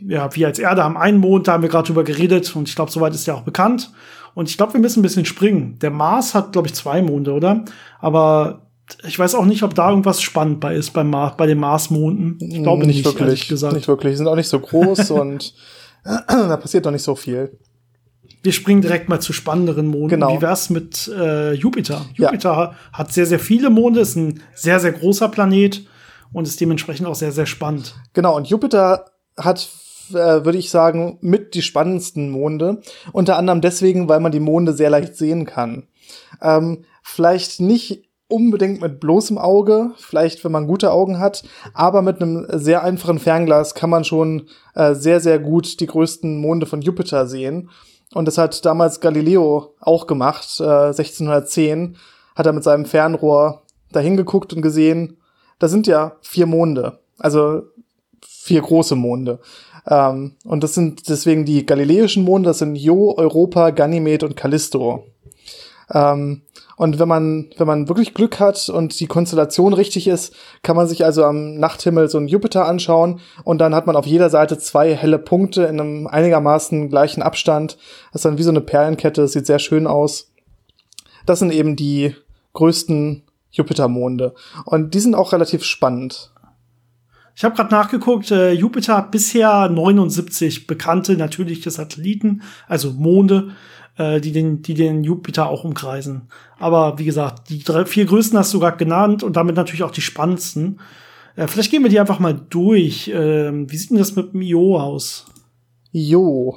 ja, 0.00 0.34
wir 0.34 0.46
als 0.46 0.58
Erde 0.58 0.82
haben 0.84 0.96
einen 0.96 1.18
Mond, 1.18 1.48
da 1.48 1.52
haben 1.52 1.62
wir 1.62 1.68
gerade 1.68 1.86
drüber 1.86 2.04
geredet 2.04 2.54
und 2.56 2.68
ich 2.68 2.74
glaube, 2.74 2.90
soweit 2.90 3.14
ist 3.14 3.26
der 3.26 3.36
auch 3.36 3.42
bekannt. 3.42 3.92
Und 4.34 4.48
ich 4.48 4.56
glaube, 4.56 4.74
wir 4.74 4.80
müssen 4.80 5.00
ein 5.00 5.02
bisschen 5.02 5.26
springen. 5.26 5.78
Der 5.80 5.90
Mars 5.90 6.34
hat, 6.34 6.52
glaube 6.52 6.68
ich, 6.68 6.74
zwei 6.74 7.02
Monde, 7.02 7.32
oder? 7.32 7.64
Aber 8.00 8.62
ich 9.06 9.18
weiß 9.18 9.34
auch 9.34 9.44
nicht, 9.44 9.62
ob 9.62 9.74
da 9.74 9.90
irgendwas 9.90 10.22
spannend 10.22 10.60
bei 10.60 10.74
ist 10.74 10.90
beim 10.90 11.10
Mar 11.10 11.36
bei 11.36 11.46
den 11.46 11.58
Marsmonden. 11.58 12.38
Ich 12.40 12.62
glaube 12.62 12.86
nicht, 12.86 12.96
nicht 12.96 13.04
wirklich. 13.04 13.48
Gesagt. 13.48 13.74
Nicht 13.74 13.88
wirklich. 13.88 14.12
Die 14.12 14.16
sind 14.16 14.28
auch 14.28 14.36
nicht 14.36 14.48
so 14.48 14.60
groß 14.60 15.10
und 15.12 15.54
da 16.04 16.56
passiert 16.56 16.86
doch 16.86 16.90
nicht 16.90 17.02
so 17.02 17.14
viel. 17.14 17.58
Wir 18.42 18.52
springen 18.52 18.82
direkt 18.82 19.08
mal 19.08 19.20
zu 19.20 19.32
spannenderen 19.32 19.86
Monden. 19.86 20.08
Genau. 20.08 20.36
Wie 20.36 20.42
wär's 20.42 20.68
mit 20.68 21.08
äh, 21.08 21.52
Jupiter? 21.52 22.06
Jupiter 22.14 22.52
ja. 22.52 22.74
hat 22.92 23.12
sehr, 23.12 23.26
sehr 23.26 23.38
viele 23.38 23.70
Monde, 23.70 24.00
ist 24.00 24.16
ein 24.16 24.42
sehr, 24.54 24.80
sehr 24.80 24.92
großer 24.92 25.28
Planet 25.28 25.86
und 26.32 26.48
ist 26.48 26.60
dementsprechend 26.60 27.06
auch 27.06 27.14
sehr, 27.14 27.30
sehr 27.30 27.46
spannend. 27.46 27.94
Genau, 28.14 28.36
und 28.36 28.48
Jupiter 28.48 29.06
hat 29.36 29.68
äh, 30.10 30.44
würde 30.44 30.58
ich 30.58 30.70
sagen, 30.70 31.18
mit 31.20 31.54
die 31.54 31.62
spannendsten 31.62 32.30
Monde. 32.30 32.82
Unter 33.12 33.36
anderem 33.36 33.60
deswegen, 33.60 34.08
weil 34.08 34.20
man 34.20 34.32
die 34.32 34.40
Monde 34.40 34.72
sehr 34.72 34.90
leicht 34.90 35.16
sehen 35.16 35.46
kann. 35.46 35.84
Ähm, 36.40 36.84
vielleicht 37.02 37.60
nicht 37.60 38.04
unbedingt 38.32 38.80
mit 38.80 38.98
bloßem 38.98 39.38
Auge, 39.38 39.90
vielleicht 39.98 40.42
wenn 40.44 40.52
man 40.52 40.66
gute 40.66 40.90
Augen 40.90 41.18
hat, 41.18 41.44
aber 41.74 42.02
mit 42.02 42.20
einem 42.20 42.46
sehr 42.50 42.82
einfachen 42.82 43.18
Fernglas 43.18 43.74
kann 43.74 43.90
man 43.90 44.04
schon 44.04 44.48
äh, 44.74 44.94
sehr, 44.94 45.20
sehr 45.20 45.38
gut 45.38 45.80
die 45.80 45.86
größten 45.86 46.38
Monde 46.38 46.66
von 46.66 46.82
Jupiter 46.82 47.26
sehen. 47.26 47.70
Und 48.14 48.26
das 48.26 48.38
hat 48.38 48.64
damals 48.64 49.00
Galileo 49.00 49.74
auch 49.80 50.06
gemacht, 50.06 50.60
äh, 50.60 50.64
1610, 50.64 51.96
hat 52.34 52.46
er 52.46 52.52
mit 52.52 52.64
seinem 52.64 52.86
Fernrohr 52.86 53.62
dahin 53.90 54.16
geguckt 54.16 54.52
und 54.52 54.62
gesehen, 54.62 55.18
da 55.58 55.68
sind 55.68 55.86
ja 55.86 56.16
vier 56.22 56.46
Monde, 56.46 56.98
also 57.18 57.62
vier 58.26 58.62
große 58.62 58.96
Monde. 58.96 59.38
Ähm, 59.86 60.36
und 60.44 60.64
das 60.64 60.74
sind 60.74 61.08
deswegen 61.08 61.44
die 61.44 61.66
galileischen 61.66 62.24
Monde, 62.24 62.48
das 62.48 62.58
sind 62.58 62.76
Io, 62.76 63.14
Europa, 63.16 63.70
Ganymed 63.70 64.22
und 64.22 64.36
Callisto. 64.36 65.06
Ähm, 65.92 66.42
und 66.82 66.98
wenn 66.98 67.06
man, 67.06 67.48
wenn 67.58 67.68
man 67.68 67.86
wirklich 67.86 68.12
Glück 68.12 68.40
hat 68.40 68.68
und 68.68 68.98
die 68.98 69.06
Konstellation 69.06 69.72
richtig 69.72 70.08
ist, 70.08 70.34
kann 70.64 70.74
man 70.74 70.88
sich 70.88 71.04
also 71.04 71.22
am 71.22 71.54
Nachthimmel 71.54 72.08
so 72.08 72.18
einen 72.18 72.26
Jupiter 72.26 72.66
anschauen 72.66 73.20
und 73.44 73.58
dann 73.58 73.72
hat 73.72 73.86
man 73.86 73.94
auf 73.94 74.04
jeder 74.04 74.30
Seite 74.30 74.58
zwei 74.58 74.92
helle 74.96 75.20
Punkte 75.20 75.62
in 75.62 75.78
einem 75.78 76.08
einigermaßen 76.08 76.88
gleichen 76.88 77.22
Abstand. 77.22 77.78
Das 78.10 78.18
ist 78.18 78.24
dann 78.24 78.36
wie 78.36 78.42
so 78.42 78.50
eine 78.50 78.62
Perlenkette, 78.62 79.22
das 79.22 79.30
sieht 79.30 79.46
sehr 79.46 79.60
schön 79.60 79.86
aus. 79.86 80.32
Das 81.24 81.38
sind 81.38 81.52
eben 81.52 81.76
die 81.76 82.16
größten 82.52 83.22
Jupitermonde. 83.52 84.34
Und 84.64 84.92
die 84.92 84.98
sind 84.98 85.14
auch 85.14 85.32
relativ 85.32 85.62
spannend. 85.62 86.32
Ich 87.36 87.44
habe 87.44 87.54
gerade 87.54 87.72
nachgeguckt, 87.72 88.32
äh, 88.32 88.50
Jupiter 88.50 88.96
hat 88.96 89.12
bisher 89.12 89.68
79 89.68 90.66
bekannte 90.66 91.16
natürliche 91.16 91.70
Satelliten, 91.70 92.42
also 92.66 92.90
Monde, 92.90 93.52
äh, 93.96 94.20
die, 94.20 94.32
den, 94.32 94.62
die 94.62 94.74
den 94.74 95.04
Jupiter 95.04 95.48
auch 95.48 95.64
umkreisen. 95.64 96.28
Aber 96.58 96.98
wie 96.98 97.04
gesagt, 97.04 97.50
die 97.50 97.62
drei, 97.62 97.84
vier 97.84 98.06
größten 98.06 98.38
hast 98.38 98.52
du 98.54 98.60
gerade 98.60 98.76
genannt 98.76 99.22
und 99.22 99.36
damit 99.36 99.56
natürlich 99.56 99.82
auch 99.82 99.90
die 99.90 100.00
spannendsten. 100.00 100.80
Äh, 101.36 101.46
vielleicht 101.46 101.70
gehen 101.70 101.82
wir 101.82 101.90
die 101.90 102.00
einfach 102.00 102.18
mal 102.18 102.34
durch. 102.34 103.08
Äh, 103.08 103.52
wie 103.68 103.76
sieht 103.76 103.90
denn 103.90 103.98
das 103.98 104.16
mit 104.16 104.32
dem 104.32 104.42
Io 104.42 104.78
aus? 104.78 105.26
Io. 105.92 106.56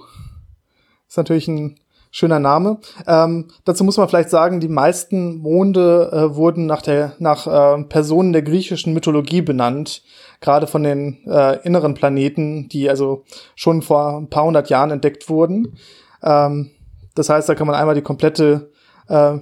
Ist 1.07 1.17
natürlich 1.17 1.47
ein 1.47 1.77
schöner 2.11 2.39
Name. 2.39 2.79
Ähm, 3.07 3.49
dazu 3.65 3.83
muss 3.83 3.97
man 3.97 4.07
vielleicht 4.07 4.29
sagen, 4.29 4.61
die 4.61 4.69
meisten 4.69 5.37
Monde 5.39 6.09
äh, 6.13 6.35
wurden 6.35 6.65
nach 6.65 6.81
der 6.81 7.13
nach 7.19 7.45
äh, 7.45 7.83
Personen 7.83 8.31
der 8.31 8.41
griechischen 8.41 8.93
Mythologie 8.93 9.41
benannt, 9.41 10.01
gerade 10.39 10.65
von 10.65 10.83
den 10.83 11.17
äh, 11.27 11.61
inneren 11.65 11.93
Planeten, 11.93 12.69
die 12.69 12.89
also 12.89 13.25
schon 13.55 13.81
vor 13.81 14.17
ein 14.17 14.29
paar 14.29 14.45
hundert 14.45 14.69
Jahren 14.69 14.91
entdeckt 14.91 15.27
wurden. 15.27 15.77
Ähm, 16.23 16.71
das 17.15 17.29
heißt, 17.29 17.49
da 17.49 17.55
kann 17.55 17.67
man 17.67 17.75
einmal 17.75 17.95
die 17.95 18.01
komplette 18.01 18.71
äh, 19.07 19.37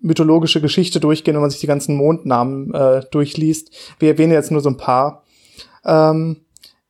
mythologische 0.00 0.60
Geschichte 0.60 1.00
durchgehen, 1.00 1.34
wenn 1.34 1.42
man 1.42 1.50
sich 1.50 1.60
die 1.60 1.66
ganzen 1.66 1.96
Mondnamen 1.96 2.72
äh, 2.72 3.02
durchliest. 3.10 3.70
Wir 3.98 4.10
erwähnen 4.10 4.32
jetzt 4.32 4.50
nur 4.50 4.60
so 4.60 4.70
ein 4.70 4.76
paar. 4.76 5.24
Ähm, 5.84 6.44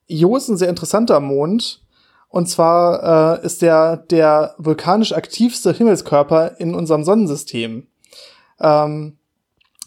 Io 0.08 0.36
ist 0.36 0.48
ein 0.48 0.56
sehr 0.56 0.68
interessanter 0.68 1.20
Mond 1.20 1.82
und 2.28 2.48
zwar 2.48 3.40
äh, 3.42 3.46
ist 3.46 3.62
der 3.62 3.96
der 3.96 4.54
vulkanisch 4.58 5.12
aktivste 5.12 5.72
Himmelskörper 5.72 6.60
in 6.60 6.74
unserem 6.74 7.04
Sonnensystem. 7.04 7.86
Ähm, 8.60 9.18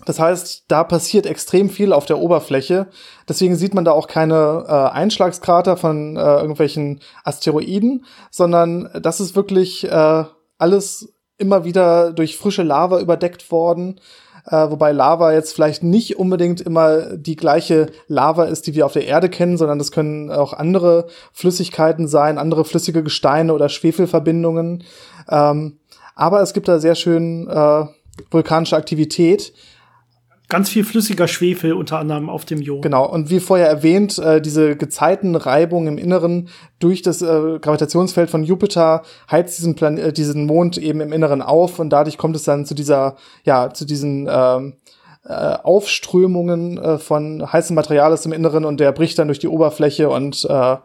das 0.05 0.19
heißt, 0.19 0.65
da 0.67 0.83
passiert 0.83 1.25
extrem 1.25 1.69
viel 1.69 1.93
auf 1.93 2.05
der 2.05 2.19
Oberfläche. 2.19 2.87
Deswegen 3.27 3.55
sieht 3.55 3.73
man 3.73 3.85
da 3.85 3.91
auch 3.91 4.07
keine 4.07 4.65
äh, 4.67 4.71
Einschlagskrater 4.71 5.77
von 5.77 6.15
äh, 6.15 6.19
irgendwelchen 6.19 7.01
Asteroiden, 7.23 8.05
sondern 8.31 8.89
das 9.01 9.19
ist 9.19 9.35
wirklich 9.35 9.83
äh, 9.89 10.23
alles 10.57 11.13
immer 11.37 11.65
wieder 11.65 12.13
durch 12.13 12.37
frische 12.37 12.63
Lava 12.63 12.99
überdeckt 12.99 13.51
worden 13.51 13.99
äh, 14.47 14.69
wobei 14.69 14.91
Lava 14.91 15.33
jetzt 15.33 15.53
vielleicht 15.53 15.83
nicht 15.83 16.17
unbedingt 16.19 16.61
immer 16.61 17.17
die 17.17 17.35
gleiche 17.35 17.87
Lava 18.07 18.45
ist, 18.45 18.67
die 18.67 18.75
wir 18.75 18.85
auf 18.85 18.93
der 18.93 19.05
Erde 19.05 19.29
kennen, 19.29 19.57
sondern 19.57 19.79
das 19.79 19.91
können 19.91 20.31
auch 20.31 20.53
andere 20.53 21.07
Flüssigkeiten 21.33 22.07
sein, 22.07 22.37
andere 22.37 22.63
flüssige 22.63 23.03
Gesteine 23.03 23.53
oder 23.53 23.69
Schwefelverbindungen. 23.69 24.83
Ähm, 25.29 25.79
aber 26.15 26.41
es 26.41 26.53
gibt 26.53 26.67
da 26.67 26.79
sehr 26.79 26.95
schön 26.95 27.47
äh, 27.47 27.85
vulkanische 28.29 28.77
Aktivität 28.77 29.53
ganz 30.49 30.69
viel 30.69 30.83
flüssiger 30.83 31.27
Schwefel 31.27 31.73
unter 31.73 31.99
anderem 31.99 32.29
auf 32.29 32.45
dem 32.45 32.61
Jo. 32.61 32.81
Genau, 32.81 33.09
und 33.09 33.29
wie 33.29 33.39
vorher 33.39 33.67
erwähnt, 33.67 34.17
äh, 34.17 34.41
diese 34.41 34.75
Gezeitenreibung 34.75 35.87
im 35.87 35.97
Inneren 35.97 36.49
durch 36.79 37.01
das 37.01 37.21
äh, 37.21 37.59
Gravitationsfeld 37.59 38.29
von 38.29 38.43
Jupiter 38.43 39.03
heizt 39.29 39.57
diesen, 39.57 39.75
Plan 39.75 39.97
äh, 39.97 40.13
diesen 40.13 40.45
Mond 40.45 40.77
eben 40.77 41.01
im 41.01 41.13
Inneren 41.13 41.41
auf 41.41 41.79
und 41.79 41.89
dadurch 41.89 42.17
kommt 42.17 42.35
es 42.35 42.43
dann 42.43 42.65
zu 42.65 42.75
dieser, 42.75 43.15
ja, 43.43 43.73
zu 43.73 43.85
diesen 43.85 44.27
ähm, 44.29 44.73
äh, 45.27 45.33
Aufströmungen 45.33 46.77
äh, 46.77 46.97
von 46.99 47.51
heißem 47.51 47.75
Material 47.75 48.17
im 48.23 48.33
Inneren 48.33 48.65
und 48.65 48.79
der 48.79 48.91
bricht 48.91 49.17
dann 49.17 49.27
durch 49.27 49.39
die 49.39 49.47
Oberfläche 49.47 50.09
und 50.09 50.45
äh, 50.49 50.77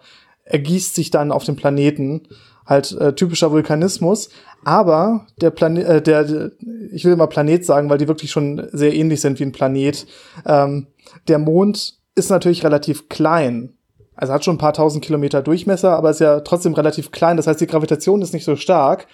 ergießt 0.44 0.94
sich 0.94 1.10
dann 1.10 1.30
auf 1.30 1.44
dem 1.44 1.56
Planeten 1.56 2.22
halt 2.66 2.92
äh, 2.92 3.14
typischer 3.14 3.50
Vulkanismus. 3.50 4.30
Aber 4.64 5.26
der 5.40 5.50
Planet, 5.50 5.86
äh, 5.86 6.02
der, 6.02 6.50
ich 6.92 7.04
will 7.04 7.12
immer 7.12 7.26
Planet 7.26 7.64
sagen, 7.64 7.88
weil 7.88 7.98
die 7.98 8.08
wirklich 8.08 8.30
schon 8.30 8.68
sehr 8.72 8.94
ähnlich 8.94 9.20
sind 9.20 9.38
wie 9.40 9.44
ein 9.44 9.52
Planet. 9.52 10.06
Ähm, 10.46 10.88
der 11.28 11.38
Mond 11.38 11.94
ist 12.14 12.30
natürlich 12.30 12.64
relativ 12.64 13.08
klein. 13.08 13.74
Also 14.14 14.34
hat 14.34 14.44
schon 14.44 14.56
ein 14.56 14.58
paar 14.58 14.74
tausend 14.74 15.02
Kilometer 15.02 15.40
Durchmesser, 15.40 15.96
aber 15.96 16.10
ist 16.10 16.20
ja 16.20 16.40
trotzdem 16.40 16.74
relativ 16.74 17.10
klein. 17.10 17.38
Das 17.38 17.46
heißt, 17.46 17.60
die 17.60 17.66
Gravitation 17.66 18.20
ist 18.20 18.34
nicht 18.34 18.44
so 18.44 18.54
stark. 18.56 19.06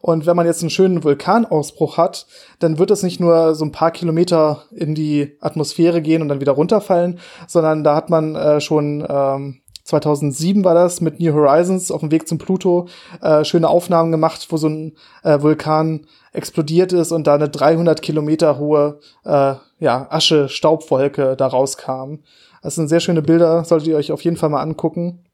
Und 0.00 0.24
wenn 0.24 0.36
man 0.36 0.46
jetzt 0.46 0.62
einen 0.62 0.70
schönen 0.70 1.04
Vulkanausbruch 1.04 1.96
hat, 1.96 2.26
dann 2.58 2.78
wird 2.78 2.90
es 2.90 3.02
nicht 3.02 3.20
nur 3.20 3.54
so 3.54 3.64
ein 3.64 3.72
paar 3.72 3.90
Kilometer 3.90 4.64
in 4.74 4.94
die 4.94 5.36
Atmosphäre 5.40 6.00
gehen 6.00 6.22
und 6.22 6.28
dann 6.28 6.40
wieder 6.40 6.52
runterfallen, 6.52 7.18
sondern 7.46 7.84
da 7.84 7.96
hat 7.96 8.08
man 8.08 8.34
äh, 8.34 8.60
schon 8.60 9.06
ähm, 9.08 9.60
2007 9.86 10.64
war 10.64 10.74
das 10.74 11.00
mit 11.00 11.20
New 11.20 11.32
Horizons 11.32 11.92
auf 11.92 12.00
dem 12.00 12.10
Weg 12.10 12.26
zum 12.26 12.38
Pluto 12.38 12.88
äh, 13.22 13.44
schöne 13.44 13.68
Aufnahmen 13.68 14.10
gemacht, 14.10 14.48
wo 14.50 14.56
so 14.56 14.68
ein 14.68 14.96
äh, 15.22 15.40
Vulkan 15.40 16.06
explodiert 16.32 16.92
ist 16.92 17.12
und 17.12 17.28
da 17.28 17.36
eine 17.36 17.48
300 17.48 18.02
Kilometer 18.02 18.58
hohe 18.58 18.98
äh, 19.24 19.54
ja, 19.78 20.06
Asche-Staubwolke 20.10 21.36
da 21.36 21.46
rauskam. 21.46 22.16
Das 22.62 22.74
sind 22.74 22.88
sehr 22.88 22.98
schöne 22.98 23.22
Bilder, 23.22 23.64
solltet 23.64 23.86
ihr 23.86 23.96
euch 23.96 24.10
auf 24.10 24.22
jeden 24.22 24.36
Fall 24.36 24.48
mal 24.50 24.60
angucken. 24.60 25.24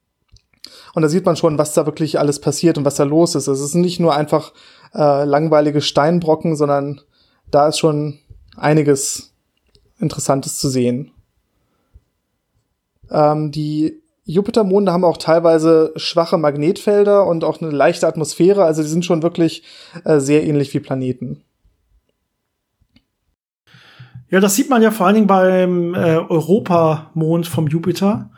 Und 0.95 1.01
da 1.01 1.09
sieht 1.09 1.25
man 1.25 1.37
schon, 1.37 1.57
was 1.57 1.73
da 1.73 1.87
wirklich 1.87 2.19
alles 2.19 2.39
passiert 2.39 2.77
und 2.77 2.85
was 2.85 2.97
da 2.97 3.05
los 3.05 3.35
ist. 3.35 3.47
Es 3.47 3.61
ist 3.61 3.75
nicht 3.75 4.01
nur 4.01 4.15
einfach 4.15 4.53
äh, 4.95 5.25
langweilige 5.25 5.81
Steinbrocken, 5.81 6.57
sondern 6.57 7.01
da 7.51 7.69
ist 7.69 7.79
schon 7.79 8.19
einiges 8.55 9.33
Interessantes 9.99 10.59
zu 10.59 10.69
sehen. 10.69 11.13
Ähm, 13.11 13.51
die 13.51 14.02
Jupitermonde 14.25 14.93
haben 14.93 15.05
auch 15.05 15.17
teilweise 15.17 15.93
schwache 15.97 16.39
Magnetfelder 16.39 17.27
und 17.27 17.43
auch 17.43 17.61
eine 17.61 17.71
leichte 17.71 18.07
Atmosphäre. 18.07 18.65
Also 18.65 18.83
die 18.83 18.89
sind 18.89 19.05
schon 19.05 19.23
wirklich 19.23 19.65
äh, 20.05 20.21
sehr 20.21 20.45
ähnlich 20.45 20.73
wie 20.75 20.81
Planeten. 20.81 21.43
Ja, 24.31 24.41
das 24.41 24.55
sieht 24.55 24.71
man 24.71 24.81
ja 24.81 24.91
vor 24.91 25.07
allen 25.07 25.17
Dingen 25.17 25.27
beim 25.27 25.95
äh, 25.95 26.17
Europamond 26.17 27.47
vom 27.47 27.67
Jupiter. 27.67 28.31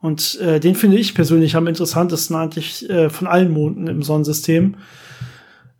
Und 0.00 0.40
äh, 0.40 0.60
den 0.60 0.74
finde 0.74 0.96
ich 0.96 1.14
persönlich 1.14 1.56
am 1.56 1.66
interessantesten 1.66 2.36
eigentlich 2.36 2.88
äh, 2.88 3.10
von 3.10 3.26
allen 3.26 3.52
Monden 3.52 3.86
im 3.86 4.02
Sonnensystem. 4.02 4.76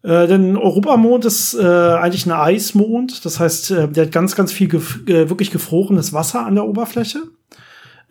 Äh, 0.03 0.27
denn 0.27 0.57
Europamond 0.57 1.25
ist 1.25 1.55
äh, 1.55 1.64
eigentlich 1.64 2.27
ein 2.27 2.33
Eismond. 2.33 3.25
Das 3.25 3.40
heißt, 3.40 3.70
äh, 3.70 3.88
der 3.88 4.05
hat 4.07 4.12
ganz, 4.12 4.37
ganz 4.37 4.53
viel 4.53 4.68
gef 4.68 5.01
äh, 5.07 5.31
wirklich 5.31 5.51
gefrorenes 5.51 6.12
Wasser 6.12 6.44
an 6.44 6.57
der 6.57 6.66
Oberfläche. 6.66 7.22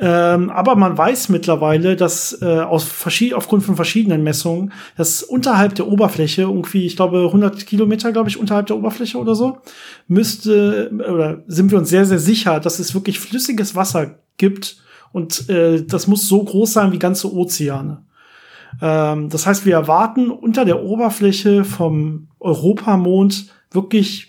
Ähm, 0.04 0.50
aber 0.50 0.76
man 0.76 0.98
weiß 0.98 1.30
mittlerweile, 1.30 1.96
dass 1.96 2.42
äh, 2.42 2.46
aus 2.46 2.84
verschied 2.84 3.36
aufgrund 3.36 3.64
von 3.64 3.76
verschiedenen 3.76 4.24
Messungen, 4.24 4.74
dass 4.98 5.22
unterhalb 5.22 5.76
der 5.76 5.88
Oberfläche, 5.88 6.42
irgendwie, 6.42 6.88
ich 6.88 6.96
glaube, 6.96 7.26
100 7.26 7.68
Kilometer, 7.68 8.12
glaube 8.12 8.28
ich, 8.28 8.40
unterhalb 8.40 8.66
der 8.66 8.78
Oberfläche 8.78 9.20
oder 9.20 9.36
so, 9.36 9.60
müsste, 10.08 10.92
oder 10.92 11.44
sind 11.46 11.70
wir 11.70 11.78
uns 11.78 11.90
sehr, 11.90 12.06
sehr 12.06 12.18
sicher, 12.18 12.60
dass 12.60 12.80
es 12.80 12.96
wirklich 12.96 13.20
flüssiges 13.20 13.76
Wasser 13.76 14.16
gibt 14.38 14.78
Und 15.12 15.48
äh, 15.50 15.86
das 15.86 16.08
muss 16.08 16.28
so 16.28 16.44
groß 16.44 16.74
sein 16.74 16.92
wie 16.92 17.00
ganze 17.00 17.32
Ozeane. 17.32 18.04
Ähm, 18.82 19.30
das 19.30 19.46
heißt, 19.46 19.68
wir 19.68 19.76
erwarten 19.76 20.32
unter 20.32 20.66
der 20.66 20.82
Oberfläche 20.82 21.64
vom 21.64 22.28
Europamond 22.40 23.54
wirklich 23.72 24.28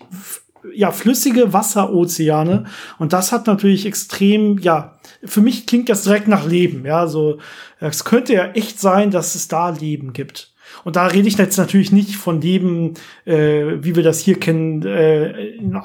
ja 0.75 0.91
flüssige 0.91 1.51
Wasserozeane 1.51 2.65
und 2.97 3.11
das 3.11 3.31
hat 3.31 3.47
natürlich 3.47 3.85
extrem 3.85 4.57
ja 4.59 4.97
für 5.25 5.41
mich 5.41 5.65
klingt 5.65 5.89
das 5.89 6.03
direkt 6.03 6.27
nach 6.27 6.45
Leben 6.47 6.85
ja 6.85 7.07
so 7.07 7.39
es 7.79 8.03
könnte 8.05 8.33
ja 8.33 8.51
echt 8.51 8.79
sein 8.79 9.11
dass 9.11 9.35
es 9.35 9.47
da 9.47 9.69
Leben 9.69 10.13
gibt 10.13 10.53
und 10.83 10.95
da 10.95 11.07
rede 11.07 11.27
ich 11.27 11.37
jetzt 11.37 11.57
natürlich 11.57 11.91
nicht 11.91 12.15
von 12.15 12.41
Leben 12.41 12.93
äh, 13.25 13.83
wie 13.83 13.95
wir 13.95 14.03
das 14.03 14.19
hier 14.19 14.39
kennen 14.39 14.83
äh, 14.85 15.47
in, 15.55 15.75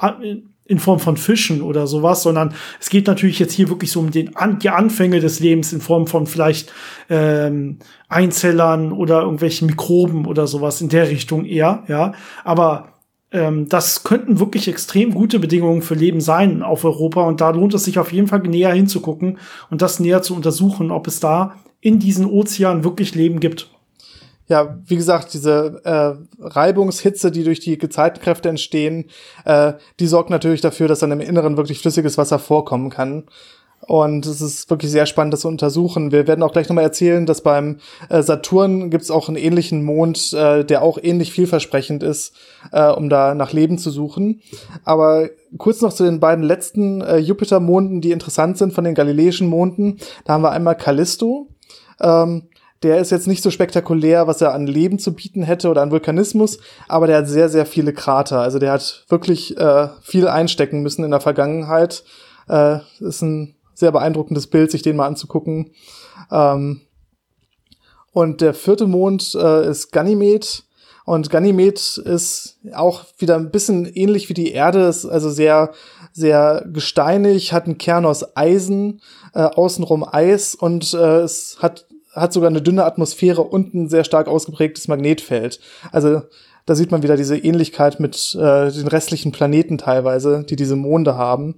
in 0.69 0.77
Form 0.77 0.99
von 0.99 1.17
Fischen 1.17 1.63
oder 1.63 1.87
sowas, 1.87 2.21
sondern 2.21 2.53
es 2.79 2.91
geht 2.91 3.07
natürlich 3.07 3.39
jetzt 3.39 3.53
hier 3.53 3.69
wirklich 3.69 3.91
so 3.91 3.99
um 3.99 4.11
den 4.11 4.35
An 4.35 4.59
die 4.59 4.69
Anfänge 4.69 5.19
des 5.19 5.39
Lebens 5.39 5.73
in 5.73 5.81
Form 5.81 6.05
von 6.05 6.27
vielleicht 6.27 6.71
ähm, 7.09 7.79
Einzellern 8.07 8.91
oder 8.91 9.21
irgendwelchen 9.21 9.65
Mikroben 9.65 10.27
oder 10.27 10.45
sowas 10.45 10.79
in 10.79 10.89
der 10.89 11.09
Richtung 11.09 11.43
eher, 11.45 11.83
ja. 11.87 12.13
Aber 12.43 12.98
ähm, 13.31 13.69
das 13.69 14.03
könnten 14.03 14.39
wirklich 14.39 14.67
extrem 14.67 15.13
gute 15.13 15.39
Bedingungen 15.39 15.81
für 15.81 15.95
Leben 15.95 16.21
sein 16.21 16.63
auf 16.63 16.83
Europa 16.83 17.21
und 17.23 17.41
da 17.41 17.51
lohnt 17.51 17.73
es 17.73 17.83
sich 17.83 17.99
auf 17.99 18.11
jeden 18.11 18.27
Fall 18.27 18.39
näher 18.39 18.73
hinzugucken 18.73 19.37
und 19.69 19.81
das 19.81 19.99
näher 19.99 20.21
zu 20.21 20.35
untersuchen, 20.35 20.91
ob 20.91 21.07
es 21.07 21.19
da 21.19 21.55
in 21.81 21.99
diesen 21.99 22.25
Ozeanen 22.25 22.83
wirklich 22.83 23.15
Leben 23.15 23.39
gibt. 23.39 23.69
Ja, 24.47 24.79
wie 24.87 24.95
gesagt, 24.95 25.35
diese 25.35 25.79
äh, 25.83 26.43
Reibungshitze, 26.43 27.29
die 27.29 27.43
durch 27.43 27.59
die 27.59 27.77
Gezeitenkräfte 27.77 28.49
entstehen, 28.49 29.05
äh, 29.45 29.73
die 29.99 30.07
sorgt 30.07 30.31
natürlich 30.31 30.61
dafür, 30.61 30.87
dass 30.87 30.99
dann 30.99 31.11
im 31.11 31.19
Inneren 31.19 31.55
wirklich 31.55 31.77
flüssiges 31.77 32.17
Wasser 32.17 32.39
vorkommen 32.39 32.89
kann. 32.89 33.25
Und 33.87 34.25
es 34.25 34.41
ist 34.41 34.69
wirklich 34.69 34.91
sehr 34.91 35.05
spannend, 35.05 35.33
das 35.33 35.41
zu 35.41 35.47
untersuchen. 35.47 36.11
Wir 36.11 36.27
werden 36.27 36.43
auch 36.43 36.51
gleich 36.51 36.69
nochmal 36.69 36.83
erzählen, 36.83 37.25
dass 37.25 37.41
beim 37.41 37.77
äh, 38.09 38.21
Saturn 38.21 38.89
gibt 38.89 39.03
es 39.03 39.11
auch 39.11 39.27
einen 39.27 39.37
ähnlichen 39.37 39.83
Mond, 39.83 40.33
äh, 40.33 40.63
der 40.63 40.81
auch 40.81 40.97
ähnlich 41.01 41.31
vielversprechend 41.31 42.03
ist, 42.03 42.33
äh, 42.71 42.89
um 42.89 43.09
da 43.09 43.33
nach 43.33 43.53
Leben 43.53 43.77
zu 43.77 43.89
suchen. 43.89 44.41
Aber 44.83 45.29
kurz 45.57 45.81
noch 45.81 45.93
zu 45.93 46.03
den 46.03 46.19
beiden 46.19 46.43
letzten 46.43 47.01
äh, 47.01 47.17
Jupiter-Monden, 47.17 48.01
die 48.01 48.11
interessant 48.11 48.57
sind 48.57 48.73
von 48.73 48.83
den 48.83 48.95
galileischen 48.95 49.47
Monden. 49.47 49.97
Da 50.25 50.33
haben 50.33 50.43
wir 50.43 50.51
einmal 50.51 50.75
Callisto. 50.75 51.47
Ähm, 51.99 52.49
der 52.83 52.99
ist 52.99 53.11
jetzt 53.11 53.27
nicht 53.27 53.43
so 53.43 53.51
spektakulär, 53.51 54.27
was 54.27 54.41
er 54.41 54.53
an 54.53 54.65
Leben 54.65 54.99
zu 54.99 55.13
bieten 55.13 55.43
hätte 55.43 55.69
oder 55.69 55.81
an 55.81 55.91
Vulkanismus, 55.91 56.59
aber 56.87 57.07
der 57.07 57.17
hat 57.17 57.27
sehr, 57.27 57.49
sehr 57.49 57.65
viele 57.65 57.91
Krater. 57.91 58.39
Also 58.39 58.57
der 58.57 58.71
hat 58.71 59.05
wirklich 59.09 59.57
äh, 59.57 59.89
viel 60.01 60.27
einstecken 60.27 60.81
müssen 60.81 61.03
in 61.03 61.11
der 61.11 61.19
Vergangenheit. 61.19 62.03
Äh, 62.47 62.79
ist 62.99 63.21
ein 63.21 63.55
sehr 63.79 63.91
beeindruckendes 63.91 64.47
Bild, 64.47 64.71
sich 64.71 64.81
den 64.81 64.95
mal 64.95 65.07
anzugucken. 65.07 65.71
Ähm, 66.31 66.81
und 68.11 68.41
der 68.41 68.53
vierte 68.53 68.87
Mond 68.87 69.35
äh, 69.35 69.69
ist 69.69 69.91
Ganymed. 69.91 70.63
Und 71.05 71.29
Ganymed 71.29 71.97
ist 71.97 72.59
auch 72.73 73.05
wieder 73.17 73.35
ein 73.35 73.49
bisschen 73.49 73.85
ähnlich 73.85 74.29
wie 74.29 74.35
die 74.35 74.51
Erde, 74.51 74.87
ist 74.87 75.05
also 75.05 75.29
sehr, 75.31 75.71
sehr 76.11 76.65
gesteinig, 76.71 77.53
hat 77.53 77.65
einen 77.65 77.77
Kern 77.79 78.05
aus 78.05 78.35
Eisen, 78.35 79.01
äh, 79.33 79.41
außenrum 79.41 80.03
Eis 80.03 80.53
und 80.53 80.93
äh, 80.93 81.21
es 81.21 81.57
hat, 81.61 81.87
hat 82.13 82.33
sogar 82.33 82.49
eine 82.49 82.61
dünne 82.61 82.85
Atmosphäre 82.85 83.41
und 83.41 83.73
ein 83.73 83.89
sehr 83.89 84.03
stark 84.03 84.27
ausgeprägtes 84.27 84.87
Magnetfeld. 84.87 85.59
Also 85.91 86.21
da 86.67 86.75
sieht 86.75 86.91
man 86.91 87.01
wieder 87.01 87.17
diese 87.17 87.37
Ähnlichkeit 87.37 87.99
mit 87.99 88.35
äh, 88.35 88.71
den 88.71 88.87
restlichen 88.87 89.31
Planeten 89.31 89.79
teilweise, 89.79 90.43
die 90.43 90.55
diese 90.55 90.75
Monde 90.75 91.15
haben. 91.15 91.55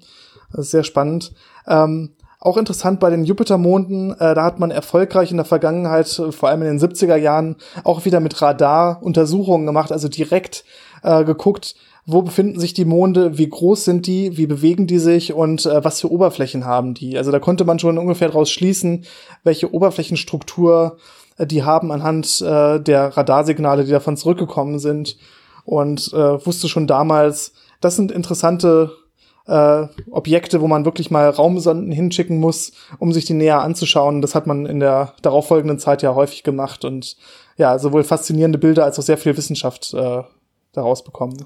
Das 0.53 0.65
ist 0.67 0.71
sehr 0.71 0.85
spannend. 0.85 1.33
Ähm, 1.67 2.11
auch 2.39 2.57
interessant 2.57 2.99
bei 2.99 3.11
den 3.11 3.23
Jupitermonden, 3.23 4.13
äh, 4.19 4.33
da 4.33 4.43
hat 4.43 4.59
man 4.59 4.71
erfolgreich 4.71 5.29
in 5.29 5.37
der 5.37 5.45
Vergangenheit, 5.45 6.07
äh, 6.17 6.31
vor 6.31 6.49
allem 6.49 6.63
in 6.63 6.77
den 6.77 6.79
70er 6.79 7.15
Jahren, 7.15 7.55
auch 7.83 8.05
wieder 8.05 8.19
mit 8.19 8.41
Radar 8.41 9.03
Untersuchungen 9.03 9.67
gemacht, 9.67 9.91
also 9.91 10.07
direkt 10.07 10.63
äh, 11.03 11.23
geguckt, 11.23 11.75
wo 12.05 12.23
befinden 12.23 12.59
sich 12.59 12.73
die 12.73 12.85
Monde, 12.85 13.37
wie 13.37 13.47
groß 13.47 13.85
sind 13.85 14.07
die, 14.07 14.37
wie 14.37 14.47
bewegen 14.47 14.87
die 14.87 14.97
sich 14.97 15.33
und 15.33 15.67
äh, 15.67 15.83
was 15.83 16.01
für 16.01 16.11
Oberflächen 16.11 16.65
haben 16.65 16.95
die. 16.95 17.15
Also 17.17 17.31
da 17.31 17.39
konnte 17.39 17.63
man 17.63 17.77
schon 17.77 17.99
ungefähr 17.99 18.29
daraus 18.29 18.49
schließen, 18.49 19.05
welche 19.43 19.71
Oberflächenstruktur 19.71 20.97
äh, 21.37 21.45
die 21.45 21.63
haben 21.63 21.91
anhand 21.91 22.41
äh, 22.41 22.79
der 22.79 23.15
Radarsignale, 23.15 23.83
die 23.83 23.91
davon 23.91 24.17
zurückgekommen 24.17 24.79
sind. 24.79 25.17
Und 25.63 26.11
äh, 26.13 26.45
wusste 26.45 26.67
schon 26.67 26.87
damals, 26.87 27.53
das 27.81 27.95
sind 27.95 28.11
interessante 28.11 28.91
äh, 29.47 29.87
Objekte, 30.09 30.61
wo 30.61 30.67
man 30.67 30.85
wirklich 30.85 31.11
mal 31.11 31.29
Raumsonden 31.29 31.91
hinschicken 31.91 32.39
muss, 32.39 32.71
um 32.99 33.11
sich 33.13 33.25
die 33.25 33.33
näher 33.33 33.61
anzuschauen. 33.61 34.21
Das 34.21 34.35
hat 34.35 34.47
man 34.47 34.65
in 34.65 34.79
der 34.79 35.13
darauffolgenden 35.21 35.79
Zeit 35.79 36.01
ja 36.01 36.15
häufig 36.15 36.43
gemacht 36.43 36.85
und 36.85 37.17
ja, 37.57 37.77
sowohl 37.79 38.03
faszinierende 38.03 38.57
Bilder 38.57 38.85
als 38.85 38.97
auch 38.99 39.03
sehr 39.03 39.17
viel 39.17 39.35
Wissenschaft 39.37 39.93
äh, 39.93 40.23
daraus 40.73 41.03
bekommen. 41.03 41.45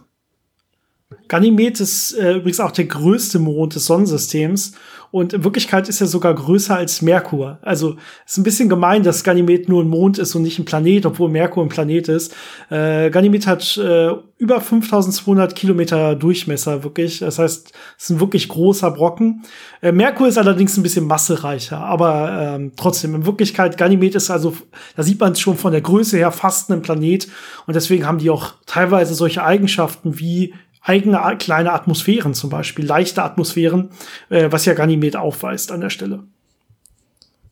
Ganymed 1.27 1.79
ist 1.79 2.13
äh, 2.13 2.33
übrigens 2.35 2.59
auch 2.59 2.71
der 2.71 2.85
größte 2.85 3.39
Mond 3.39 3.75
des 3.75 3.85
Sonnensystems 3.85 4.73
und 5.15 5.31
in 5.31 5.45
Wirklichkeit 5.45 5.87
ist 5.87 6.01
er 6.01 6.07
sogar 6.07 6.35
größer 6.35 6.75
als 6.75 7.01
Merkur. 7.01 7.57
Also 7.61 7.95
ist 8.25 8.37
ein 8.37 8.43
bisschen 8.43 8.67
gemein, 8.67 9.01
dass 9.01 9.23
Ganymed 9.23 9.69
nur 9.69 9.81
ein 9.81 9.87
Mond 9.87 10.17
ist 10.17 10.35
und 10.35 10.41
nicht 10.41 10.59
ein 10.59 10.65
Planet, 10.65 11.05
obwohl 11.05 11.29
Merkur 11.29 11.63
ein 11.63 11.69
Planet 11.69 12.09
ist. 12.09 12.35
Äh, 12.69 13.09
Ganymed 13.11 13.47
hat 13.47 13.77
äh, 13.77 14.09
über 14.39 14.59
5200 14.59 15.55
Kilometer 15.55 16.15
Durchmesser, 16.15 16.83
wirklich. 16.83 17.19
Das 17.19 17.39
heißt, 17.39 17.71
es 17.97 18.03
ist 18.03 18.09
ein 18.09 18.19
wirklich 18.19 18.49
großer 18.49 18.91
Brocken. 18.91 19.43
Äh, 19.81 19.93
Merkur 19.93 20.27
ist 20.27 20.37
allerdings 20.37 20.75
ein 20.75 20.83
bisschen 20.83 21.07
massereicher, 21.07 21.79
aber 21.79 22.55
ähm, 22.57 22.73
trotzdem, 22.75 23.15
in 23.15 23.25
Wirklichkeit, 23.25 23.77
Ganymed 23.77 24.15
ist 24.15 24.29
also, 24.29 24.57
da 24.97 25.03
sieht 25.03 25.21
man 25.21 25.33
schon 25.37 25.55
von 25.55 25.71
der 25.71 25.79
Größe 25.79 26.17
her 26.17 26.33
fast 26.33 26.69
ein 26.71 26.81
Planet 26.81 27.29
und 27.67 27.73
deswegen 27.73 28.05
haben 28.05 28.17
die 28.17 28.29
auch 28.29 28.55
teilweise 28.65 29.13
solche 29.13 29.45
Eigenschaften 29.45 30.19
wie 30.19 30.53
eigene 30.85 31.19
kleine 31.39 31.73
Atmosphären 31.73 32.33
zum 32.33 32.49
Beispiel, 32.49 32.85
leichte 32.85 33.23
Atmosphären, 33.23 33.89
äh, 34.29 34.51
was 34.51 34.65
ja 34.65 34.73
Ganymed 34.73 35.15
aufweist 35.15 35.71
an 35.71 35.81
der 35.81 35.89
Stelle. 35.89 36.23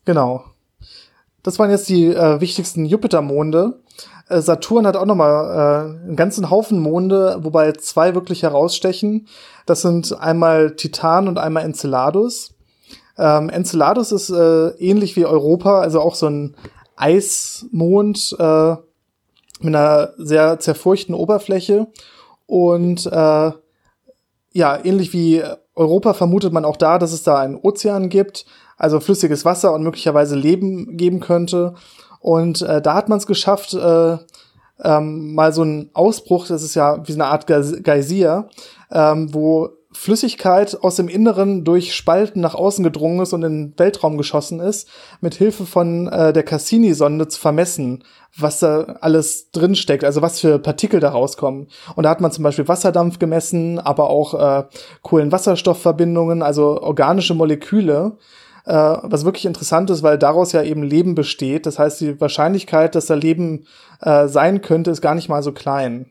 Genau. 0.06 0.46
Das 1.42 1.60
waren 1.60 1.72
jetzt 1.72 1.90
die 1.90 2.06
äh, 2.06 2.40
wichtigsten 2.40 2.86
Jupitermonde. 2.86 3.80
Äh, 4.30 4.42
Saturn 4.42 4.86
hat 4.88 4.96
auch 4.96 5.06
noch 5.06 5.16
mal 5.16 5.96
äh, 6.00 6.06
einen 6.06 6.16
ganzen 6.16 6.50
Haufen 6.50 6.80
Monde, 6.80 7.40
wobei 7.42 7.72
zwei 7.74 8.14
wirklich 8.16 8.44
herausstechen. 8.44 9.28
Das 9.66 9.82
sind 9.82 10.18
einmal 10.18 10.76
Titan 10.76 11.28
und 11.28 11.40
einmal 11.40 11.64
Enceladus. 11.64 12.54
Ähm, 13.18 13.50
Enceladus 13.50 14.12
ist 14.12 14.30
äh, 14.30 14.70
ähnlich 14.78 15.16
wie 15.16 15.26
Europa, 15.26 15.82
also 15.82 16.02
auch 16.02 16.16
so 16.16 16.28
ein 16.28 16.56
Eismond 16.96 18.36
äh, 18.40 18.76
mit 19.60 19.76
einer 19.76 20.14
sehr 20.18 20.60
zerfurchten 20.60 21.16
Oberfläche 21.16 21.88
und 22.46 23.06
äh, 23.06 23.52
ja, 24.54 24.86
ähnlich 24.86 25.14
wie 25.14 25.44
Europa 25.76 26.14
vermutet 26.14 26.54
man 26.54 26.66
auch 26.66 26.78
da, 26.78 27.00
dass 27.00 27.14
es 27.14 27.24
da 27.24 27.40
einen 27.40 27.56
Ozean 27.56 28.10
gibt, 28.10 28.46
also 28.78 29.00
flüssiges 29.00 29.46
Wasser 29.46 29.74
und 29.74 29.84
möglicherweise 29.84 30.36
Leben 30.36 30.98
geben 30.98 31.20
könnte. 31.20 31.74
Und 32.20 32.62
äh, 32.62 32.82
da 32.82 32.94
hat 32.94 33.10
man 33.10 33.18
es 33.18 33.28
geschafft, 33.28 33.74
äh, 33.74 34.18
ähm, 34.84 35.34
mal 35.34 35.54
so 35.54 35.64
einen 35.64 35.90
Ausbruch, 35.94 36.48
das 36.48 36.64
ist 36.64 36.76
ja 36.76 37.06
wie 37.08 37.14
eine 37.14 37.26
Art 37.26 37.48
Geysir, 37.48 38.50
ähm, 38.92 39.34
wo 39.34 39.70
Flüssigkeit 39.94 40.82
aus 40.84 40.96
dem 40.96 41.08
Inneren 41.08 41.64
durch 41.64 41.96
Spalten 41.96 42.42
nach 42.42 42.56
außen 42.56 42.84
gedrungen 42.84 43.22
ist 43.22 43.34
und 43.34 43.44
in 43.44 43.72
den 43.72 43.80
Weltraum 43.80 44.18
geschossen 44.18 44.60
ist, 44.60 44.90
mit 45.22 45.36
Hilfe 45.36 45.66
von 45.66 46.08
äh, 46.08 46.34
der 46.34 46.44
Cassini-Sonde 46.44 47.28
zu 47.28 47.40
vermessen, 47.40 48.04
was 48.38 48.60
da 48.60 48.98
alles 49.02 49.52
drinsteckt, 49.52 50.04
also 50.04 50.22
was 50.22 50.40
für 50.40 50.60
Partikel 50.60 51.00
da 51.00 51.10
rauskommen. 51.10 51.68
Und 51.96 52.04
da 52.04 52.10
hat 52.10 52.22
man 52.22 52.32
zum 52.32 52.44
Beispiel 52.44 52.68
Wasserdampf 52.68 53.20
gemessen, 53.20 53.80
aber 53.80 54.10
auch 54.10 54.34
äh, 54.34 54.64
Kohlenwasserstoffverbindungen, 55.04 56.42
also 56.42 56.82
organische 56.82 57.36
Moleküle, 57.36 58.18
äh, 58.66 58.74
was 58.74 59.26
wirklich 59.26 59.46
interessant 59.46 59.90
ist, 59.90 60.04
weil 60.04 60.18
daraus 60.18 60.52
ja 60.52 60.64
eben 60.64 60.84
Leben 60.84 61.16
besteht. 61.16 61.66
Das 61.66 61.78
heißt, 61.78 62.02
die 62.02 62.20
Wahrscheinlichkeit, 62.20 62.96
dass 62.96 63.06
da 63.06 63.14
Leben 63.14 63.66
äh, 64.02 64.28
sein 64.28 64.62
könnte, 64.62 64.92
ist 64.92 65.02
gar 65.02 65.16
nicht 65.16 65.30
mal 65.30 65.44
so 65.44 65.52
klein. 65.52 66.10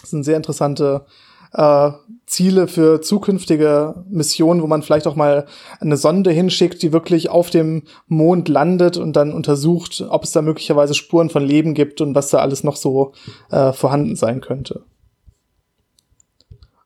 Das 0.00 0.10
sind 0.10 0.24
sehr 0.24 0.36
interessante 0.36 1.06
äh, 1.54 1.90
Ziele 2.26 2.66
für 2.66 3.02
zukünftige 3.02 4.04
Missionen, 4.08 4.62
wo 4.62 4.66
man 4.66 4.82
vielleicht 4.82 5.06
auch 5.06 5.16
mal 5.16 5.46
eine 5.80 5.96
Sonde 5.96 6.30
hinschickt, 6.30 6.82
die 6.82 6.92
wirklich 6.92 7.28
auf 7.28 7.50
dem 7.50 7.82
Mond 8.06 8.48
landet 8.48 8.96
und 8.96 9.14
dann 9.14 9.32
untersucht, 9.32 10.04
ob 10.08 10.24
es 10.24 10.32
da 10.32 10.40
möglicherweise 10.40 10.94
Spuren 10.94 11.30
von 11.30 11.44
Leben 11.44 11.74
gibt 11.74 12.00
und 12.00 12.14
was 12.14 12.30
da 12.30 12.38
alles 12.38 12.64
noch 12.64 12.76
so 12.76 13.12
äh, 13.50 13.72
vorhanden 13.72 14.16
sein 14.16 14.40
könnte. 14.40 14.84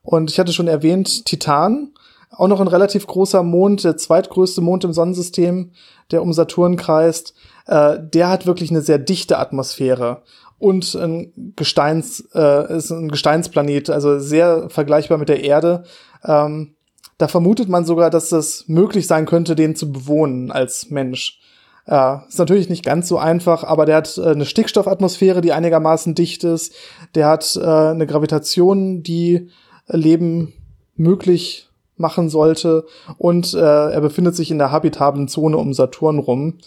Und 0.03 0.31
ich 0.31 0.39
hatte 0.39 0.53
schon 0.53 0.69
erwähnt, 0.69 1.25
Titan, 1.27 1.93
auch 2.31 2.49
noch 2.49 2.61
ein 2.61 2.69
relativ 2.69 3.07
großer 3.07 3.43
Mond, 3.43 3.85
der 3.85 3.97
zweitgrößte 3.97 4.61
Mond 4.61 4.85
im 4.85 4.93
Sonnensystem, 4.93 5.73
der 6.11 6.23
um 6.23 6.33
Saturn 6.33 6.77
kreist. 6.77 7.35
Äh, 7.67 7.99
der 8.01 8.29
hat 8.29 8.47
wirklich 8.47 8.71
eine 8.71 8.83
sehr 8.83 8.99
dichte 8.99 9.39
Atmosphäre 9.39 10.23
und 10.59 10.95
ein 10.95 11.53
Gesteins, 11.57 12.29
äh, 12.35 12.77
ist 12.77 12.91
ein 12.91 13.09
Gesteinsplanet, 13.09 13.91
also 13.91 14.19
sehr 14.19 14.71
vergleichbar 14.71 15.19
mit 15.19 15.29
der 15.29 15.45
Erde. 15.45 15.85
Ähm, 16.25 16.77
da 17.19 17.29
vermutet 17.29 17.69
man 17.69 17.85
sogar, 17.85 18.11
dass 18.11 18.33
es 18.33 18.65
möglich 18.69 19.07
sein 19.07 19.27
könnte, 19.27 19.55
den 19.55 19.75
zu 19.75 19.93
bewohnen 19.93 20.51
als 20.51 20.91
Mensch. 20.91 21.41
Ja, 21.87 22.25
ist 22.29 22.39
natürlich 22.39 22.69
nicht 22.69 22.85
ganz 22.85 23.07
so 23.09 23.17
einfach, 23.17 23.63
aber 23.63 23.87
der 23.87 23.97
hat 23.97 24.19
äh, 24.19 24.31
eine 24.31 24.45
Stickstoffatmosphäre, 24.45 25.41
die 25.41 25.53
einigermaßen 25.53 26.15
dicht 26.15 26.43
ist. 26.43 26.75
Der 27.15 27.29
hat 27.29 27.57
äh, 27.57 27.65
eine 27.65 28.07
Gravitation, 28.07 29.03
die 29.03 29.51
Leben 29.87 30.53
möglich 30.97 31.69
machen 31.97 32.29
sollte. 32.29 32.87
Und 33.19 33.55
äh, 33.55 33.59
er 33.59 34.01
befindet 34.01 34.35
sich 34.35 34.51
in 34.51 34.59
der 34.59 34.73
habitablen 34.73 35.29
Zone 35.29 35.57
um 35.57 35.73
Saturn 35.73 36.19
rum. 36.19 36.59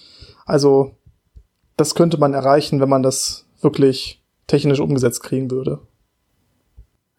Also 0.46 0.96
das 1.76 1.96
könnte 1.96 2.18
man 2.18 2.34
erreichen, 2.34 2.80
wenn 2.80 2.90
man 2.90 3.04
das 3.04 3.46
wirklich 3.62 4.22
technisch 4.48 4.80
umgesetzt 4.80 5.24
kriegen 5.24 5.52
würde. 5.52 5.80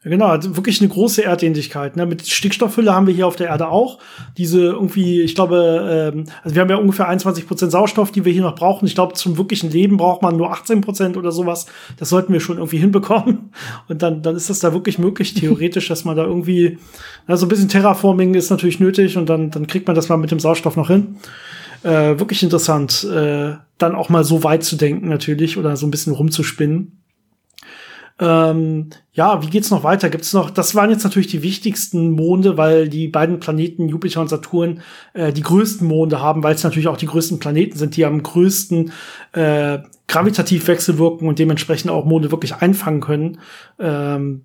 Genau, 0.02 0.28
also 0.28 0.56
wirklich 0.56 0.80
eine 0.80 0.88
große 0.88 1.24
Erdähnlichkeit. 1.24 1.94
Ne? 1.96 2.06
Mit 2.06 2.26
Stickstoffhülle 2.26 2.94
haben 2.94 3.06
wir 3.06 3.12
hier 3.12 3.26
auf 3.26 3.36
der 3.36 3.48
Erde 3.48 3.68
auch. 3.68 3.98
Diese 4.38 4.60
irgendwie, 4.60 5.20
ich 5.20 5.34
glaube, 5.34 6.12
ähm, 6.14 6.24
also 6.42 6.54
wir 6.54 6.62
haben 6.62 6.70
ja 6.70 6.76
ungefähr 6.76 7.06
21 7.06 7.46
Prozent 7.46 7.70
Sauerstoff, 7.70 8.10
die 8.10 8.24
wir 8.24 8.32
hier 8.32 8.40
noch 8.40 8.54
brauchen. 8.54 8.86
Ich 8.86 8.94
glaube, 8.94 9.12
zum 9.12 9.36
wirklichen 9.36 9.70
Leben 9.70 9.98
braucht 9.98 10.22
man 10.22 10.38
nur 10.38 10.52
18 10.52 10.80
Prozent 10.80 11.18
oder 11.18 11.32
sowas. 11.32 11.66
Das 11.98 12.08
sollten 12.08 12.32
wir 12.32 12.40
schon 12.40 12.56
irgendwie 12.56 12.78
hinbekommen. 12.78 13.52
Und 13.88 14.00
dann, 14.00 14.22
dann 14.22 14.36
ist 14.36 14.48
das 14.48 14.60
da 14.60 14.72
wirklich 14.72 14.98
möglich, 14.98 15.34
theoretisch, 15.34 15.88
dass 15.88 16.06
man 16.06 16.16
da 16.16 16.24
irgendwie, 16.24 16.78
also 17.26 17.44
ein 17.44 17.50
bisschen 17.50 17.68
Terraforming 17.68 18.32
ist 18.32 18.48
natürlich 18.48 18.80
nötig 18.80 19.18
und 19.18 19.28
dann, 19.28 19.50
dann 19.50 19.66
kriegt 19.66 19.86
man 19.86 19.94
das 19.94 20.08
mal 20.08 20.16
mit 20.16 20.30
dem 20.30 20.40
Sauerstoff 20.40 20.76
noch 20.76 20.88
hin. 20.88 21.16
Äh, 21.82 22.18
wirklich 22.18 22.42
interessant, 22.42 23.04
äh, 23.04 23.54
dann 23.78 23.94
auch 23.94 24.10
mal 24.10 24.24
so 24.24 24.44
weit 24.44 24.64
zu 24.64 24.76
denken 24.76 25.08
natürlich 25.08 25.56
oder 25.56 25.76
so 25.76 25.86
ein 25.86 25.90
bisschen 25.90 26.12
rumzuspinnen. 26.12 27.00
Ähm, 28.20 28.90
ja, 29.14 29.42
wie 29.42 29.48
geht's 29.48 29.70
noch 29.70 29.82
weiter? 29.82 30.10
Gibt's 30.10 30.34
noch? 30.34 30.50
Das 30.50 30.74
waren 30.74 30.90
jetzt 30.90 31.04
natürlich 31.04 31.28
die 31.28 31.42
wichtigsten 31.42 32.10
Monde, 32.10 32.58
weil 32.58 32.90
die 32.90 33.08
beiden 33.08 33.40
Planeten 33.40 33.88
Jupiter 33.88 34.20
und 34.20 34.28
Saturn 34.28 34.82
äh, 35.14 35.32
die 35.32 35.40
größten 35.40 35.88
Monde 35.88 36.20
haben, 36.20 36.42
weil 36.42 36.54
es 36.54 36.62
natürlich 36.62 36.88
auch 36.88 36.98
die 36.98 37.06
größten 37.06 37.38
Planeten 37.38 37.78
sind, 37.78 37.96
die 37.96 38.04
am 38.04 38.22
größten 38.22 38.92
äh, 39.32 39.78
gravitativ 40.06 40.66
wechselwirken 40.66 41.28
und 41.28 41.38
dementsprechend 41.38 41.90
auch 41.90 42.04
Monde 42.04 42.30
wirklich 42.30 42.56
einfangen 42.56 43.00
können. 43.00 43.38
Ähm, 43.78 44.44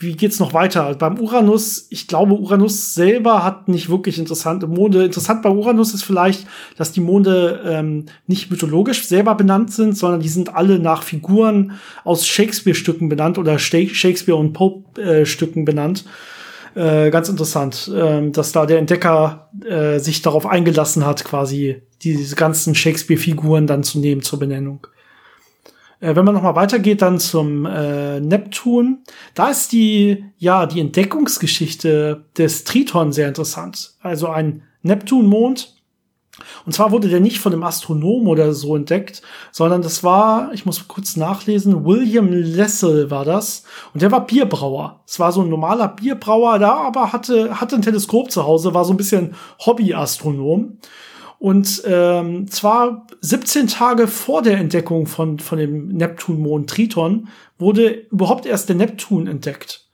wie 0.00 0.16
geht's 0.16 0.40
noch 0.40 0.54
weiter? 0.54 0.94
Beim 0.94 1.18
Uranus, 1.18 1.86
ich 1.90 2.08
glaube, 2.08 2.32
Uranus 2.32 2.94
selber 2.94 3.44
hat 3.44 3.68
nicht 3.68 3.90
wirklich 3.90 4.18
interessante 4.18 4.66
Monde. 4.66 5.04
Interessant 5.04 5.42
bei 5.42 5.50
Uranus 5.50 5.92
ist 5.92 6.04
vielleicht, 6.04 6.46
dass 6.76 6.92
die 6.92 7.00
Monde 7.00 7.60
ähm, 7.66 8.06
nicht 8.26 8.50
mythologisch 8.50 9.06
selber 9.06 9.34
benannt 9.34 9.72
sind, 9.72 9.96
sondern 9.96 10.20
die 10.20 10.28
sind 10.28 10.54
alle 10.54 10.78
nach 10.78 11.02
Figuren 11.02 11.72
aus 12.02 12.26
Shakespeare-Stücken 12.26 13.10
benannt 13.10 13.36
oder 13.36 13.58
Shakespeare- 13.58 14.38
und 14.38 14.54
Pope-Stücken 14.54 15.66
benannt. 15.66 16.04
Äh, 16.74 17.10
ganz 17.10 17.28
interessant, 17.28 17.90
äh, 17.94 18.30
dass 18.30 18.52
da 18.52 18.64
der 18.64 18.78
Entdecker 18.78 19.50
äh, 19.68 19.98
sich 19.98 20.22
darauf 20.22 20.46
eingelassen 20.46 21.04
hat, 21.04 21.24
quasi 21.24 21.82
diese 22.02 22.36
ganzen 22.36 22.74
Shakespeare-Figuren 22.74 23.66
dann 23.66 23.82
zu 23.82 23.98
nehmen 23.98 24.22
zur 24.22 24.38
Benennung. 24.38 24.86
Äh, 26.00 26.16
wenn 26.16 26.24
man 26.24 26.34
noch 26.34 26.42
mal 26.42 26.56
weitergeht, 26.56 27.02
dann 27.02 27.20
zum 27.20 27.66
äh, 27.66 28.20
Neptun, 28.20 28.98
da 29.34 29.48
ist 29.48 29.72
die 29.72 30.24
ja 30.38 30.66
die 30.66 30.80
Entdeckungsgeschichte 30.80 32.24
des 32.36 32.64
Triton 32.64 33.12
sehr 33.12 33.28
interessant. 33.28 33.94
Also 34.00 34.28
ein 34.28 34.62
Neptunmond. 34.82 35.76
Und 36.64 36.72
zwar 36.72 36.90
wurde 36.90 37.08
der 37.08 37.20
nicht 37.20 37.38
von 37.38 37.52
einem 37.52 37.64
Astronom 37.64 38.26
oder 38.26 38.54
so 38.54 38.74
entdeckt, 38.74 39.20
sondern 39.52 39.82
das 39.82 40.02
war, 40.02 40.52
ich 40.54 40.64
muss 40.64 40.88
kurz 40.88 41.16
nachlesen, 41.16 41.84
William 41.84 42.32
Lessel 42.32 43.10
war 43.10 43.26
das. 43.26 43.64
Und 43.92 44.00
der 44.00 44.10
war 44.10 44.26
Bierbrauer. 44.26 45.02
Es 45.06 45.20
war 45.20 45.32
so 45.32 45.42
ein 45.42 45.50
normaler 45.50 45.88
Bierbrauer, 45.88 46.58
da 46.58 46.76
aber 46.76 47.12
hatte, 47.12 47.60
hatte 47.60 47.76
ein 47.76 47.82
Teleskop 47.82 48.30
zu 48.30 48.44
Hause, 48.44 48.72
war 48.72 48.86
so 48.86 48.94
ein 48.94 48.96
bisschen 48.96 49.34
Hobbyastronom. 49.66 50.78
Und 51.38 51.82
ähm, 51.86 52.46
zwar 52.48 53.06
17 53.20 53.66
Tage 53.66 54.08
vor 54.08 54.42
der 54.42 54.58
Entdeckung 54.58 55.06
von, 55.06 55.38
von 55.38 55.58
dem 55.58 55.88
Neptunmond 55.88 56.70
Triton 56.70 57.28
wurde 57.58 58.06
überhaupt 58.10 58.46
erst 58.46 58.68
der 58.68 58.76
Neptun 58.76 59.26
entdeckt. 59.26 59.86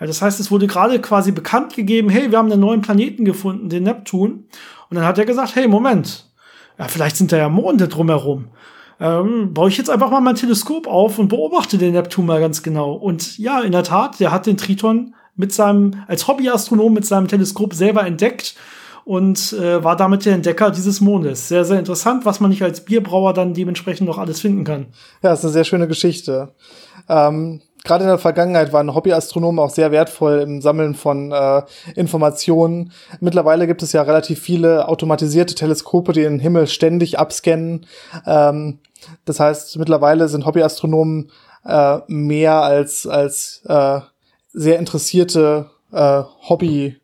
Ja, 0.00 0.06
das 0.06 0.22
heißt, 0.22 0.38
es 0.38 0.50
wurde 0.50 0.68
gerade 0.68 1.00
quasi 1.00 1.32
bekannt 1.32 1.74
gegeben, 1.74 2.08
hey, 2.08 2.30
wir 2.30 2.38
haben 2.38 2.52
einen 2.52 2.60
neuen 2.60 2.82
Planeten 2.82 3.24
gefunden, 3.24 3.68
den 3.68 3.82
Neptun. 3.82 4.44
Und 4.90 4.94
dann 4.94 5.04
hat 5.04 5.18
er 5.18 5.24
gesagt, 5.24 5.56
hey, 5.56 5.66
Moment, 5.66 6.30
ja, 6.78 6.86
vielleicht 6.86 7.16
sind 7.16 7.32
da 7.32 7.36
ja 7.36 7.48
Monde 7.48 7.88
drumherum. 7.88 8.48
Ähm, 9.00 9.54
baue 9.54 9.68
ich 9.68 9.76
jetzt 9.76 9.90
einfach 9.90 10.10
mal 10.10 10.20
mein 10.20 10.34
Teleskop 10.36 10.86
auf 10.86 11.18
und 11.18 11.28
beobachte 11.28 11.78
den 11.78 11.92
Neptun 11.92 12.26
mal 12.26 12.40
ganz 12.40 12.62
genau. 12.62 12.92
Und 12.92 13.38
ja, 13.38 13.60
in 13.60 13.72
der 13.72 13.84
Tat, 13.84 14.20
der 14.20 14.32
hat 14.32 14.46
den 14.46 14.56
Triton 14.56 15.14
mit 15.36 15.52
seinem, 15.52 16.02
als 16.06 16.26
Hobbyastronom 16.26 16.92
mit 16.92 17.06
seinem 17.06 17.28
Teleskop 17.28 17.74
selber 17.74 18.04
entdeckt 18.04 18.56
und 19.08 19.54
äh, 19.54 19.82
war 19.82 19.96
damit 19.96 20.26
der 20.26 20.34
Entdecker 20.34 20.70
dieses 20.70 21.00
Mondes. 21.00 21.48
Sehr, 21.48 21.64
sehr 21.64 21.78
interessant, 21.78 22.26
was 22.26 22.40
man 22.40 22.50
nicht 22.50 22.62
als 22.62 22.84
Bierbrauer 22.84 23.32
dann 23.32 23.54
dementsprechend 23.54 24.06
noch 24.06 24.18
alles 24.18 24.38
finden 24.38 24.64
kann. 24.64 24.88
Ja, 25.22 25.32
ist 25.32 25.42
eine 25.42 25.52
sehr 25.54 25.64
schöne 25.64 25.88
Geschichte. 25.88 26.52
Ähm, 27.08 27.62
Gerade 27.84 28.04
in 28.04 28.10
der 28.10 28.18
Vergangenheit 28.18 28.70
waren 28.74 28.94
Hobbyastronomen 28.94 29.60
auch 29.60 29.70
sehr 29.70 29.92
wertvoll 29.92 30.40
im 30.40 30.60
Sammeln 30.60 30.94
von 30.94 31.32
äh, 31.32 31.62
Informationen. 31.94 32.92
Mittlerweile 33.18 33.66
gibt 33.66 33.82
es 33.82 33.92
ja 33.92 34.02
relativ 34.02 34.40
viele 34.40 34.86
automatisierte 34.88 35.54
Teleskope, 35.54 36.12
die 36.12 36.20
den 36.20 36.38
Himmel 36.38 36.66
ständig 36.66 37.18
abscannen. 37.18 37.86
Ähm, 38.26 38.80
das 39.24 39.40
heißt, 39.40 39.78
mittlerweile 39.78 40.28
sind 40.28 40.44
Hobbyastronomen 40.44 41.30
äh, 41.64 42.00
mehr 42.08 42.60
als, 42.60 43.06
als 43.06 43.62
äh, 43.64 44.00
sehr 44.52 44.78
interessierte 44.78 45.70
äh, 45.92 46.24
Hobby 46.46 47.00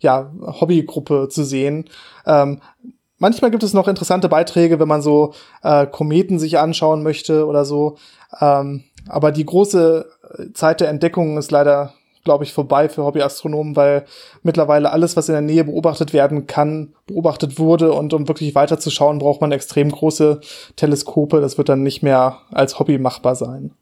ja, 0.00 0.32
Hobbygruppe 0.40 1.28
zu 1.28 1.44
sehen. 1.44 1.86
Ähm, 2.26 2.60
manchmal 3.18 3.50
gibt 3.50 3.62
es 3.62 3.74
noch 3.74 3.88
interessante 3.88 4.28
Beiträge, 4.28 4.78
wenn 4.78 4.88
man 4.88 5.02
so 5.02 5.34
äh, 5.62 5.86
Kometen 5.86 6.38
sich 6.38 6.58
anschauen 6.58 7.02
möchte 7.02 7.46
oder 7.46 7.64
so. 7.64 7.96
Ähm, 8.40 8.84
aber 9.08 9.32
die 9.32 9.46
große 9.46 10.06
Zeit 10.54 10.80
der 10.80 10.88
Entdeckung 10.88 11.38
ist 11.38 11.50
leider, 11.50 11.94
glaube 12.24 12.44
ich, 12.44 12.52
vorbei 12.52 12.88
für 12.88 13.04
Hobbyastronomen, 13.04 13.76
weil 13.76 14.04
mittlerweile 14.42 14.92
alles, 14.92 15.16
was 15.16 15.28
in 15.28 15.32
der 15.32 15.42
Nähe 15.42 15.64
beobachtet 15.64 16.12
werden 16.12 16.46
kann, 16.46 16.94
beobachtet 17.06 17.58
wurde. 17.58 17.92
Und 17.92 18.12
um 18.12 18.28
wirklich 18.28 18.54
weiterzuschauen, 18.54 19.18
braucht 19.18 19.40
man 19.40 19.52
extrem 19.52 19.90
große 19.90 20.40
Teleskope. 20.76 21.40
Das 21.40 21.58
wird 21.58 21.68
dann 21.68 21.82
nicht 21.82 22.02
mehr 22.02 22.38
als 22.50 22.78
Hobby 22.78 22.98
machbar 22.98 23.34
sein. 23.34 23.72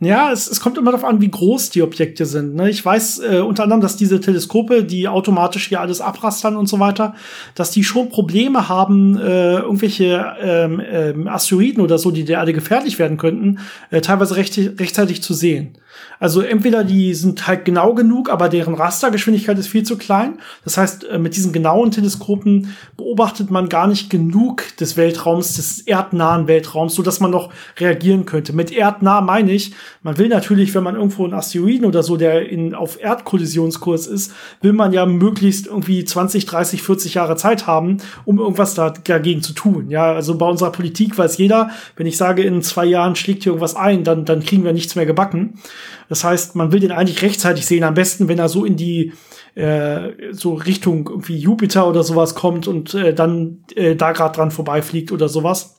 Ja, 0.00 0.32
es, 0.32 0.48
es 0.48 0.60
kommt 0.60 0.78
immer 0.78 0.92
darauf 0.92 1.08
an, 1.08 1.20
wie 1.20 1.30
groß 1.30 1.70
die 1.70 1.82
Objekte 1.82 2.24
sind. 2.24 2.54
Ne? 2.54 2.70
Ich 2.70 2.84
weiß 2.84 3.20
äh, 3.20 3.40
unter 3.40 3.64
anderem, 3.64 3.80
dass 3.80 3.96
diese 3.96 4.20
Teleskope, 4.20 4.84
die 4.84 5.08
automatisch 5.08 5.68
hier 5.68 5.80
alles 5.80 6.00
abrastern 6.00 6.56
und 6.56 6.68
so 6.68 6.78
weiter, 6.78 7.14
dass 7.54 7.70
die 7.70 7.84
schon 7.84 8.08
Probleme 8.08 8.68
haben, 8.68 9.18
äh, 9.18 9.56
irgendwelche 9.56 10.36
ähm, 10.40 10.80
ähm, 10.84 11.28
Asteroiden 11.28 11.82
oder 11.82 11.98
so, 11.98 12.10
die 12.10 12.24
der 12.24 12.38
Erde 12.38 12.52
gefährlich 12.52 12.98
werden 12.98 13.16
könnten, 13.16 13.58
äh, 13.90 14.00
teilweise 14.00 14.36
recht, 14.36 14.56
rechtzeitig 14.56 15.22
zu 15.22 15.34
sehen. 15.34 15.76
Also 16.20 16.40
entweder 16.40 16.84
die 16.84 17.14
sind 17.14 17.46
halt 17.46 17.64
genau 17.64 17.94
genug, 17.94 18.28
aber 18.30 18.48
deren 18.48 18.74
Rastergeschwindigkeit 18.74 19.58
ist 19.58 19.68
viel 19.68 19.84
zu 19.84 19.96
klein. 19.96 20.38
Das 20.64 20.76
heißt, 20.76 21.04
äh, 21.04 21.18
mit 21.18 21.36
diesen 21.36 21.52
genauen 21.52 21.90
Teleskopen 21.90 22.74
beobachtet 22.96 23.50
man 23.50 23.68
gar 23.68 23.86
nicht 23.86 24.10
genug 24.10 24.64
des 24.80 24.96
Weltraums, 24.96 25.54
des 25.54 25.80
erdnahen 25.80 26.48
Weltraums, 26.48 26.94
so 26.94 27.02
dass 27.02 27.20
man 27.20 27.30
noch 27.30 27.50
reagieren 27.78 28.26
könnte. 28.26 28.52
Mit 28.52 28.72
erdnah 28.72 29.20
meine 29.20 29.52
ich, 29.52 29.72
man 30.02 30.18
will 30.18 30.28
natürlich, 30.28 30.74
wenn 30.74 30.82
man 30.82 30.96
irgendwo 30.96 31.24
einen 31.24 31.34
Asteroiden 31.34 31.86
oder 31.86 32.02
so, 32.02 32.16
der 32.16 32.48
in, 32.48 32.74
auf 32.74 33.00
Erdkollisionskurs 33.00 34.06
ist, 34.06 34.32
will 34.60 34.72
man 34.72 34.92
ja 34.92 35.06
möglichst 35.06 35.66
irgendwie 35.66 36.04
20, 36.04 36.46
30, 36.46 36.82
40 36.82 37.14
Jahre 37.14 37.36
Zeit 37.36 37.66
haben, 37.66 37.98
um 38.24 38.38
irgendwas 38.38 38.74
da, 38.74 38.90
dagegen 38.90 39.42
zu 39.42 39.52
tun. 39.52 39.90
Ja, 39.90 40.12
also 40.12 40.36
bei 40.36 40.46
unserer 40.46 40.72
Politik 40.72 41.16
weiß 41.16 41.38
jeder, 41.38 41.70
wenn 41.96 42.06
ich 42.06 42.16
sage, 42.16 42.42
in 42.42 42.62
zwei 42.62 42.86
Jahren 42.86 43.14
schlägt 43.16 43.44
hier 43.44 43.52
irgendwas 43.52 43.76
ein, 43.76 44.04
dann, 44.04 44.24
dann 44.24 44.40
kriegen 44.40 44.64
wir 44.64 44.72
nichts 44.72 44.96
mehr 44.96 45.06
gebacken. 45.06 45.58
Das 46.08 46.24
heißt, 46.24 46.56
man 46.56 46.72
will 46.72 46.80
den 46.80 46.92
eigentlich 46.92 47.22
rechtzeitig 47.22 47.66
sehen, 47.66 47.84
am 47.84 47.94
besten, 47.94 48.28
wenn 48.28 48.38
er 48.38 48.48
so 48.48 48.64
in 48.64 48.76
die 48.76 49.12
äh, 49.54 50.32
so 50.32 50.54
Richtung 50.54 51.08
irgendwie 51.08 51.36
Jupiter 51.36 51.88
oder 51.88 52.02
sowas 52.02 52.34
kommt 52.34 52.68
und 52.68 52.94
äh, 52.94 53.12
dann 53.12 53.64
äh, 53.74 53.96
da 53.96 54.12
gerade 54.12 54.36
dran 54.36 54.50
vorbeifliegt 54.50 55.12
oder 55.12 55.28
sowas. 55.28 55.78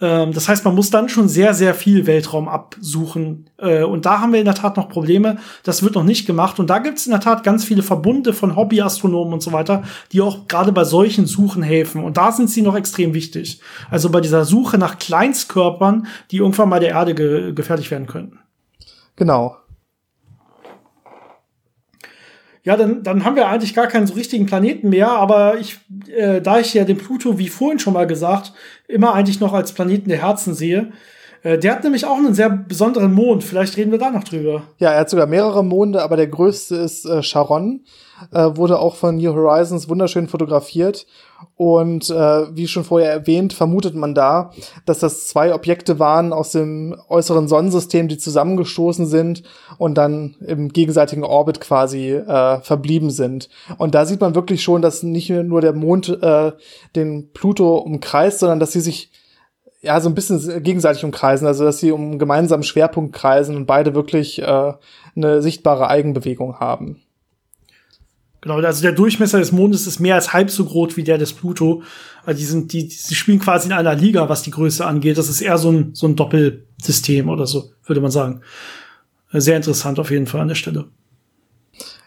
Ähm, 0.00 0.32
das 0.32 0.48
heißt, 0.48 0.64
man 0.64 0.74
muss 0.74 0.90
dann 0.90 1.08
schon 1.08 1.28
sehr, 1.28 1.54
sehr 1.54 1.74
viel 1.74 2.06
Weltraum 2.06 2.48
absuchen. 2.48 3.50
Äh, 3.58 3.84
und 3.84 4.06
da 4.06 4.20
haben 4.20 4.32
wir 4.32 4.40
in 4.40 4.46
der 4.46 4.54
Tat 4.54 4.76
noch 4.76 4.88
Probleme. 4.88 5.38
Das 5.62 5.82
wird 5.82 5.94
noch 5.94 6.04
nicht 6.04 6.26
gemacht. 6.26 6.58
Und 6.58 6.70
da 6.70 6.78
gibt 6.78 6.98
es 6.98 7.06
in 7.06 7.12
der 7.12 7.20
Tat 7.20 7.44
ganz 7.44 7.64
viele 7.64 7.82
Verbunde 7.82 8.32
von 8.32 8.56
Hobbyastronomen 8.56 9.34
und 9.34 9.42
so 9.42 9.52
weiter, 9.52 9.82
die 10.12 10.22
auch 10.22 10.48
gerade 10.48 10.72
bei 10.72 10.84
solchen 10.84 11.26
Suchen 11.26 11.62
helfen. 11.62 12.02
Und 12.02 12.16
da 12.16 12.32
sind 12.32 12.50
sie 12.50 12.62
noch 12.62 12.76
extrem 12.76 13.14
wichtig. 13.14 13.60
Also 13.90 14.10
bei 14.10 14.20
dieser 14.20 14.44
Suche 14.44 14.78
nach 14.78 14.98
Kleinstkörpern, 14.98 16.06
die 16.30 16.38
irgendwann 16.38 16.68
mal 16.68 16.80
der 16.80 16.90
Erde 16.90 17.14
ge 17.14 17.52
gefährlich 17.52 17.90
werden 17.90 18.06
könnten. 18.06 18.38
Genau. 19.20 19.54
Ja, 22.62 22.78
dann, 22.78 23.02
dann 23.02 23.26
haben 23.26 23.36
wir 23.36 23.48
eigentlich 23.48 23.74
gar 23.74 23.86
keinen 23.86 24.06
so 24.06 24.14
richtigen 24.14 24.46
Planeten 24.46 24.88
mehr, 24.88 25.10
aber 25.10 25.58
ich, 25.58 25.78
äh, 26.08 26.40
da 26.40 26.58
ich 26.58 26.72
ja 26.72 26.84
den 26.84 26.96
Pluto, 26.96 27.38
wie 27.38 27.50
vorhin 27.50 27.78
schon 27.78 27.92
mal 27.92 28.06
gesagt, 28.06 28.54
immer 28.88 29.12
eigentlich 29.12 29.38
noch 29.38 29.52
als 29.52 29.74
Planeten 29.74 30.08
der 30.08 30.22
Herzen 30.22 30.54
sehe, 30.54 30.92
der 31.42 31.72
hat 31.72 31.84
nämlich 31.84 32.04
auch 32.04 32.16
einen 32.16 32.34
sehr 32.34 32.50
besonderen 32.50 33.12
Mond. 33.14 33.44
Vielleicht 33.44 33.76
reden 33.76 33.90
wir 33.90 33.98
da 33.98 34.10
noch 34.10 34.24
drüber. 34.24 34.62
Ja, 34.78 34.92
er 34.92 35.00
hat 35.00 35.10
sogar 35.10 35.26
mehrere 35.26 35.64
Monde, 35.64 36.02
aber 36.02 36.16
der 36.16 36.26
größte 36.26 36.76
ist 36.76 37.06
äh, 37.06 37.22
Charon. 37.22 37.84
Äh, 38.32 38.56
wurde 38.56 38.78
auch 38.78 38.96
von 38.96 39.16
New 39.16 39.34
Horizons 39.34 39.88
wunderschön 39.88 40.28
fotografiert. 40.28 41.06
Und 41.56 42.10
äh, 42.10 42.54
wie 42.54 42.68
schon 42.68 42.84
vorher 42.84 43.10
erwähnt, 43.10 43.54
vermutet 43.54 43.94
man 43.94 44.14
da, 44.14 44.50
dass 44.84 44.98
das 44.98 45.26
zwei 45.26 45.54
Objekte 45.54 45.98
waren 45.98 46.34
aus 46.34 46.52
dem 46.52 46.94
äußeren 47.08 47.48
Sonnensystem, 47.48 48.08
die 48.08 48.18
zusammengestoßen 48.18 49.06
sind 49.06 49.42
und 49.78 49.96
dann 49.96 50.36
im 50.46 50.68
gegenseitigen 50.68 51.24
Orbit 51.24 51.60
quasi 51.60 52.10
äh, 52.10 52.60
verblieben 52.60 53.10
sind. 53.10 53.48
Und 53.78 53.94
da 53.94 54.04
sieht 54.04 54.20
man 54.20 54.34
wirklich 54.34 54.62
schon, 54.62 54.82
dass 54.82 55.02
nicht 55.02 55.30
nur 55.30 55.62
der 55.62 55.72
Mond 55.72 56.18
äh, 56.22 56.52
den 56.94 57.32
Pluto 57.32 57.76
umkreist, 57.78 58.40
sondern 58.40 58.60
dass 58.60 58.72
sie 58.72 58.80
sich 58.80 59.10
ja 59.82 60.00
so 60.00 60.08
ein 60.08 60.14
bisschen 60.14 60.62
gegenseitig 60.62 61.04
umkreisen, 61.04 61.46
also 61.46 61.64
dass 61.64 61.78
sie 61.78 61.92
um 61.92 62.02
einen 62.02 62.18
gemeinsamen 62.18 62.62
Schwerpunkt 62.62 63.14
kreisen 63.14 63.56
und 63.56 63.66
beide 63.66 63.94
wirklich 63.94 64.40
äh, 64.40 64.72
eine 65.16 65.42
sichtbare 65.42 65.88
Eigenbewegung 65.88 66.60
haben. 66.60 67.00
Genau, 68.42 68.56
also 68.56 68.82
der 68.82 68.92
Durchmesser 68.92 69.38
des 69.38 69.52
Mondes 69.52 69.86
ist 69.86 70.00
mehr 70.00 70.14
als 70.14 70.32
halb 70.32 70.50
so 70.50 70.64
groß 70.64 70.96
wie 70.96 71.04
der 71.04 71.18
des 71.18 71.34
Pluto. 71.34 71.82
Also 72.24 72.38
die 72.38 72.44
sind, 72.46 72.72
die, 72.72 72.88
die 72.88 73.14
spielen 73.14 73.38
quasi 73.38 73.66
in 73.68 73.74
einer 73.74 73.94
Liga, 73.94 74.28
was 74.30 74.42
die 74.42 74.50
Größe 74.50 74.86
angeht. 74.86 75.18
Das 75.18 75.28
ist 75.28 75.42
eher 75.42 75.58
so 75.58 75.70
ein, 75.70 75.94
so 75.94 76.06
ein 76.06 76.16
Doppelsystem 76.16 77.28
oder 77.28 77.46
so, 77.46 77.70
würde 77.84 78.00
man 78.00 78.10
sagen. 78.10 78.40
Sehr 79.32 79.56
interessant 79.56 79.98
auf 79.98 80.10
jeden 80.10 80.26
Fall 80.26 80.40
an 80.40 80.48
der 80.48 80.54
Stelle. 80.54 80.86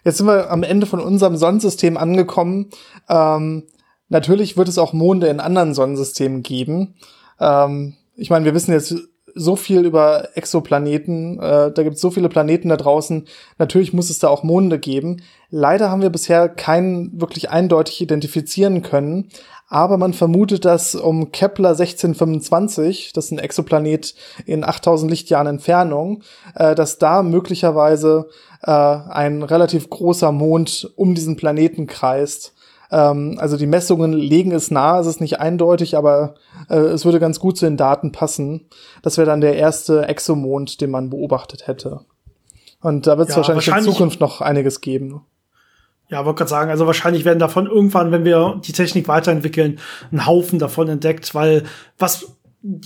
Jetzt 0.03 0.17
sind 0.17 0.26
wir 0.26 0.49
am 0.49 0.63
Ende 0.63 0.88
von 0.88 0.99
unserem 0.99 1.38
Sonnensystem 1.38 1.97
angekommen. 1.97 2.69
Ähm, 3.07 3.63
natürlich 4.09 4.57
wird 4.57 4.67
es 4.67 4.78
auch 4.78 4.91
Monde 4.91 5.28
in 5.28 5.39
anderen 5.39 5.74
Sonnensystemen 5.74 6.41
geben. 6.41 6.95
Ähm, 7.39 7.95
ich 8.15 8.29
meine, 8.29 8.45
wir 8.45 8.53
wissen 8.53 8.71
jetzt 8.71 8.95
so 9.36 9.55
viel 9.55 9.86
über 9.86 10.29
Exoplaneten, 10.36 11.39
äh, 11.39 11.71
da 11.71 11.84
gibt 11.84 11.95
es 11.95 12.01
so 12.01 12.11
viele 12.11 12.29
Planeten 12.29 12.69
da 12.69 12.77
draußen. 12.77 13.25
Natürlich 13.57 13.93
muss 13.93 14.09
es 14.09 14.19
da 14.19 14.27
auch 14.27 14.43
Monde 14.43 14.79
geben. 14.79 15.23
Leider 15.49 15.89
haben 15.89 16.01
wir 16.01 16.11
bisher 16.11 16.49
keinen 16.49 17.19
wirklich 17.19 17.49
eindeutig 17.49 18.01
identifizieren 18.01 18.84
können, 18.84 19.29
aber 19.67 19.97
man 19.97 20.13
vermutet, 20.13 20.65
dass 20.65 20.93
um 20.93 21.31
Kepler 21.31 21.69
1625, 21.69 23.11
das 23.13 23.25
ist 23.25 23.31
ein 23.31 23.39
Exoplanet 23.39 24.13
in 24.45 24.63
8000 24.63 25.09
Lichtjahren 25.09 25.47
Entfernung, 25.47 26.21
äh, 26.53 26.75
dass 26.75 26.99
da 26.99 27.23
möglicherweise 27.23 28.29
äh, 28.61 28.71
ein 28.71 29.41
relativ 29.41 29.89
großer 29.89 30.31
Mond 30.31 30.91
um 30.95 31.15
diesen 31.15 31.38
Planeten 31.38 31.88
kreist. 31.88 32.53
Ähm, 32.94 33.38
also 33.39 33.58
die 33.58 33.66
Messungen 33.66 34.14
legen 34.14 34.52
es 34.52 34.70
nahe, 34.70 35.02
es 35.02 35.08
ist 35.08 35.20
nicht 35.20 35.39
eindeutig, 35.39 35.98
aber 35.98 36.36
äh, 36.70 36.78
es 36.78 37.06
würde 37.06 37.20
ganz 37.20 37.39
gut 37.39 37.58
zu 37.58 37.66
den 37.66 37.76
Daten 37.76 38.12
passen. 38.12 38.68
Das 39.02 39.18
wäre 39.18 39.26
dann 39.26 39.41
der 39.41 39.56
erste 39.56 40.08
Exomond, 40.08 40.80
den 40.80 40.91
man 40.91 41.10
beobachtet 41.10 41.66
hätte. 41.66 42.02
Und 42.82 43.08
da 43.08 43.18
wird 43.18 43.30
es 43.30 43.36
ja, 43.36 43.38
wahrscheinlich, 43.38 43.68
wahrscheinlich, 43.68 43.88
in 43.88 43.94
Zukunft 43.94 44.20
noch 44.20 44.41
einiges 44.41 44.80
geben. 44.80 45.22
Ja, 46.10 46.26
wollte 46.26 46.39
gerade 46.39 46.50
sagen, 46.50 46.70
also 46.70 46.86
wahrscheinlich 46.86 47.26
werden 47.26 47.39
davon 47.39 47.66
irgendwann, 47.66 48.12
wenn 48.12 48.26
wir 48.26 48.62
die 48.64 48.74
Technik 48.74 49.08
weiterentwickeln, 49.08 49.80
ein 50.12 50.28
Haufen 50.28 50.60
davon 50.60 50.88
entdeckt, 50.88 51.34
weil 51.34 51.64
was 51.98 52.28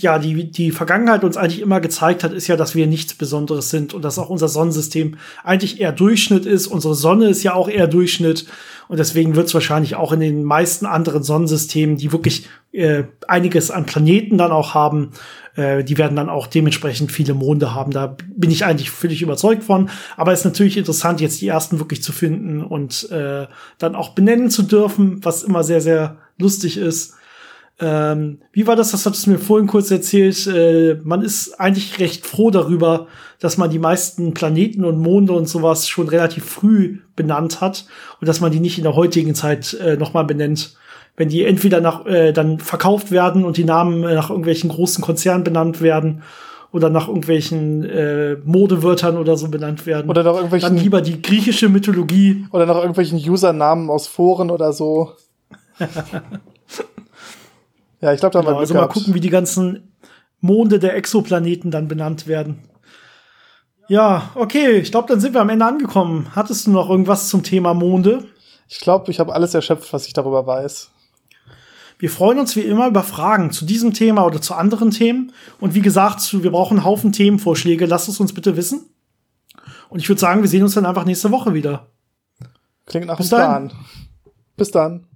ja 0.00 0.18
die, 0.18 0.50
die 0.50 0.70
Vergangenheit 0.72 1.22
uns 1.22 1.36
eigentlich 1.36 1.60
immer 1.60 1.80
gezeigt 1.80 2.24
hat, 2.24 2.32
ist 2.32 2.48
ja, 2.48 2.56
dass 2.56 2.74
wir 2.74 2.86
nichts 2.86 3.14
Besonderes 3.14 3.70
sind 3.70 3.94
und 3.94 4.02
dass 4.02 4.18
auch 4.18 4.30
unser 4.30 4.48
Sonnensystem 4.48 5.18
eigentlich 5.44 5.80
eher 5.80 5.92
Durchschnitt 5.92 6.46
ist. 6.46 6.66
Unsere 6.66 6.94
Sonne 6.94 7.28
ist 7.28 7.42
ja 7.42 7.54
auch 7.54 7.68
eher 7.68 7.86
Durchschnitt. 7.86 8.46
Und 8.88 8.98
deswegen 8.98 9.36
wird 9.36 9.46
es 9.46 9.54
wahrscheinlich 9.54 9.96
auch 9.96 10.12
in 10.12 10.20
den 10.20 10.44
meisten 10.44 10.86
anderen 10.86 11.22
Sonnensystemen, 11.22 11.96
die 11.96 12.12
wirklich 12.12 12.48
äh, 12.72 13.04
einiges 13.26 13.70
an 13.70 13.86
Planeten 13.86 14.38
dann 14.38 14.50
auch 14.50 14.74
haben, 14.74 15.12
äh, 15.56 15.84
die 15.84 15.98
werden 15.98 16.16
dann 16.16 16.30
auch 16.30 16.46
dementsprechend 16.46 17.12
viele 17.12 17.34
Monde 17.34 17.74
haben. 17.74 17.90
Da 17.92 18.16
bin 18.34 18.50
ich 18.50 18.64
eigentlich 18.64 18.90
völlig 18.90 19.20
überzeugt 19.20 19.64
von. 19.64 19.90
Aber 20.16 20.32
es 20.32 20.40
ist 20.40 20.44
natürlich 20.46 20.76
interessant, 20.76 21.20
jetzt 21.20 21.40
die 21.40 21.48
ersten 21.48 21.78
wirklich 21.78 22.02
zu 22.02 22.12
finden 22.12 22.62
und 22.62 23.10
äh, 23.10 23.46
dann 23.78 23.94
auch 23.94 24.10
benennen 24.10 24.50
zu 24.50 24.62
dürfen, 24.62 25.24
was 25.24 25.42
immer 25.42 25.64
sehr, 25.64 25.80
sehr 25.80 26.16
lustig 26.38 26.78
ist. 26.78 27.14
Ähm, 27.80 28.40
wie 28.52 28.66
war 28.66 28.74
das? 28.74 28.90
Das 28.90 29.06
hattest 29.06 29.26
du 29.26 29.30
mir 29.30 29.38
vorhin 29.38 29.68
kurz 29.68 29.90
erzählt. 29.90 30.46
Äh, 30.48 30.96
man 31.04 31.22
ist 31.22 31.60
eigentlich 31.60 31.98
recht 32.00 32.26
froh 32.26 32.50
darüber, 32.50 33.06
dass 33.38 33.56
man 33.56 33.70
die 33.70 33.78
meisten 33.78 34.34
Planeten 34.34 34.84
und 34.84 34.98
Monde 34.98 35.32
und 35.32 35.48
sowas 35.48 35.88
schon 35.88 36.08
relativ 36.08 36.44
früh 36.44 36.98
benannt 37.14 37.60
hat 37.60 37.86
und 38.20 38.26
dass 38.26 38.40
man 38.40 38.50
die 38.50 38.60
nicht 38.60 38.78
in 38.78 38.84
der 38.84 38.96
heutigen 38.96 39.34
Zeit 39.34 39.74
äh, 39.74 39.96
nochmal 39.96 40.24
benennt. 40.24 40.76
Wenn 41.16 41.28
die 41.28 41.44
entweder 41.44 41.80
nach 41.80 42.04
äh, 42.06 42.32
dann 42.32 42.58
verkauft 42.58 43.12
werden 43.12 43.44
und 43.44 43.56
die 43.56 43.64
Namen 43.64 44.02
äh, 44.02 44.14
nach 44.14 44.30
irgendwelchen 44.30 44.70
großen 44.70 45.02
Konzernen 45.02 45.44
benannt 45.44 45.80
werden 45.80 46.22
oder 46.72 46.90
nach 46.90 47.06
irgendwelchen 47.06 47.84
äh, 47.84 48.36
Modewörtern 48.44 49.16
oder 49.16 49.36
so 49.36 49.48
benannt 49.48 49.86
werden. 49.86 50.10
Oder 50.10 50.24
nach 50.24 50.34
irgendwelchen. 50.34 50.74
Dann 50.74 50.82
lieber 50.82 51.00
die 51.00 51.22
griechische 51.22 51.68
Mythologie. 51.68 52.46
Oder 52.50 52.66
nach 52.66 52.76
irgendwelchen 52.76 53.18
Usernamen 53.18 53.88
aus 53.88 54.06
Foren 54.06 54.50
oder 54.50 54.72
so. 54.72 55.12
Ja, 58.00 58.12
ich 58.12 58.20
glaube, 58.20 58.32
da 58.32 58.40
genau, 58.40 58.52
mal 58.52 58.60
Also 58.60 58.74
mal 58.74 58.88
gucken, 58.88 59.14
wie 59.14 59.20
die 59.20 59.30
ganzen 59.30 59.92
Monde 60.40 60.78
der 60.78 60.94
Exoplaneten 60.94 61.70
dann 61.70 61.88
benannt 61.88 62.26
werden. 62.26 62.68
Ja, 63.88 64.30
okay, 64.34 64.76
ich 64.76 64.90
glaube, 64.90 65.08
dann 65.08 65.20
sind 65.20 65.34
wir 65.34 65.40
am 65.40 65.48
Ende 65.48 65.64
angekommen. 65.64 66.28
Hattest 66.34 66.66
du 66.66 66.70
noch 66.70 66.90
irgendwas 66.90 67.28
zum 67.28 67.42
Thema 67.42 67.74
Monde? 67.74 68.24
Ich 68.68 68.80
glaube, 68.80 69.10
ich 69.10 69.18
habe 69.18 69.32
alles 69.32 69.54
erschöpft, 69.54 69.92
was 69.92 70.06
ich 70.06 70.12
darüber 70.12 70.46
weiß. 70.46 70.90
Wir 71.98 72.10
freuen 72.10 72.38
uns 72.38 72.54
wie 72.54 72.60
immer 72.60 72.86
über 72.86 73.02
Fragen 73.02 73.50
zu 73.50 73.64
diesem 73.64 73.92
Thema 73.92 74.24
oder 74.24 74.40
zu 74.40 74.54
anderen 74.54 74.90
Themen. 74.90 75.32
Und 75.58 75.74
wie 75.74 75.80
gesagt, 75.80 76.42
wir 76.42 76.52
brauchen 76.52 76.78
einen 76.78 76.84
Haufen 76.84 77.12
Themenvorschläge. 77.12 77.86
Lasst 77.86 78.08
es 78.08 78.20
uns 78.20 78.32
bitte 78.32 78.56
wissen. 78.56 78.86
Und 79.88 80.00
ich 80.00 80.08
würde 80.08 80.20
sagen, 80.20 80.42
wir 80.42 80.48
sehen 80.48 80.62
uns 80.62 80.74
dann 80.74 80.86
einfach 80.86 81.04
nächste 81.04 81.30
Woche 81.32 81.54
wieder. 81.54 81.88
Klingt 82.86 83.06
nach 83.06 83.18
einem 83.18 83.28
Plan. 83.28 83.72
Bis 84.56 84.70
dann. 84.70 85.06